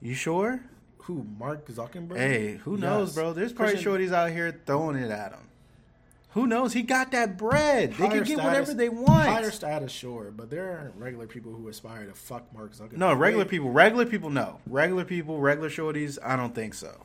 [0.00, 0.62] You sure?
[1.00, 1.26] Who?
[1.38, 2.16] Mark Zuckerberg.
[2.16, 3.34] Hey, who knows, bro?
[3.34, 5.40] There's probably Christian- shorties out here throwing it at him.
[6.30, 6.72] Who knows?
[6.72, 7.90] He got that bread.
[7.92, 9.28] They can get status- whatever they want.
[9.28, 12.96] Higher status, sure, but there aren't regular people who aspire to fuck Mark Zuckerberg.
[12.96, 14.60] No, regular people, regular people, no.
[14.66, 17.04] Regular people, regular shorties, I don't think so.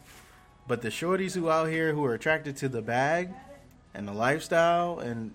[0.70, 3.32] But the shorties who out here who are attracted to the bag
[3.94, 5.34] and the lifestyle and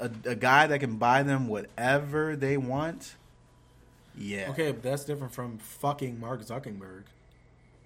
[0.00, 3.14] a, a guy that can buy them whatever they want,
[4.16, 4.50] yeah.
[4.50, 7.04] Okay, but that's different from fucking Mark Zuckerberg.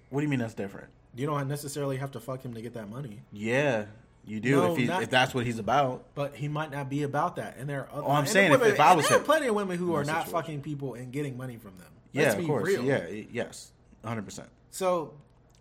[0.09, 0.87] What do you mean that's different?
[1.15, 3.85] You don't necessarily have to fuck him to get that money, Yeah,
[4.25, 6.03] you do No, if he, not- if that's what he's about.
[6.15, 7.57] but he might not be about that.
[7.57, 9.47] And there are other, Oh, I'm saying if- women- if I was there are plenty
[9.47, 10.31] of women who are not situation.
[10.31, 11.87] fucking people and getting money from them.
[12.11, 12.67] Yeah, Let's of be course.
[12.67, 12.83] real.
[12.83, 13.71] Yeah, yes,
[14.01, 14.23] 100.
[14.25, 15.13] percent So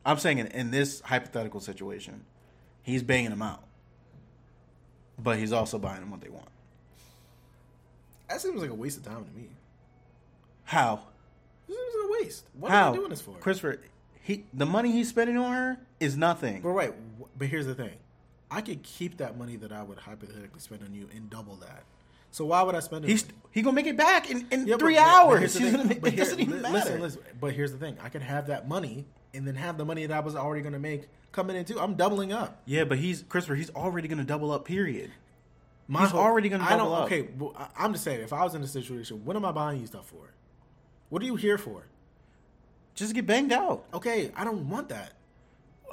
[0.06, 2.24] I'm saying in, in this hypothetical situation,
[2.82, 3.62] he's banging them out,
[5.18, 6.48] but he's also buying them what they want.
[8.28, 9.48] that seems like a waste of time to me.
[10.64, 11.00] How?
[11.68, 12.44] This is a waste.
[12.58, 12.88] What How?
[12.88, 13.34] are they doing this for?
[13.38, 13.80] Christopher,
[14.22, 16.60] he the money he's spending on her is nothing.
[16.62, 16.94] But right,
[17.38, 17.92] but here's the thing:
[18.50, 21.84] I could keep that money that I would hypothetically spend on you and double that.
[22.30, 23.08] So why would I spend it?
[23.08, 25.54] He's he gonna make it back in, in Yeah, three but- but hours.
[25.54, 26.74] the He's gonna make, but it doesn't even matter.
[26.74, 27.20] Listen, listen.
[27.40, 30.14] But here's the thing: I could have that money and then have the money that
[30.16, 31.78] I was already going to make coming in too.
[31.80, 32.60] I'm doubling up.
[32.66, 33.54] Yeah, but he's Christopher.
[33.56, 34.64] He's already gonna double up.
[34.64, 35.10] Period.
[35.86, 36.98] My He's whole- already gonna I double don't.
[37.00, 37.04] up.
[37.06, 38.20] Okay, well, I'm just saying.
[38.22, 40.32] If I was in a situation, what am I buying you stuff for?
[41.14, 41.86] What are you here for?
[42.96, 43.84] Just get banged out.
[43.94, 45.12] Okay, I don't want that.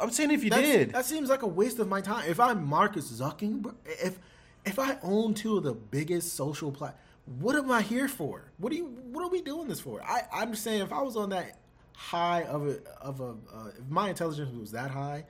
[0.01, 2.28] I'm saying if you That's- did, That seems like a waste of my time.
[2.28, 4.17] If I'm Marcus Zuckerberg, if
[4.65, 6.99] if I own two of the biggest social plat,
[7.39, 8.45] what am I here for?
[8.57, 8.86] What are you?
[9.11, 10.01] What are we doing this for?
[10.01, 11.59] I I'm just saying, if I was on that
[11.93, 15.26] high of a of a, uh, if my intelligence was that high,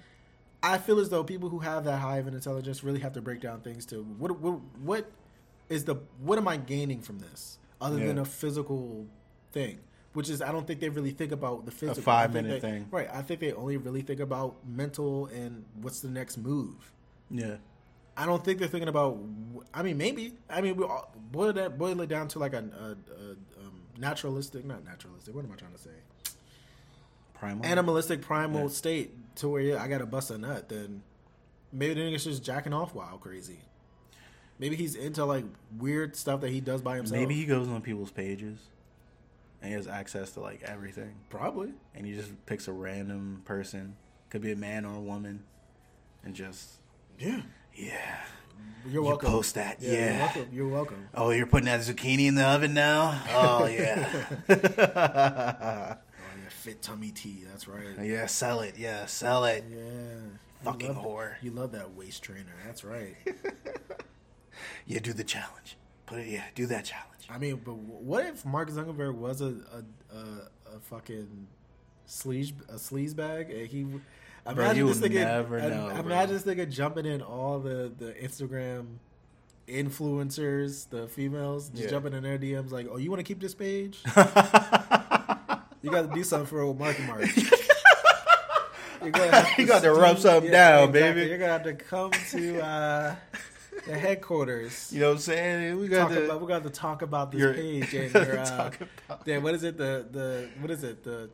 [0.63, 3.21] I feel as though people who have that high of an intelligence really have to
[3.21, 5.11] break down things to what what what
[5.67, 9.05] is the what am I gaining from this other than a physical
[9.51, 9.79] thing.
[10.13, 11.91] Which is, I don't think they really think about the physical.
[11.91, 12.87] I think five-minute they- thing.
[12.91, 13.09] Right.
[13.13, 16.91] I think they only really think about mental and what's the next move.
[17.29, 17.55] yeah.
[18.17, 19.17] I don't think they're thinking about.
[19.73, 20.33] I mean, maybe.
[20.49, 23.81] I mean, we all boil that boil it down to like a, a, a um,
[23.97, 25.33] naturalistic, not naturalistic.
[25.33, 25.91] What am I trying to say?
[27.33, 27.65] Primal.
[27.65, 28.67] Animalistic, primal Yeah.
[28.67, 30.67] state to where yeah, I gotta bust a nut.
[30.67, 31.01] Then
[31.71, 33.59] maybe the nigga's just jacking off wild crazy.
[34.59, 35.45] Maybe he's into like
[35.79, 37.17] weird stuff that he does by himself.
[37.19, 38.59] Maybe he goes on people's pages
[39.61, 41.71] and he has access to like everything, probably.
[41.95, 43.95] and he just picks a random person,
[44.29, 45.43] could be a man or a woman,
[46.23, 46.69] and just
[47.19, 47.41] Yeah.
[47.75, 48.21] yeah.
[48.87, 49.27] You're welcome.
[49.29, 50.19] You post that, You're yeah.
[50.19, 50.47] welcome.
[50.51, 51.07] You're welcome.
[51.15, 53.21] Oh, you're putting that zucchini in the oven now?
[53.33, 54.25] Oh yeah.
[56.23, 57.43] Oh yeah, fit tummy tea.
[57.49, 57.85] That's right.
[58.03, 58.75] yeah, sell it.
[58.77, 59.63] Yeah, sell it.
[59.69, 59.83] Yeah.
[60.63, 61.33] Fucking love- whore.
[61.41, 62.53] You love that waist trainer.
[62.65, 63.15] That's right.
[64.85, 65.77] Yeah, do the challenge.
[66.05, 66.27] Put it.
[66.27, 67.20] Yeah, do that challenge.
[67.31, 71.47] I mean, but what if Mark Zuckerberg was a a, a, a fucking
[72.07, 73.49] sleaze a sleaze bag?
[73.49, 73.85] And he
[74.45, 75.23] imagine you this nigga.
[75.25, 76.25] know, bro.
[76.25, 78.97] this nigga jumping in all the the Instagram
[79.67, 81.89] influencers, the females, just Yeah.
[81.89, 83.99] jumping in their DMs like, "Oh, you want to keep this page?
[84.07, 87.25] you got to do something for old Marky Mark."
[89.01, 91.21] You're gonna have You got to rub something down, baby.
[91.21, 93.15] You're gonna have to come to uh,
[93.87, 94.91] the headquarters.
[94.93, 95.77] You know what I'm saying?
[95.79, 96.25] We got talk to.
[96.25, 99.37] about, we got to talk about this Your- page and your uh, Talk about- the,
[99.39, 101.29] what is it the the what is it the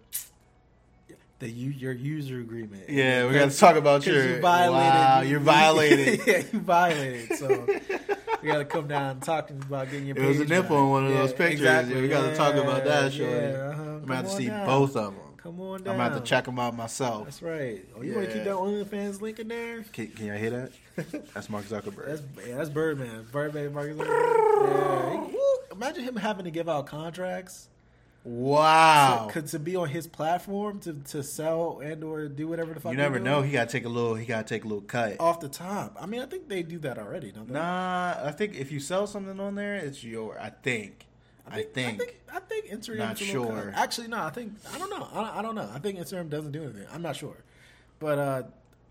[1.39, 4.35] the your user agreement Yeah, we got to talk about your.
[4.35, 6.21] you violated Wow, you're violated.
[6.27, 7.47] yeah you violated so
[8.41, 10.89] we got to come down and talk about getting your There was a nipple on
[10.89, 11.59] one of Yeah, those pictures.
[11.61, 11.95] exactly.
[11.95, 13.35] Yeah, we got to talk about that, yeah, yeah,
[13.69, 13.81] uh-huh.
[13.83, 14.65] I'm gonna have to see down.
[14.65, 15.23] both of them.
[15.47, 17.23] Come on down I'm about to check them out myself.
[17.23, 18.53] that's right oh you want to keep Yeah.
[18.53, 20.71] that OnlyFans link in there Can, can y'all hear that?
[21.33, 22.07] That's Mark Zuckerberg.
[22.07, 23.27] That's yeah, that's Birdman.
[23.31, 23.97] Birdman Marcus.
[23.99, 25.27] Yeah.
[25.71, 27.69] Imagine him having to give out contracts
[28.23, 29.29] wow.
[29.31, 32.91] to, to be on his platform to, to sell and or do whatever the fuck.
[32.91, 33.43] You never know.
[33.43, 34.15] He got to take a little.
[34.15, 35.17] He got to take a little cut.
[35.19, 35.95] off the top.
[35.99, 37.53] I mean, I think they do that already, don't they?
[37.53, 40.39] Nah, I think if you sell something on there, it's your.
[40.39, 41.05] I think.
[41.49, 42.01] I think.
[42.01, 42.97] I think, I think Instagram.
[42.97, 43.73] Not is a little sure.
[43.75, 44.17] Actually, no.
[44.23, 45.07] I think I don't know.
[45.13, 45.69] I, I don't know.
[45.73, 46.85] I think Instagram doesn't do anything.
[46.93, 47.37] I'm not sure.
[47.99, 48.43] But uh,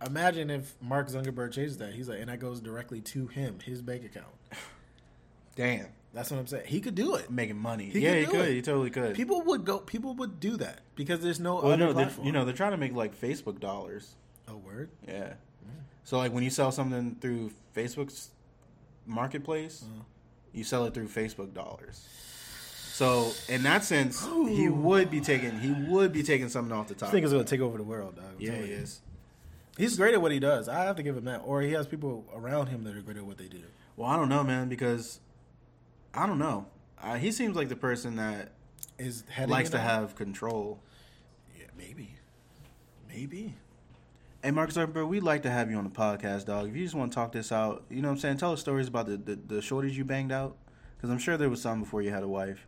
[0.07, 1.93] imagine if Mark Zuckerberg changes that.
[1.95, 4.27] He's like, and that goes directly to him, his bank account.
[5.57, 6.65] Damn, That's what I'm saying.
[6.67, 7.31] He could do it.
[7.31, 7.87] making money.
[7.87, 8.49] He yeah, could he could.
[8.49, 8.55] it.
[8.55, 9.15] He totally could.
[9.15, 9.79] People would go.
[9.79, 12.27] People would do that because there's no well, other no, platform.
[12.27, 14.15] you know, they're trying to make like Facebook dollars.
[14.49, 14.91] a word.
[15.09, 15.35] Yeah.
[16.05, 18.31] So like when you sell something through Facebook's
[19.07, 20.03] marketplace, Uh-huh.
[20.53, 22.07] you sell it through Facebook dollars.
[22.97, 26.95] So in that sense, he would be taking he would be taking something off the
[26.95, 27.11] top.
[27.11, 28.17] I think he's gonna take over the world.
[28.17, 28.25] Dog.
[28.25, 29.03] I'm yeah, he is.
[29.77, 30.67] He's great at what he does.
[30.67, 31.43] I have to give him that.
[31.45, 33.61] Or he has people around him that are great at what they do.
[33.97, 35.21] Well, I don't know, man, because
[36.15, 36.69] I don't know.
[37.03, 38.53] Uh, he seems like the person that
[38.97, 40.81] Is likes to have control.
[41.55, 42.15] Yeah, maybe,
[43.07, 43.57] maybe.
[44.43, 46.71] Hey, Mark Zuckerberg, we'd like to have you on the podcast, dog.
[46.71, 48.39] If you just want to talk this out, you know what I'm saying?
[48.39, 50.57] Tell us stories about the, the, the shorties you banged out.
[50.97, 52.67] Because I'm sure there was some before you had a wife.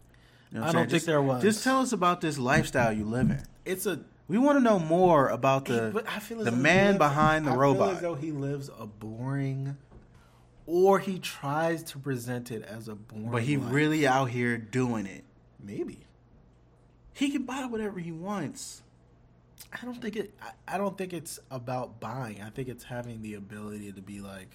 [0.53, 1.43] You know I don't think Just- there was.
[1.43, 3.43] Just tell us about this lifestyle you live in.
[3.65, 7.47] It's a We want to know more about the I feel the man lives- behind
[7.47, 7.89] the I robot.
[7.89, 9.77] Feel as though he lives a boring,
[10.67, 13.31] or he tries to present it as a boring.
[13.31, 13.73] but he life.
[13.73, 15.25] really out here doing it.
[15.63, 15.99] maybe.
[17.13, 18.83] He can buy whatever he wants.
[19.73, 20.33] I don't think it.
[20.41, 22.41] I, I don't think it's about buying.
[22.41, 24.51] I think it's having the ability to be like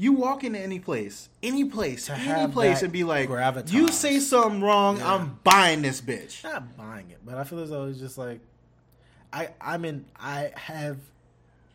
[0.00, 3.72] You walk into any place, any place, To any place, and be like, gravitas.
[3.72, 5.14] "You say something wrong, Yeah.
[5.14, 8.40] I'm buying this bitch." not buying it, but I feel as though it's just like
[9.32, 9.48] I.
[9.60, 10.04] I'm in.
[10.18, 10.98] I have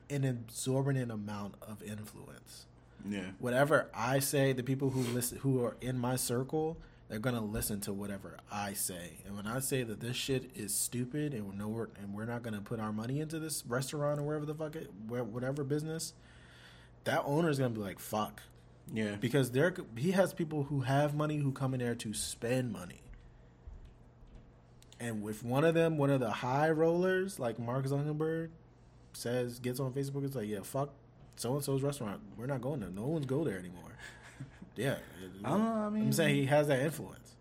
[0.10, 2.66] an exorbitant amount of influence.
[3.08, 6.78] Yeah, whatever I say, the people who listen, who are in my circle,
[7.10, 9.18] they're gonna listen to whatever I say.
[9.26, 12.42] And when I say that this shit is stupid and we're nowhere, and we're not
[12.44, 16.14] gonna put our money into this restaurant or wherever the fuck it, whatever business,
[17.06, 18.42] that owner is gonna be like, fuck,
[18.92, 19.16] yeah.
[19.20, 23.02] because there he has people who have money who come in there to spend money.
[25.00, 28.50] And if one of them, one of the high rollers, like Mark Zuckerberg,
[29.12, 30.92] says gets on Facebook, it's like, yeah, fuck
[31.36, 32.22] so and so's restaurant.
[32.38, 32.90] We're not going there.
[32.90, 33.82] No one's go there anymore.
[34.76, 34.96] Yeah,
[35.46, 35.72] I don't know.
[35.72, 37.36] I mean, I'm saying he has that influence.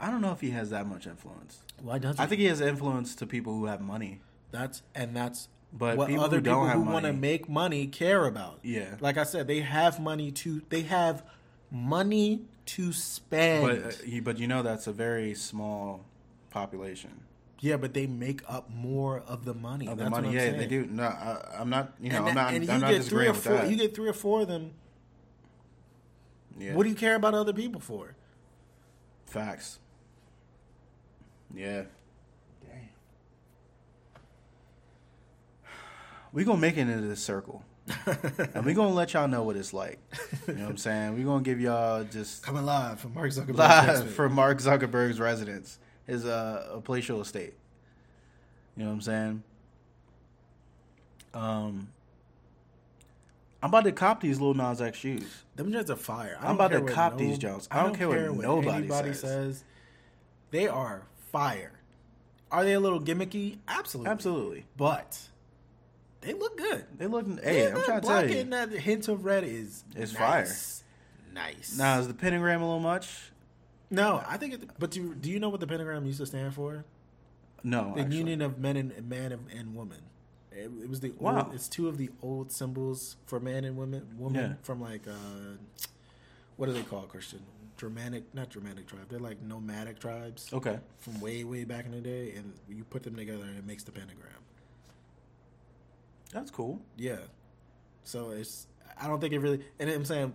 [0.00, 1.62] I don't know if he has that much influence.
[1.80, 4.20] Why doesn't I think he has influence to people who have money.
[4.50, 7.86] that's and that's But what people other who don't people who want to make money
[7.86, 8.58] care about.
[8.62, 8.96] Yeah.
[9.00, 11.22] like I said, they have money to they have
[11.70, 13.62] money to spend.
[13.64, 16.04] But uh, but you know that's a very small
[16.50, 17.22] population
[17.62, 19.86] yeah, but they make up more of the money.
[19.86, 20.28] of the That's money.
[20.28, 20.58] I'm Yeah, saying.
[20.58, 20.84] they do.
[20.84, 21.92] No, I, I'm not.
[22.00, 22.54] You know, and I'm not.
[22.54, 23.52] and I'm you not get three disagreeing or with four.
[23.54, 23.70] that.
[23.70, 24.72] You get three or four of them.
[26.58, 26.74] yeah.
[26.74, 28.16] What do you care about other people for?
[29.26, 29.78] Facts.
[31.54, 31.84] Yeah.
[36.32, 37.62] We gonna make it into this circle,
[38.06, 39.98] and we're gonna let y'all know what it's like.
[40.48, 41.14] You know what I'm saying?
[41.16, 43.56] We're gonna give y'all just Coming live from Mark Zuckerberg.
[43.56, 47.54] live from Mark Zuckerberg's residence, his uh, a palatial estate.
[48.76, 49.42] You know what I'm saying?
[51.34, 51.88] Um,
[53.62, 55.44] I'm about to cop these Lil Nas X shoes.
[55.56, 56.36] Them joints are fire.
[56.40, 57.68] I I'm about to what cop these Jones.
[57.70, 59.64] I don't care what nobody anybody says.
[60.50, 61.72] They are fire.
[62.50, 63.58] Are they a little gimmicky?
[63.68, 64.10] Absolutely.
[64.10, 65.18] Absolutely, But
[66.22, 66.84] they look good.
[66.96, 67.26] they look.
[67.42, 68.44] Hey, Yeah, I'm trying to tell you.
[68.44, 70.82] that hint of red is It's nice.
[71.34, 71.76] Nice.
[71.78, 73.30] Now is the pentagram a little much?
[73.90, 74.54] no, I think.
[74.54, 76.84] It, but do do you know what the pentagram used to stand for?
[77.64, 78.16] No, the actually.
[78.16, 79.98] union of men and man and, woman.
[80.50, 81.44] It, it was the Wow.
[81.46, 84.06] old, it's two of the old symbols for man and women.
[84.18, 84.54] Woman Yeah.
[84.62, 85.56] from like uh,
[86.56, 87.40] what do they call Christian?
[87.78, 89.06] Germanic, not Germanic tribe.
[89.08, 90.78] They're like nomadic tribes Okay.
[90.98, 93.82] from way way back in the day, and you put them together and it makes
[93.84, 94.28] the pentagram.
[96.32, 96.80] That's cool.
[96.96, 97.18] Yeah.
[98.04, 98.66] So it's
[99.00, 100.34] I don't think it really, and I'm saying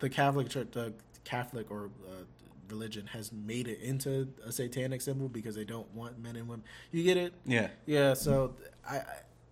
[0.00, 0.92] the Catholic church, the
[1.24, 2.24] Catholic or uh,
[2.68, 6.64] religion has made it into a satanic symbol because they don't want men and women.
[6.92, 7.32] You get it?
[7.46, 8.54] Yeah, Yeah, so
[8.88, 9.04] I, I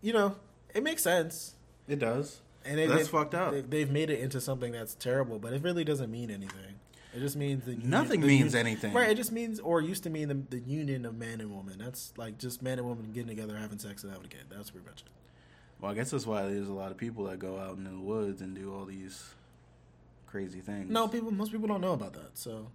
[0.03, 0.37] you know,
[0.75, 1.55] it makes sense.
[1.89, 2.41] it does.
[2.65, 3.53] And they, That's they- fucked up.
[3.53, 6.75] They, they've made it into something that's terrible, but it really doesn't mean anything.
[7.15, 8.93] It just means the union- Nothing means anything.
[8.93, 9.09] right?
[9.09, 11.79] It just means, or used to mean the, the union of man and woman.
[11.79, 14.45] That's like just man and woman getting together, having sex, and having a kid.
[14.51, 15.07] That's pretty much it.
[15.81, 17.91] Well, I guess that's why there's a lot of people that go out in the
[17.99, 19.35] woods and do all these
[20.27, 20.91] crazy things.
[20.91, 22.31] No, people, most people don't know about that.
[22.39, 22.69] So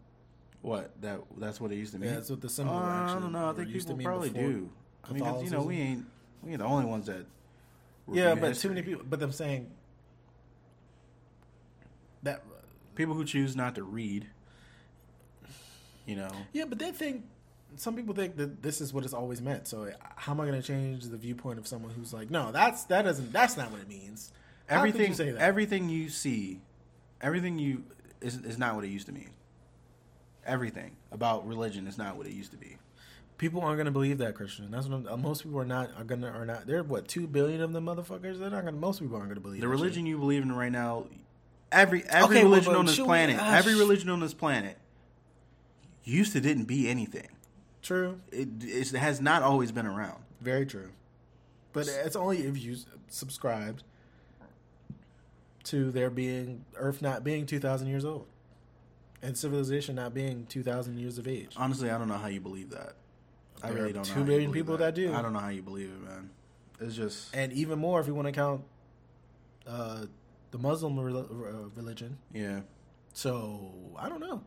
[0.62, 2.10] what that that's what it used to mean.
[2.10, 2.74] yeah, that's what the symbol.
[2.76, 3.50] Uh, I actually, don't know.
[3.50, 4.70] I think used to people probably do.
[5.04, 6.06] I mean, 'cause, you know, we ain't
[6.44, 7.26] we ain't the only ones that.
[8.12, 8.70] Yeah, but history.
[8.70, 9.06] too many people.
[9.10, 9.70] But I'm saying
[12.24, 12.44] that.
[12.96, 14.28] people who choose not to read.
[16.06, 17.26] You know, Yeah, but they think
[17.78, 19.68] some people think that this is what it's always meant.
[19.68, 22.84] So how am I going to change the viewpoint of someone who's like, no, that's
[22.86, 24.32] that doesn't that's not what it means.
[24.70, 25.42] Everything you say that?
[25.42, 26.62] everything you see,
[27.22, 27.84] everything you
[28.22, 29.32] is is not what it used to mean.
[30.46, 32.78] Everything about religion is not what it used to be.
[33.38, 34.70] people aren't going to believe that Christian.
[34.72, 36.66] That's what I'm, uh, most people are not are gonna are not.
[36.68, 38.40] There are what two billion of them motherfuckers.
[38.40, 38.74] They're not going.
[38.76, 39.82] to Most people aren't going to believe The that shit.
[39.82, 41.08] religion you believe in right now,
[41.72, 44.34] every every Okay, religion but on this should we- planet, ah, every religion on this
[44.34, 44.78] planet,
[46.04, 47.28] used to didn't be anything.
[47.82, 50.24] True, It, it's- it has not always been around.
[50.40, 50.90] very true.
[51.74, 52.76] But it's only if you
[53.08, 53.84] subscribed
[55.66, 58.28] to there being Earth not being two thousand years old,
[59.22, 61.54] and civilization not being two thousand years of age.
[61.58, 62.94] Honestly, I don't know how you believe that.
[63.64, 64.02] I There really don't.
[64.02, 65.14] know two how you billion believe people that do.
[65.14, 66.30] I don't know how you believe it, man.
[66.80, 68.64] it's just and even more if you want to count
[69.68, 70.06] uh,
[70.52, 72.18] the Muslim re- uh, religion.
[72.34, 72.62] yeah.
[73.14, 74.42] So I don't know,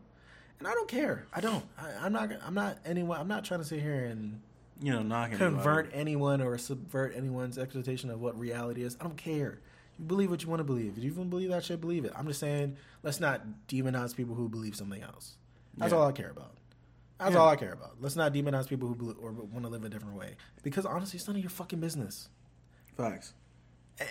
[0.59, 1.25] and I don't care.
[1.33, 1.63] I don't.
[1.77, 2.31] I, I'm not.
[2.45, 3.19] I'm not anyone.
[3.19, 4.41] I'm not trying to sit here and
[4.81, 8.97] You know, knocking convert anyone or subvert anyone's expectation of what reality is.
[8.99, 9.59] I don't care.
[9.97, 10.97] You believe what you want to believe.
[10.97, 12.11] If you even believe that shit, believe it.
[12.15, 15.35] I'm just saying, let's not demonize people who believe something else.
[15.77, 15.99] That's Yeah.
[15.99, 16.51] all I care about.
[17.17, 17.39] That's Yeah.
[17.39, 18.01] all I care about.
[18.01, 20.35] Let's not demonize people who believe or want to live a different way.
[20.63, 22.27] Because honestly, it's none of your fucking business.
[22.97, 23.33] facts.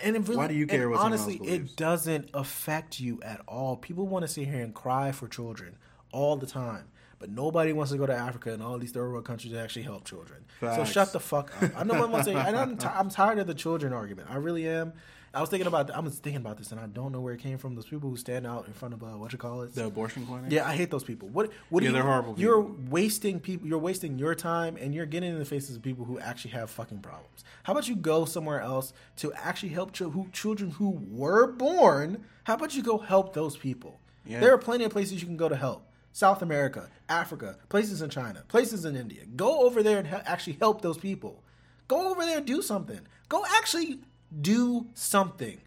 [0.03, 3.77] And really, Why do you care honestly, else it doesn't affect you at all.
[3.77, 5.77] People want to sit here and cry for children
[6.15, 6.85] all the time,
[7.19, 9.83] but nobody wants to go to Africa and all these third world countries to actually
[9.83, 10.45] help children.
[10.61, 11.71] So shut the fuck up.
[11.75, 14.29] I know what I'm gonna say, and I'm, ti I'm tired of the children argument.
[14.31, 14.93] I really am.
[15.33, 17.41] I was thinking about I was thinking about this, and I don't know where it
[17.41, 17.75] came from.
[17.75, 20.25] Those people who stand out in front of uh, what you call it, The abortion
[20.25, 20.49] clinic.
[20.49, 21.27] yeah, I hate those people.
[21.27, 21.51] What?
[21.69, 21.83] What?
[21.83, 22.77] Yeah, you, they're horrible You're people.
[22.89, 23.67] wasting people.
[23.67, 26.69] You're wasting your time, and you're getting in the faces of people who actually have
[26.69, 27.43] fucking problems.
[27.63, 32.23] How about you go somewhere else to actually help ch- who, children who were born?
[32.45, 33.99] How about you go help those people?
[34.25, 34.39] Yeah.
[34.39, 35.85] There are plenty of places you can go to help.
[36.15, 39.23] South America, Africa, places in China, places in India.
[39.35, 41.43] Go over there and actually help those people.
[41.89, 43.01] Go over there and do something.
[43.27, 43.99] Go actually
[44.39, 45.59] do something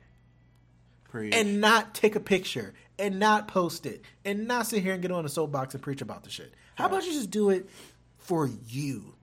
[1.04, 1.34] Preach.
[1.34, 5.12] and not take a picture and not post it and not sit here and get
[5.12, 6.54] on a soapbox and preach about the shit.
[6.76, 7.68] How about you just do it
[8.16, 9.16] for you?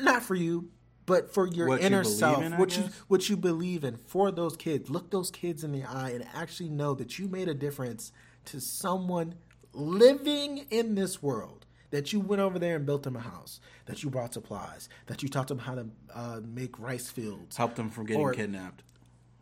[0.00, 0.70] Not for you,
[1.06, 4.30] but for your What inner believe self, in, what you what you believe in for
[4.30, 4.90] those kids.
[4.90, 8.12] Look those kids in the eye and actually know that you made a difference
[8.44, 9.34] to someone
[9.72, 11.66] living in this world.
[11.90, 13.58] That you went over there and built them a house.
[13.86, 14.88] That you brought supplies.
[15.06, 17.56] That you taught them how to uh, make rice fields.
[17.56, 18.84] help them from getting Or- kidnapped.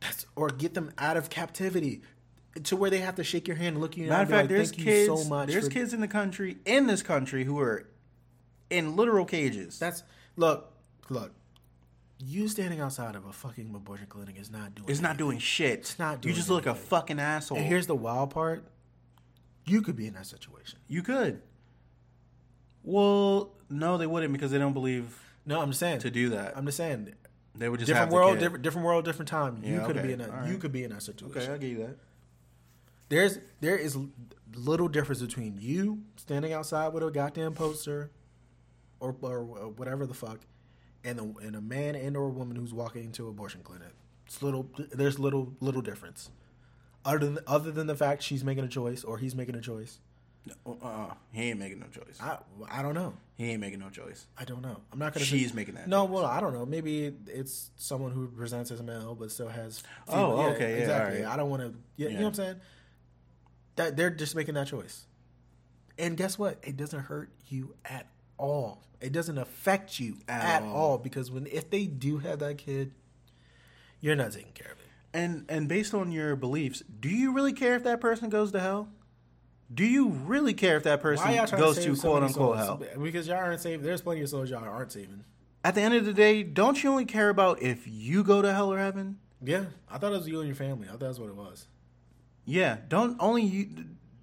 [0.00, 2.00] That's, or get them out of captivity
[2.64, 4.42] to where they have to shake your hand, and look you in Matter of fact,
[4.44, 5.06] like, there's kids.
[5.08, 7.86] so much." there's for-" kids in the country, in this country, who are
[8.70, 9.78] in literal cages.
[9.78, 10.02] That's
[10.36, 10.72] look,
[11.10, 11.32] look.
[12.20, 14.88] You standing outside of a fucking abortion clinic is not doing.
[14.88, 15.80] it's not doing shit.
[15.80, 17.58] It's not You doing just look a fucking asshole.
[17.58, 18.64] And here's the wild part:
[19.68, 20.78] you could be in that situation.
[20.88, 21.40] you could.
[22.82, 26.00] Well, no, they wouldn't because they don't believe No, I'm just saying.
[26.00, 26.56] to do that.
[26.56, 27.12] I'm just saying.
[27.54, 29.60] they would just Different world, different different world, different time.
[29.62, 30.06] you Yeah, could okay.
[30.06, 30.30] be in that.
[30.30, 31.38] All You could be in that situation.
[31.42, 31.96] Okay, I'll give you that.
[33.08, 33.96] There's there is
[34.54, 38.10] little difference between you standing outside with a goddamn poster,
[39.00, 40.40] or or whatever the fuck,
[41.04, 43.88] and a, and a man and or a woman who's walking into an abortion clinic.
[44.26, 44.70] It's little.
[44.92, 46.30] There's little little difference.
[47.04, 49.98] Other than other than the fact she's making a choice or he's making a choice.
[50.66, 52.18] Uh, uh he ain't making no choice.
[52.20, 52.38] I
[52.70, 53.14] I don't know.
[53.36, 54.26] He ain't making no choice.
[54.36, 54.76] I don't know.
[54.92, 55.24] I'm not gonna.
[55.24, 56.14] She's making that No, choice.
[56.14, 56.66] well, I don't know.
[56.66, 59.82] Maybe it's someone who presents as a male but still has.
[60.08, 61.18] Oh, okay, yeah, exactly.
[61.20, 61.32] alright.
[61.32, 61.74] I don't want to.
[61.96, 62.56] Yeah, You know what I'm saying?
[63.76, 65.06] That they're just making that choice,
[65.98, 66.58] and guess what?
[66.62, 68.06] It doesn't hurt you at
[68.38, 68.82] all.
[69.00, 70.74] It doesn't affect you at, At all.
[70.76, 70.98] all.
[70.98, 72.90] because when if they do have that kid,
[74.00, 74.77] you're not taking care of it.
[75.14, 78.60] And and based on your beliefs, do you really care if that person goes to
[78.60, 78.88] hell?
[79.72, 82.56] Do you really care if that person Why y'all trying goes to, to quote unquote
[82.56, 82.82] hell?
[83.02, 83.84] Because y'all aren't saving.
[83.84, 85.24] There's plenty of souls y'all aren't saving.
[85.64, 88.52] At the end of the day, don't you only care about if you go to
[88.52, 89.18] hell or heaven?
[89.42, 90.86] Yeah, I thought it was you and your family.
[90.88, 91.66] I thought that's what it was.
[92.44, 93.68] Yeah, don't only you.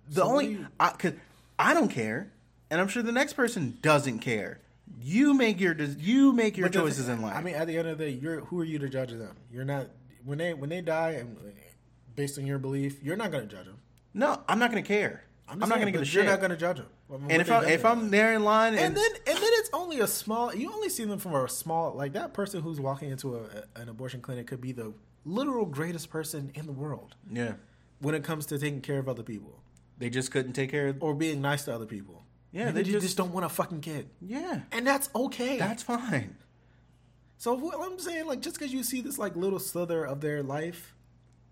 [0.09, 1.13] The So only you- I, cause
[1.59, 2.31] I don't care,
[2.69, 4.59] and I'm sure the next person doesn't care.
[5.01, 7.35] You make your you make your choices in life.
[7.35, 9.35] I mean, at the end of the day, you're who are you to judge them?
[9.51, 9.87] You're not
[10.25, 11.37] when they when they die and
[12.15, 13.77] based on your belief, you're not going to judge them.
[14.13, 15.23] no, I'm not gonna care.
[15.47, 16.15] I'm, just not gonna give a shit.
[16.23, 16.87] You're not going to judge them.
[17.29, 19.99] and if I'm if I'm there in line and, and then and then it's only
[19.99, 20.53] a small.
[20.55, 23.41] You only see them from a small like that person who's walking into a,
[23.79, 24.93] an abortion clinic could be the
[25.23, 27.53] literal greatest person in the world yeah,
[27.99, 29.59] when it comes to taking care of other people
[29.97, 30.97] they just couldn't take care of.
[31.01, 32.23] or being nice to other people.
[32.51, 35.57] Yeah, Maybe they they just- just don't want a fucking kid, Yeah, and that's okay.
[35.57, 36.37] that's fine.
[37.45, 40.41] So what I'm saying, like, just because you see this like little slither of their
[40.41, 40.95] life,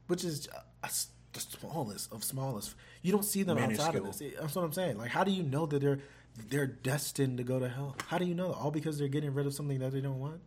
[0.07, 4.23] which is uh, s- the smallest of smallest, you don't see them outside of this.
[4.39, 4.97] That's what I'm saying.
[4.97, 5.99] Like, how do you know that they're
[6.49, 7.95] they're destined to go to hell?
[8.07, 8.53] How do you know?
[8.53, 10.41] All because they're getting rid of something that they don't want.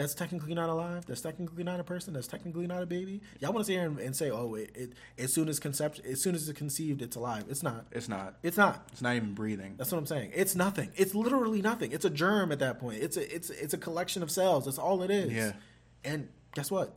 [0.00, 1.04] That's technically not alive.
[1.04, 2.14] That's technically not a person.
[2.14, 3.20] That's technically not a baby.
[3.38, 6.06] Y'all want to sit here and, and say, "Oh, it, it as soon as conception,
[6.06, 7.84] as soon as it's conceived, it's alive." It's not.
[7.92, 8.36] It's not.
[8.42, 8.88] It's not.
[8.92, 9.74] It's not even breathing.
[9.76, 10.30] That's what I'm saying.
[10.34, 10.90] It's nothing.
[10.96, 11.92] It's literally nothing.
[11.92, 13.02] It's a germ at that point.
[13.02, 14.64] It's a it's it's a collection of cells.
[14.64, 15.34] That's all it is.
[15.34, 15.52] Yeah.
[16.02, 16.96] And guess what?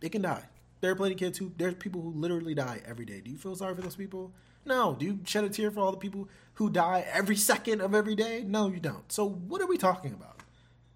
[0.00, 0.42] It can die.
[0.80, 3.20] There are plenty of kids who there's people who literally die every day.
[3.20, 4.32] Do you feel sorry for those people?
[4.64, 4.96] No.
[4.98, 8.16] Do you shed a tear for all the people who die every second of every
[8.16, 8.42] day?
[8.44, 9.12] No, you don't.
[9.12, 10.40] So what are we talking about?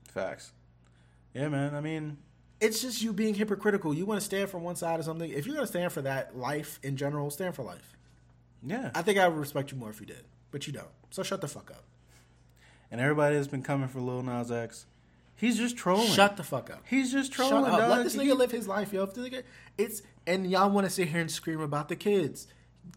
[0.08, 0.50] Facts.
[1.34, 1.74] Yeah, man.
[1.74, 2.18] I mean,
[2.60, 3.94] It's just you being hypocritical.
[3.94, 5.30] You want to stand for one side of something.
[5.30, 7.96] If you're going to stand for that life in general, stand for life.
[8.62, 8.90] yeah.
[8.94, 10.88] I think I would respect you more if you did, but you don't.
[11.10, 11.84] So shut the fuck up.
[12.90, 14.86] And everybody has been coming for Lil Nas X.
[15.36, 16.08] He's just trolling.
[16.08, 16.82] Shut the fuck up.
[16.88, 17.64] He's just trolling.
[17.64, 17.78] Shut up.
[17.80, 17.90] dog.
[17.90, 19.04] Let this He- nigga live his life, yo.
[19.04, 19.42] If the nigga,
[19.76, 22.48] it's and y'all want to sit here and scream about the kids.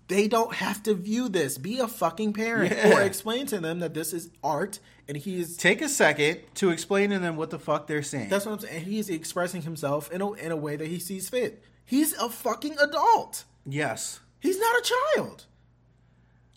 [0.07, 1.57] They don't have to view this.
[1.57, 2.97] Be a fucking parent Yeah.
[2.97, 5.57] or explain to them that this is art and he is.
[5.57, 8.30] Take a second to explain to them what the fuck they're saying.
[8.30, 8.84] That's what I'm saying.
[8.85, 11.63] He's expressing himself in a in a way that he sees fit.
[11.85, 13.45] He's a fucking adult.
[13.65, 14.19] yes.
[14.39, 15.45] He's not a child.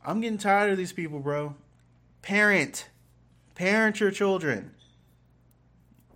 [0.05, 1.55] I'm getting tired of these people, bro.
[2.23, 2.89] Parent.
[3.55, 4.73] Parent your children.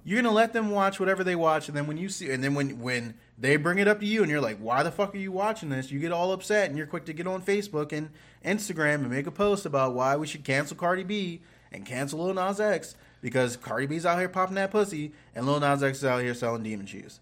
[0.04, 2.54] You're gonna let them watch whatever they watch, and then when you see, and then
[2.54, 5.18] when when they bring it up to you, and you're like, "Why the fuck are
[5.18, 8.10] you watching this?" You get all upset, and you're quick to get on Facebook and
[8.44, 12.34] Instagram and make a post about why we should cancel Cardi B and cancel Lil
[12.34, 16.04] Nas X because Cardi B's out here popping that pussy, and Lil Nas X is
[16.04, 17.20] out here selling demon shoes.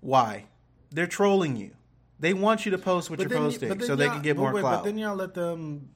[0.00, 0.46] Why?
[0.90, 1.72] They're trolling you.
[2.20, 4.52] They want you to post what you're posting but so they can get but more
[4.52, 4.82] wait, clout.
[4.82, 5.90] But then y'all let them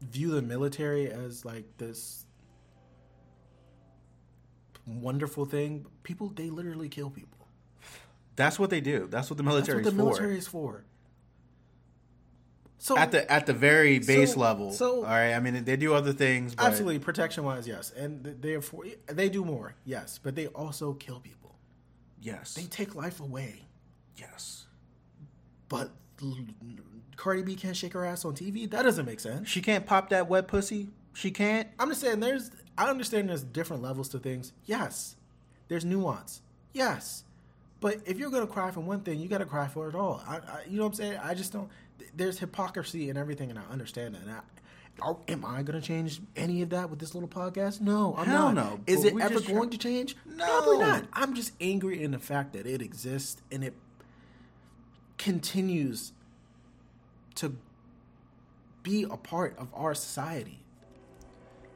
[0.00, 2.23] view the military as like this
[4.86, 5.86] wonderful thing.
[6.02, 7.48] People, they literally kill people.
[8.36, 9.06] That's what they do.
[9.10, 10.02] That's what the That's military what the is for.
[10.04, 10.84] military is for.
[12.78, 14.70] So At the at the very base So- level.
[14.72, 15.32] so- all right.
[15.32, 16.54] I mean, they do other things.
[16.54, 20.48] But absolutely protection wise, yes, and th- they for, they do more, yes, but they
[20.48, 21.56] also kill people.
[22.20, 22.52] Yes.
[22.54, 23.62] They take life away.
[24.16, 24.66] yes.
[25.68, 25.90] But
[27.16, 28.66] Cardi B can't shake her ass on TV.
[28.70, 29.48] That doesn't make sense.
[29.48, 30.90] She can't pop that wet pussy.
[31.14, 31.68] She can't.
[31.78, 34.52] I'm just saying there's I understand there's different levels to things.
[34.66, 35.16] Yes.
[35.68, 36.42] There's nuance.
[36.72, 37.24] Yes.
[37.80, 40.22] But if you're gonna cry for one thing, you gotta cry for it all.
[40.26, 41.18] I, I you know what I'm saying?
[41.22, 41.68] I just don't
[42.16, 44.22] there's hypocrisy in everything and I understand that.
[44.22, 44.40] And I,
[45.00, 47.80] are, am I gonna change any of that with this little podcast?
[47.80, 48.54] No, I'm Hell not.
[48.54, 50.16] no, Is it ever going to change?
[50.26, 50.44] No.
[50.44, 51.04] Probably not.
[51.12, 53.74] I'm just angry in the fact that it exists and it
[55.18, 56.12] continues
[57.36, 57.56] to
[58.82, 60.60] be a part of our society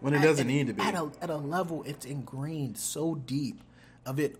[0.00, 0.82] When it doesn't at- need to be.
[0.82, 3.60] At a, at a level, it's ingrained so deep
[4.06, 4.36] of it,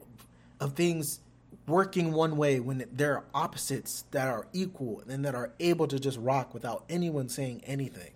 [0.61, 1.21] of things
[1.67, 5.99] working one way when there are opposites that are equal and that are able to
[5.99, 8.13] just rock without anyone saying anything.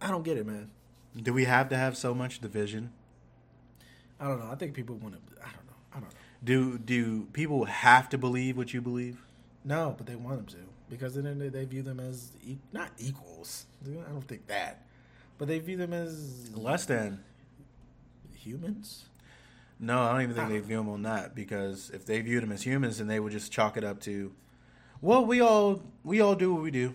[0.00, 0.70] I don't get it, man.
[1.20, 2.92] do we have to have so much division?
[4.18, 4.50] I don't know.
[4.50, 5.20] I think people want to.
[5.40, 5.72] I don't know.
[5.92, 6.16] I don't know.
[6.42, 9.22] Do do people have to believe what you believe?
[9.64, 12.90] No, but they want them to because then they, they view them as e- not
[12.98, 13.64] equals.
[13.86, 14.82] I don't think that,
[15.38, 17.20] but they view them as Less than.
[18.34, 19.04] humans.
[19.78, 20.50] No, I don't even think ah.
[20.50, 23.32] they view them on that because if they viewed them as humans, then they would
[23.32, 24.32] just chalk it up to,
[25.00, 26.94] well, we all we all do what we do.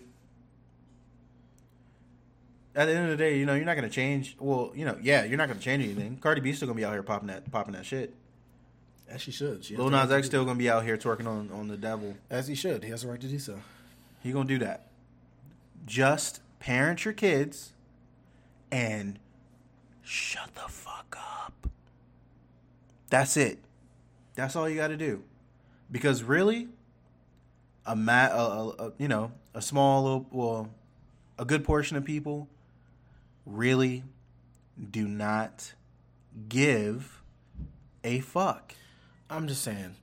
[2.76, 4.36] At the end of the day, you know, you're not gonna change.
[4.38, 6.18] Well, you know, yeah, you're not gonna change anything.
[6.18, 8.14] Cardi B's still gonna be out here popping that popping that shit.
[9.08, 9.64] As she should.
[9.64, 12.14] She Lil Nas X still gonna be out here twerking on on the devil.
[12.28, 12.84] As he should.
[12.84, 13.58] He has the right to do so.
[14.26, 14.88] He gonna do that.
[15.84, 17.74] Just parent your kids
[18.72, 19.20] and
[20.02, 21.68] shut the fuck up.
[23.08, 23.60] That's it.
[24.34, 25.22] That's all you got to do.
[25.92, 26.66] Because really,
[27.86, 30.70] a, ma- a, a, a you know a small little well,
[31.38, 32.48] a good portion of people
[33.46, 34.02] really
[34.90, 35.72] do not
[36.48, 37.22] give
[38.02, 38.74] a fuck.
[39.30, 39.94] I'm just saying.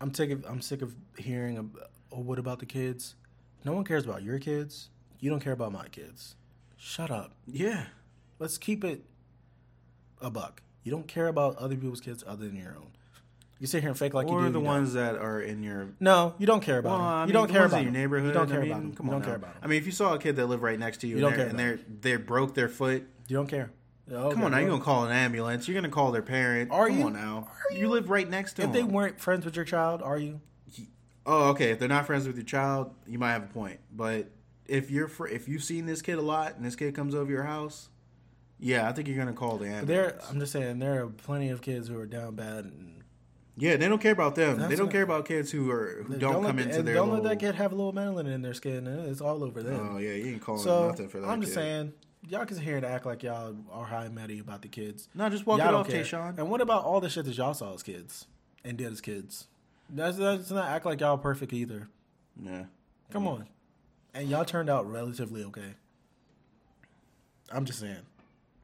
[0.00, 1.76] I'm sick of I'm sick of hearing ab
[2.10, 3.16] oh, what about the kids?
[3.64, 4.88] No one cares about your kids.
[5.18, 6.34] You don't care about my kids.
[6.76, 7.32] Shut up.
[7.46, 7.86] Yeah.
[8.38, 9.04] Let's keep it
[10.20, 10.62] a buck.
[10.82, 12.86] You don't care about other people's kids other than your own.
[13.58, 14.52] You sit here and fake like you or do.
[14.52, 15.88] the you ones that are in your.
[16.00, 17.06] No, you don't care about Well, them.
[17.06, 18.28] I you mean, don't the care ones about in your neighborhood.
[18.28, 18.92] You don't I care mean, about them.
[18.94, 19.60] Come you on don't care about them.
[19.62, 21.36] I mean, if you saw a kid that lived right next to you, You and,
[21.36, 23.70] don't they're, and they're they broke their foot, You don't care.
[24.10, 25.68] Oh, come on now, you're gonna call an ambulance.
[25.68, 26.70] You're gonna call their parent.
[26.72, 27.04] Are come you?
[27.06, 27.88] on now, Are you?
[27.90, 28.70] live right next to them?
[28.70, 30.40] If they weren't friends with your child, are you?
[31.26, 31.70] Oh, okay.
[31.70, 33.80] If they're not friends with your child, you might have a point.
[33.94, 34.30] But
[34.66, 37.30] if you're fr- if you've seen this kid a lot and this kid comes over
[37.30, 37.88] your house,
[38.58, 39.88] yeah, I think you're gonna call the ambulance.
[39.88, 42.64] There, I'm just saying, there are plenty of kids who are down bad.
[42.66, 43.02] And
[43.56, 44.58] yeah, they don't care about them.
[44.68, 46.94] They don't what- care about kids who are who don't, let come the- into their
[46.94, 47.24] don't little.
[47.24, 48.86] let that kid have a little melanin in their skin.
[48.86, 49.90] It's all over them.
[49.94, 51.28] oh yeah, you ain't calling so nothing for that.
[51.28, 51.60] I'm just kid.
[51.60, 51.92] saying,
[52.28, 55.08] y'all can sit here and act like y'all are high and mighty about the kids.
[55.14, 55.88] No, just walk y'all it off.
[55.88, 56.38] Tayshawn.
[56.38, 58.26] And what about all the shit that y'all saw as kids
[58.64, 59.46] and did as kids?
[59.92, 61.88] That's, that's not act like y'all perfect either.
[62.42, 62.64] Yeah.
[63.10, 63.46] Come on,
[64.14, 65.74] and y'all turned out relatively okay.
[67.50, 67.96] I'm just saying,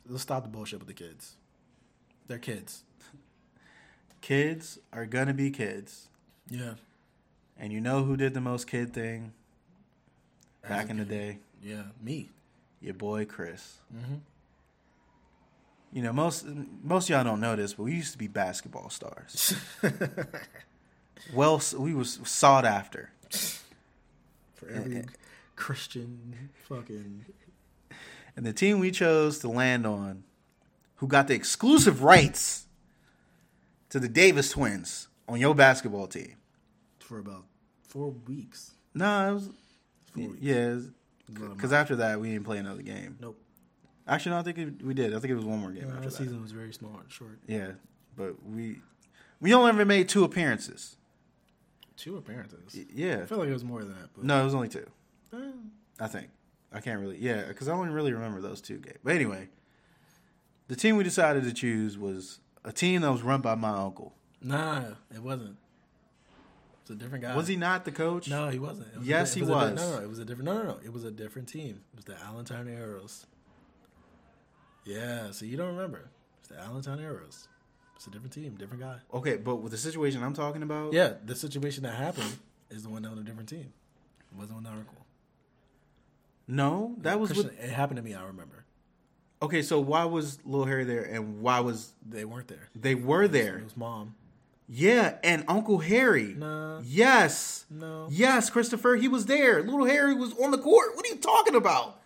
[0.08, 1.34] let's stop the bullshit with the kids.
[2.28, 2.84] They're kids.
[4.20, 6.08] Kids are gonna be kids.
[6.48, 6.74] Yeah.
[7.58, 9.32] And you know who did the most kid thing
[10.62, 11.38] As back in the day?
[11.62, 12.30] Yeah, me.
[12.80, 13.78] Your boy Chris.
[13.94, 14.20] Mhm.
[15.92, 16.44] You know, most
[16.82, 19.54] most of y'all don't know this, but we used to be basketball stars.
[21.32, 23.10] well, we was sought after.
[24.54, 25.04] For every
[25.56, 27.24] Christian fucking
[28.36, 30.24] And the team we chose to land on,
[30.96, 32.66] who got the exclusive rights
[33.90, 36.36] to the Davis twins on your basketball team.
[36.98, 37.44] For about
[37.82, 38.72] four weeks.
[38.94, 39.48] No, it was
[40.12, 40.38] Four weeks.
[40.40, 40.78] yeah,
[41.28, 43.18] because after that we didn't play another game.
[43.20, 43.38] Nope.
[44.08, 45.14] Actually, no, I think it, we did.
[45.14, 46.16] I think it was one more game Yeah, after the that.
[46.16, 47.38] season was very small and short.
[47.46, 47.72] Yeah,
[48.16, 48.78] but we
[49.40, 50.96] we only ever made two appearances.
[51.96, 52.76] Two appearances.
[52.92, 54.10] Yeah, I feel like it was more than that.
[54.14, 54.86] But no, it was only two.
[55.32, 55.38] Eh,
[55.98, 56.28] I think.
[56.72, 58.98] I can't really, yeah, because I only really remember those two games.
[59.02, 59.48] But anyway,
[60.68, 64.12] the team we decided to choose was a team that was run by my uncle.
[64.42, 64.82] nah,
[65.14, 65.56] it wasn't.
[66.82, 67.34] It's a different guy.
[67.34, 68.28] Was he not the coach?
[68.28, 68.96] No, he wasn't.
[68.98, 69.74] Was Yes, di- he it a di- was.
[69.80, 70.44] no, no, it was a different.
[70.44, 70.78] No, no, no.
[70.84, 71.80] It was a different team.
[71.92, 73.26] It was the Allentown Arrows.
[74.84, 76.10] Yeah, so you don't remember?
[76.40, 77.48] It's the Allentown Arrows.
[77.96, 78.96] It's a different team, different guy.
[79.12, 82.38] Okay, but with the situation I'm talking about, Yeah, the situation that happened
[82.70, 83.72] is the one on a different team.
[84.32, 85.06] It wasn't on our uncle.
[86.48, 87.64] no, that was Christian, with.
[87.64, 88.14] it happened to me.
[88.14, 88.64] I remember
[89.42, 92.68] Okay, so why was Lil Harry there, and why was they weren't there.
[92.74, 93.60] they were It there?
[93.64, 94.14] was mom.
[94.68, 96.34] Yeah, and Uncle Harry.
[96.36, 96.80] Nah.
[96.84, 97.66] Yes.
[97.70, 98.08] No.
[98.10, 99.62] Yes, Christopher, he was there.
[99.62, 100.96] Little Harry was on the court.
[100.96, 102.00] What are you talking about?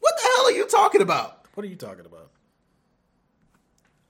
[0.00, 1.46] What the hell are you talking about?
[1.54, 2.30] What are you talking about?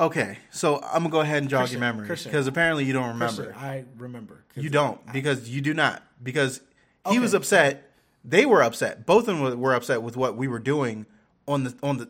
[0.01, 3.09] Okay, so I'm gonna go ahead and jog Christian, your memory because apparently you don't
[3.09, 3.47] remember.
[3.47, 4.45] Christian, I remember.
[4.55, 6.59] You don't because you do not because
[7.05, 7.19] he Okay.
[7.19, 7.91] was upset.
[8.25, 9.07] They were upset.
[9.07, 11.07] Both of them were- were upset with what we were doing
[11.49, 12.09] on the on the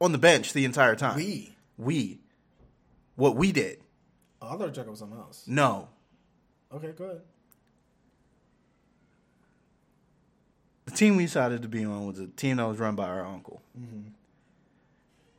[0.00, 1.16] on the bench the entire time.
[1.16, 1.56] We.
[1.78, 2.20] we
[3.16, 3.80] what we did.
[4.42, 5.44] Oh, I thought you were talking about something else.
[5.46, 5.88] No,
[6.72, 7.20] Okay, go ahead.
[10.86, 13.24] the team we decided to be on was a team that was run by our
[13.24, 13.62] uncle.
[13.78, 14.08] Mm-hmm.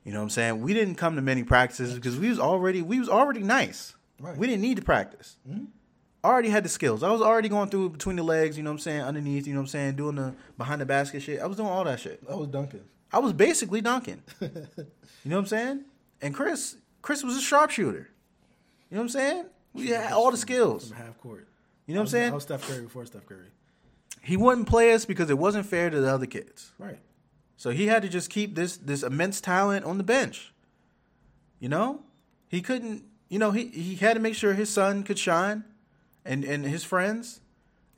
[0.05, 0.61] You know what I'm saying?
[0.61, 3.95] We didn't come to many practices because we was already we was already nice.
[4.19, 4.37] Right.
[4.37, 5.35] We didn't need to practice.
[6.23, 7.03] I already had the skills.
[7.03, 8.55] I was already going through between the legs.
[8.55, 9.01] You know what I'm saying?
[9.01, 9.45] Underneath.
[9.47, 9.95] You know what I'm saying?
[9.95, 11.41] Doing the behind the basket shit.
[11.41, 12.21] I was doing all that shit.
[12.29, 12.83] I was dunking.
[13.11, 14.21] I was basically dunking.
[14.41, 15.85] you know what I'm saying?
[16.21, 18.09] And Chris, Chris was a sharpshooter.
[18.89, 19.45] You know what I'm saying?
[19.73, 20.89] We had all the skills.
[20.89, 21.47] From half court.
[21.87, 22.33] You know what I'm I saying?
[22.33, 23.47] was Steph Curry before Steph Curry.
[24.21, 26.71] He wouldn't play us because it wasn't fair to the other kids.
[26.79, 26.97] Right.
[27.57, 30.53] So he had to just keep this this immense talent on the bench.
[31.59, 32.03] You know,
[32.47, 33.03] he couldn't.
[33.29, 35.63] You know, he he had to make sure his son could shine,
[36.23, 37.41] and and his friends,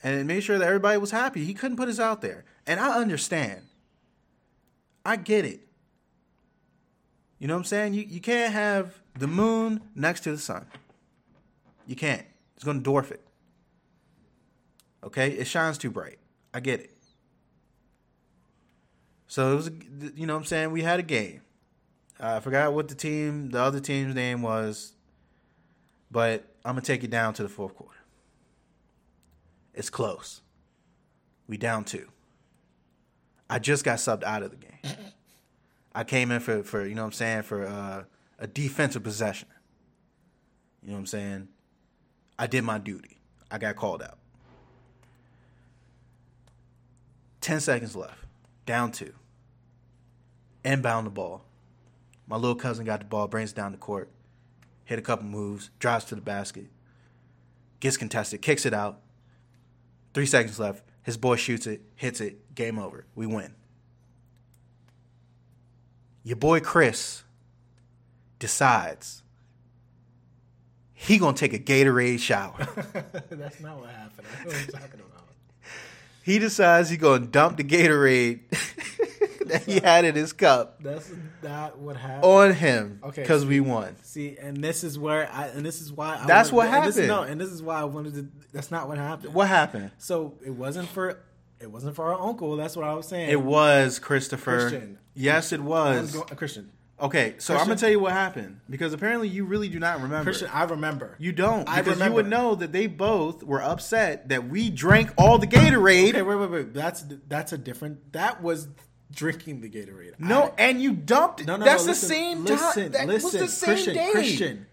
[0.04, 1.44] and make sure that everybody was happy.
[1.44, 3.64] He couldn't put us out there, and I understand.
[5.06, 5.62] I get it.
[7.40, 7.94] You know what I'm saying?
[7.94, 10.66] You you can't have the moon next to the sun.
[11.86, 12.26] You can't.
[12.56, 13.22] It's to dwarf it.
[15.04, 16.18] Okay, it shines too bright.
[16.54, 16.97] I get it.
[19.28, 19.72] So it was,
[20.16, 20.72] you know what I'm saying?
[20.72, 21.42] We had a game.
[22.20, 24.94] I forgot what the team, the other team's name was,
[26.10, 28.00] but I'm to take it down to the fourth quarter.
[29.74, 30.42] It's close.
[31.48, 32.08] We down two.
[33.50, 34.96] I just got subbed out of the game.
[35.94, 38.04] I came in for, for you know what I'm saying, for uh,
[38.40, 39.48] a defensive possession.
[40.82, 41.48] You know what I'm saying?
[42.40, 43.18] I did my duty.
[43.50, 44.18] I got called out.
[47.42, 48.27] 10 seconds left.
[48.68, 49.14] Down two.
[50.64, 51.46] Inbound the ball.
[52.28, 54.12] My little cousin got the ball, brings it down the court,
[54.84, 56.66] hit a couple moves, drives to the basket,
[57.80, 59.00] gets contested, kicks it out.
[60.14, 60.84] Three seconds left.
[61.02, 63.06] His boy shoots it, hits it, game over.
[63.16, 63.56] We win.
[66.24, 67.24] Your boy Chris
[68.38, 69.24] decides
[70.94, 72.68] he gonna take a Gatorade shower.
[73.30, 74.28] That's not what happened.
[74.28, 75.17] I know what you're talking about.
[76.28, 78.42] He decides he gonna dump the Gatorade
[79.48, 81.10] that he had in his cup That's
[81.42, 82.24] not what happened.
[82.26, 83.96] on him Okay, because we won.
[84.04, 86.88] See, and this is where I and this is why I That's wanted- what and
[86.88, 87.08] this happened.
[87.08, 88.28] no, and this is why I wanted to.
[88.52, 89.34] That's not what happened.
[89.34, 89.92] What happened?
[90.00, 91.18] So it wasn't for
[91.60, 92.56] it wasn't for our uncle.
[92.58, 93.30] That's what I was saying.
[93.30, 94.60] It was Christopher.
[94.70, 95.00] Christian.
[95.16, 96.14] Yes, it was.
[96.14, 96.72] go- uh, Christian.
[97.00, 100.24] Okay, so I'm gonna tell you what happened because apparently you really do not remember.
[100.24, 101.16] Christian, I remember.
[101.20, 105.12] you don't I because you would know that they both were upset that we drank
[105.16, 106.10] all the Gatorade.
[106.10, 106.74] Okay, wait, wait, wait.
[106.74, 108.14] That's that's a different.
[108.14, 108.68] That was
[109.12, 110.20] drinking the Gatorade.
[110.20, 111.48] No, I- and you dumped it.
[111.48, 111.66] no, no.
[111.66, 112.92] That's no, the listen, same Listen, time.
[112.94, 114.12] That listen, was the same Christian, day.
[114.12, 114.66] Christian,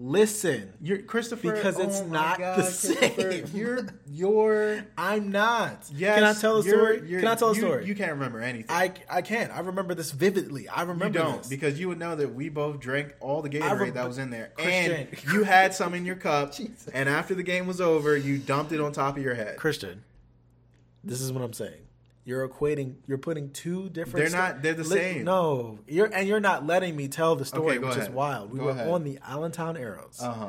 [0.00, 0.72] listen.
[0.80, 3.44] You're Christopher Because oh it's oh not God, the same.
[3.52, 3.80] You're
[4.10, 5.84] you're I'm not.
[5.94, 6.14] yes.
[6.14, 7.00] Can I tell a story?
[7.00, 7.84] Can I tell a you- story?
[7.86, 8.66] You can't remember anything.
[8.70, 9.50] I I can.
[9.50, 10.68] I remember this vividly.
[10.68, 11.06] I remember.
[11.18, 11.48] You don't this.
[11.48, 14.30] because you would know that we both drank all the Gatorade rem- that was in
[14.30, 15.08] there, Christian.
[15.10, 16.54] and you had some in your cup.
[16.94, 19.56] And after the game was over, you dumped it on top of your head.
[19.56, 20.04] Christian,
[21.04, 21.80] this is what I'm saying.
[22.28, 22.96] You're equating.
[23.06, 24.16] You're putting two different.
[24.18, 25.24] They're sto- not- they're the same.
[25.24, 28.52] No, you're and you're not letting me tell the story, Okay, which is wild.
[28.52, 28.86] We Go were ahead.
[28.88, 30.48] on the Allentown Arrows, Uh huh.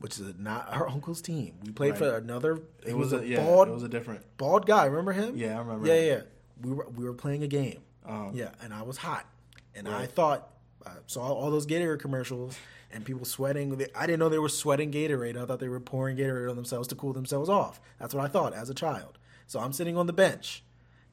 [0.00, 1.54] which is not our uncle's team.
[1.64, 1.98] We played Right.
[1.98, 2.60] for another.
[2.86, 3.42] It was a yeah.
[3.44, 4.20] bald, It was a different.
[4.36, 4.84] bald guy.
[4.84, 5.36] Remember him?
[5.36, 6.06] Yeah, I remember Yeah, him.
[6.18, 6.22] yeah.
[6.68, 7.80] We were we were playing a game.
[8.04, 9.26] Um, Yeah, and I was hot,
[9.74, 10.50] and I thought
[10.86, 12.56] I saw all those Gatorade commercials
[12.90, 13.84] and people sweating.
[13.94, 15.36] I didn't know they were sweating Gatorade.
[15.36, 17.80] I thought they were pouring Gatorade on themselves to cool themselves off.
[17.98, 19.17] That's what I thought as a child.
[19.48, 20.62] So I'm sitting on the bench,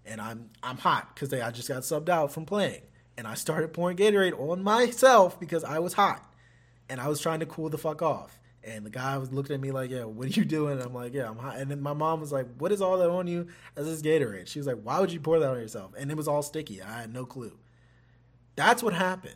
[0.06, 2.82] and I'm I'm hot because I just got subbed out from playing,
[3.18, 6.32] and I started pouring Gatorade on myself because I was hot,
[6.90, 8.40] and I was trying to cool the fuck off.
[8.62, 10.94] And the guy was looking at me like, "Yeah, what are you doing?" And I'm
[10.94, 13.26] like, "Yeah, I'm hot." And then my mom was like, "What is all that on
[13.26, 13.48] you?"
[13.78, 14.48] As this Gatorade.
[14.48, 16.82] She was like, "Why would you pour that on yourself?" And it was all sticky.
[16.82, 17.57] I had no clue.
[18.57, 19.36] That's what happened.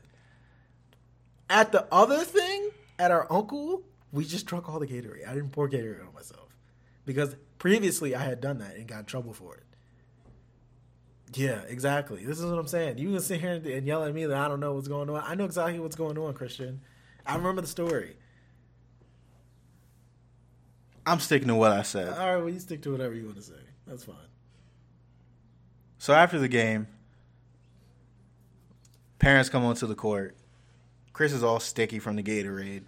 [1.50, 5.28] At the other thing, at our uncle, we just drank all the Gatorade.
[5.28, 6.58] I didn't pour Gatorade on myself
[7.06, 9.64] because previously I had done that and got in trouble for it.
[11.34, 12.26] Yeah, exactly.
[12.26, 12.98] This is what I'm saying.
[12.98, 15.22] You can sit here and- yell at me that I don't know what's going on.
[15.24, 16.82] I know exactly what's going on, Christian.
[17.26, 18.16] I remember the story.
[21.06, 22.10] I'm sticking to what I said.
[22.10, 23.54] All right, well, you stick to whatever you want to say.
[23.86, 24.16] That's fine.
[25.98, 26.88] So after the game,
[29.20, 30.36] parents come onto the court.
[31.14, 32.84] Chris is all sticky from the Gatorade.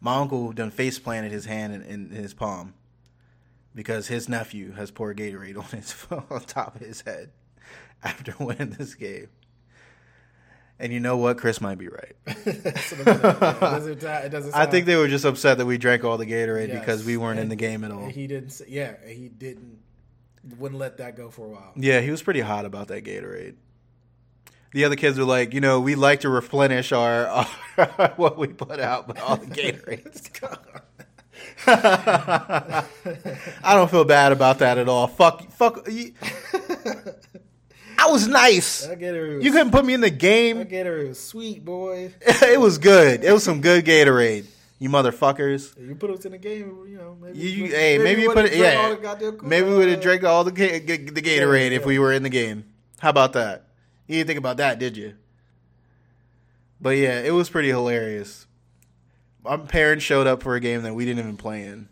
[0.00, 2.74] My uncle done face planted his hand in, in his palm
[3.74, 7.30] because his nephew has poured Gatorade on his on top of his head
[8.02, 9.28] after winning this game.
[10.80, 11.38] And you know what?
[11.38, 12.14] Chris might be right.
[12.24, 13.92] That's what I'm saying.
[13.92, 16.68] It doesn't- doesn't I think they were just upset that we drank all the Gatorade
[16.68, 16.78] Yes.
[16.78, 18.08] because we weren't in the game at all.
[18.08, 18.50] He didn't.
[18.50, 19.78] Say, yeah, he didn't.
[20.56, 21.72] Wouldn't let that go for a while.
[21.74, 23.56] Yeah, he was pretty hot about that Gatorade.
[24.72, 28.46] The other kids were like, you know, we like to replenish our, our what we
[28.48, 30.30] put out, but all the Gatorades.
[31.66, 32.84] I
[33.64, 35.06] don't feel bad about that at all.
[35.06, 35.86] Fuck, fuck.
[35.90, 36.12] you-
[38.00, 38.86] I was nice.
[38.86, 40.58] That Gatorade was, You couldn't put me in the game.
[40.58, 40.68] that.
[40.70, 42.12] Gatorade was sweet, boy.
[42.42, 43.24] It was good.
[43.24, 44.46] It was some good Gatorade.
[44.78, 45.76] You motherfuckers.
[45.84, 47.16] You put us in the game, you know.
[47.20, 48.54] Maybe, You, you- hey, maybe you put it.
[48.56, 50.80] Yeah, all the goddamn maybe we would have drank all the the
[51.22, 51.86] Gatorade if yeah.
[51.86, 52.64] we were in the game.
[53.00, 53.64] How about that?
[54.06, 55.14] You didn't think about that, did you?
[56.80, 58.46] But yeah, it was pretty hilarious.
[59.48, 61.88] My parents showed up for a game that we didn't even play in.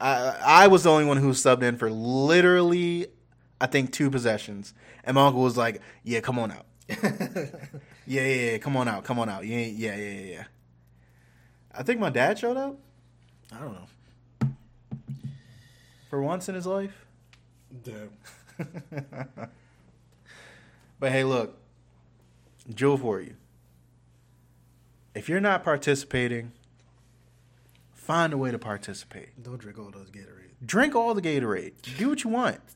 [0.00, 3.06] I I was the only one who subbed in for literally,
[3.60, 6.66] I think two possessions, and my uncle was like, "Yeah, come on out.
[8.06, 9.46] Yeah, yeah, yeah, come on out, come on out.
[9.46, 10.44] Yeah, yeah, yeah, yeah, yeah."
[11.72, 12.76] I think my dad showed up
[13.52, 14.48] I don't know.
[16.08, 17.06] for once in his life.
[17.84, 18.10] Damn.
[20.98, 21.56] But hey, look,
[22.74, 23.36] jewel for you.
[25.14, 26.52] If you're not participating,
[28.10, 29.42] find a way to participate.
[29.42, 30.54] Don't drink all those Gatorade.
[30.64, 31.72] Drink all the Gatorade.
[31.98, 32.60] Do what you want.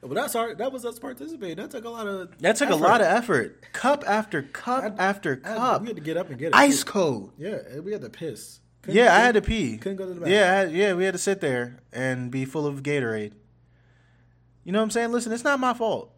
[0.00, 0.54] But that's our.
[0.54, 1.56] That was us participating.
[1.56, 2.38] That took a lot of.
[2.38, 3.72] That took a lot of effort.
[3.72, 5.80] Cup after cup I- after I cup.
[5.82, 6.54] we had to get up and get it.
[6.54, 6.90] Ice too.
[6.92, 7.32] cold.
[7.38, 8.60] Yeah, we had to piss.
[8.82, 9.78] Couldn't- Yeah, I had to pee.
[9.78, 10.32] Couldn't go to the bathroom.
[10.32, 13.32] Yeah, I yeah, we had to sit there and be full of Gatorade.
[14.62, 15.10] You know what I'm saying?
[15.10, 16.12] Listen, it's not my fault.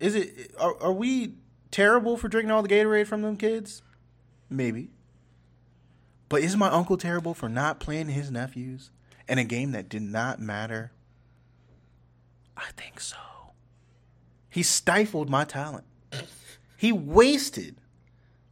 [0.00, 0.52] Is it?
[0.58, 1.34] Are, are we
[1.70, 3.82] terrible for drinking all the Gatorade from them kids?
[4.48, 4.90] Maybe.
[6.30, 8.90] But is my uncle terrible for not playing his nephews
[9.28, 10.92] in a game that did not matter?
[12.56, 13.16] I think so.
[14.48, 15.84] He stifled my talent.
[16.76, 17.76] He wasted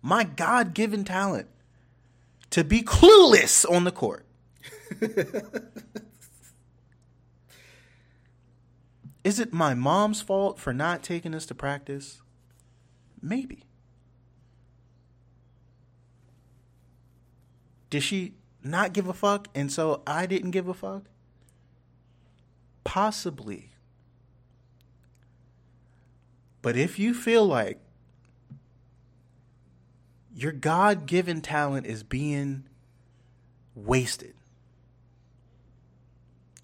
[0.02, 1.46] my God given talent
[2.50, 4.26] to be clueless on the court.
[9.22, 12.22] Is it my mom's fault for not taking us to practice?
[13.22, 13.67] Maybe.
[17.90, 21.04] Did she not give a fuck and so I didn't give a fuck?
[22.84, 23.70] Possibly.
[26.62, 27.78] But if you feel like
[30.34, 32.64] your God given talent is being
[33.74, 34.34] wasted,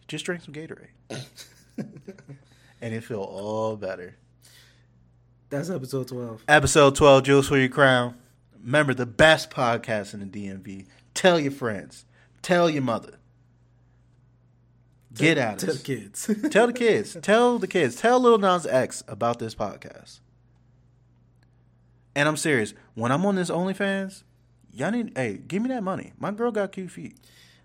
[0.09, 0.88] just drink some Gatorade.
[1.78, 4.16] and it feel all better.
[5.51, 6.42] That's episode twelve.
[6.48, 8.16] Episode 12, Jewels for Your Crown.
[8.62, 10.86] Remember, the best podcast in the DMV.
[11.15, 12.05] Tell your friends.
[12.43, 13.19] Tell your mother.
[15.15, 15.78] Get at to us.
[15.78, 16.31] the kids.
[16.51, 17.16] Tell the kids.
[17.23, 17.97] Tell the kids.
[17.97, 20.20] Tell Lil Nas X about this podcast.
[22.16, 22.74] And I'm serious.
[22.95, 24.24] When I'm on this OnlyFans,
[24.73, 25.16] y'all need.
[25.16, 26.12] Hey, give me that money.
[26.19, 27.16] My girl got cute feet.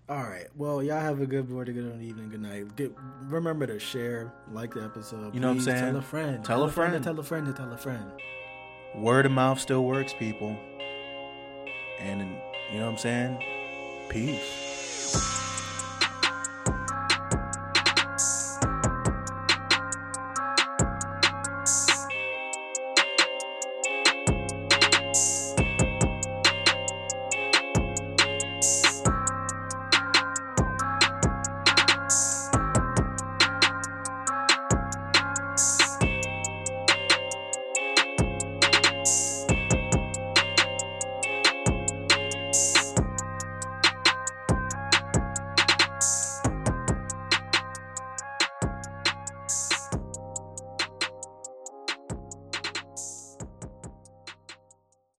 [0.08, 0.48] All right.
[0.56, 2.74] Well, y'all have a good morning, good evening, good night.
[2.74, 2.92] Get,
[3.28, 5.32] remember to share, like the episode.
[5.32, 5.78] You know what I'm saying?
[5.78, 6.44] Tell a friend.
[6.44, 6.92] Tell a friend.
[6.94, 7.46] to Tell a friend.
[7.46, 8.10] To tell a friend.
[8.96, 10.56] Word of mouth still works, people.
[12.00, 12.40] And
[12.72, 13.38] you know what I'm saying?
[14.08, 15.39] Peace.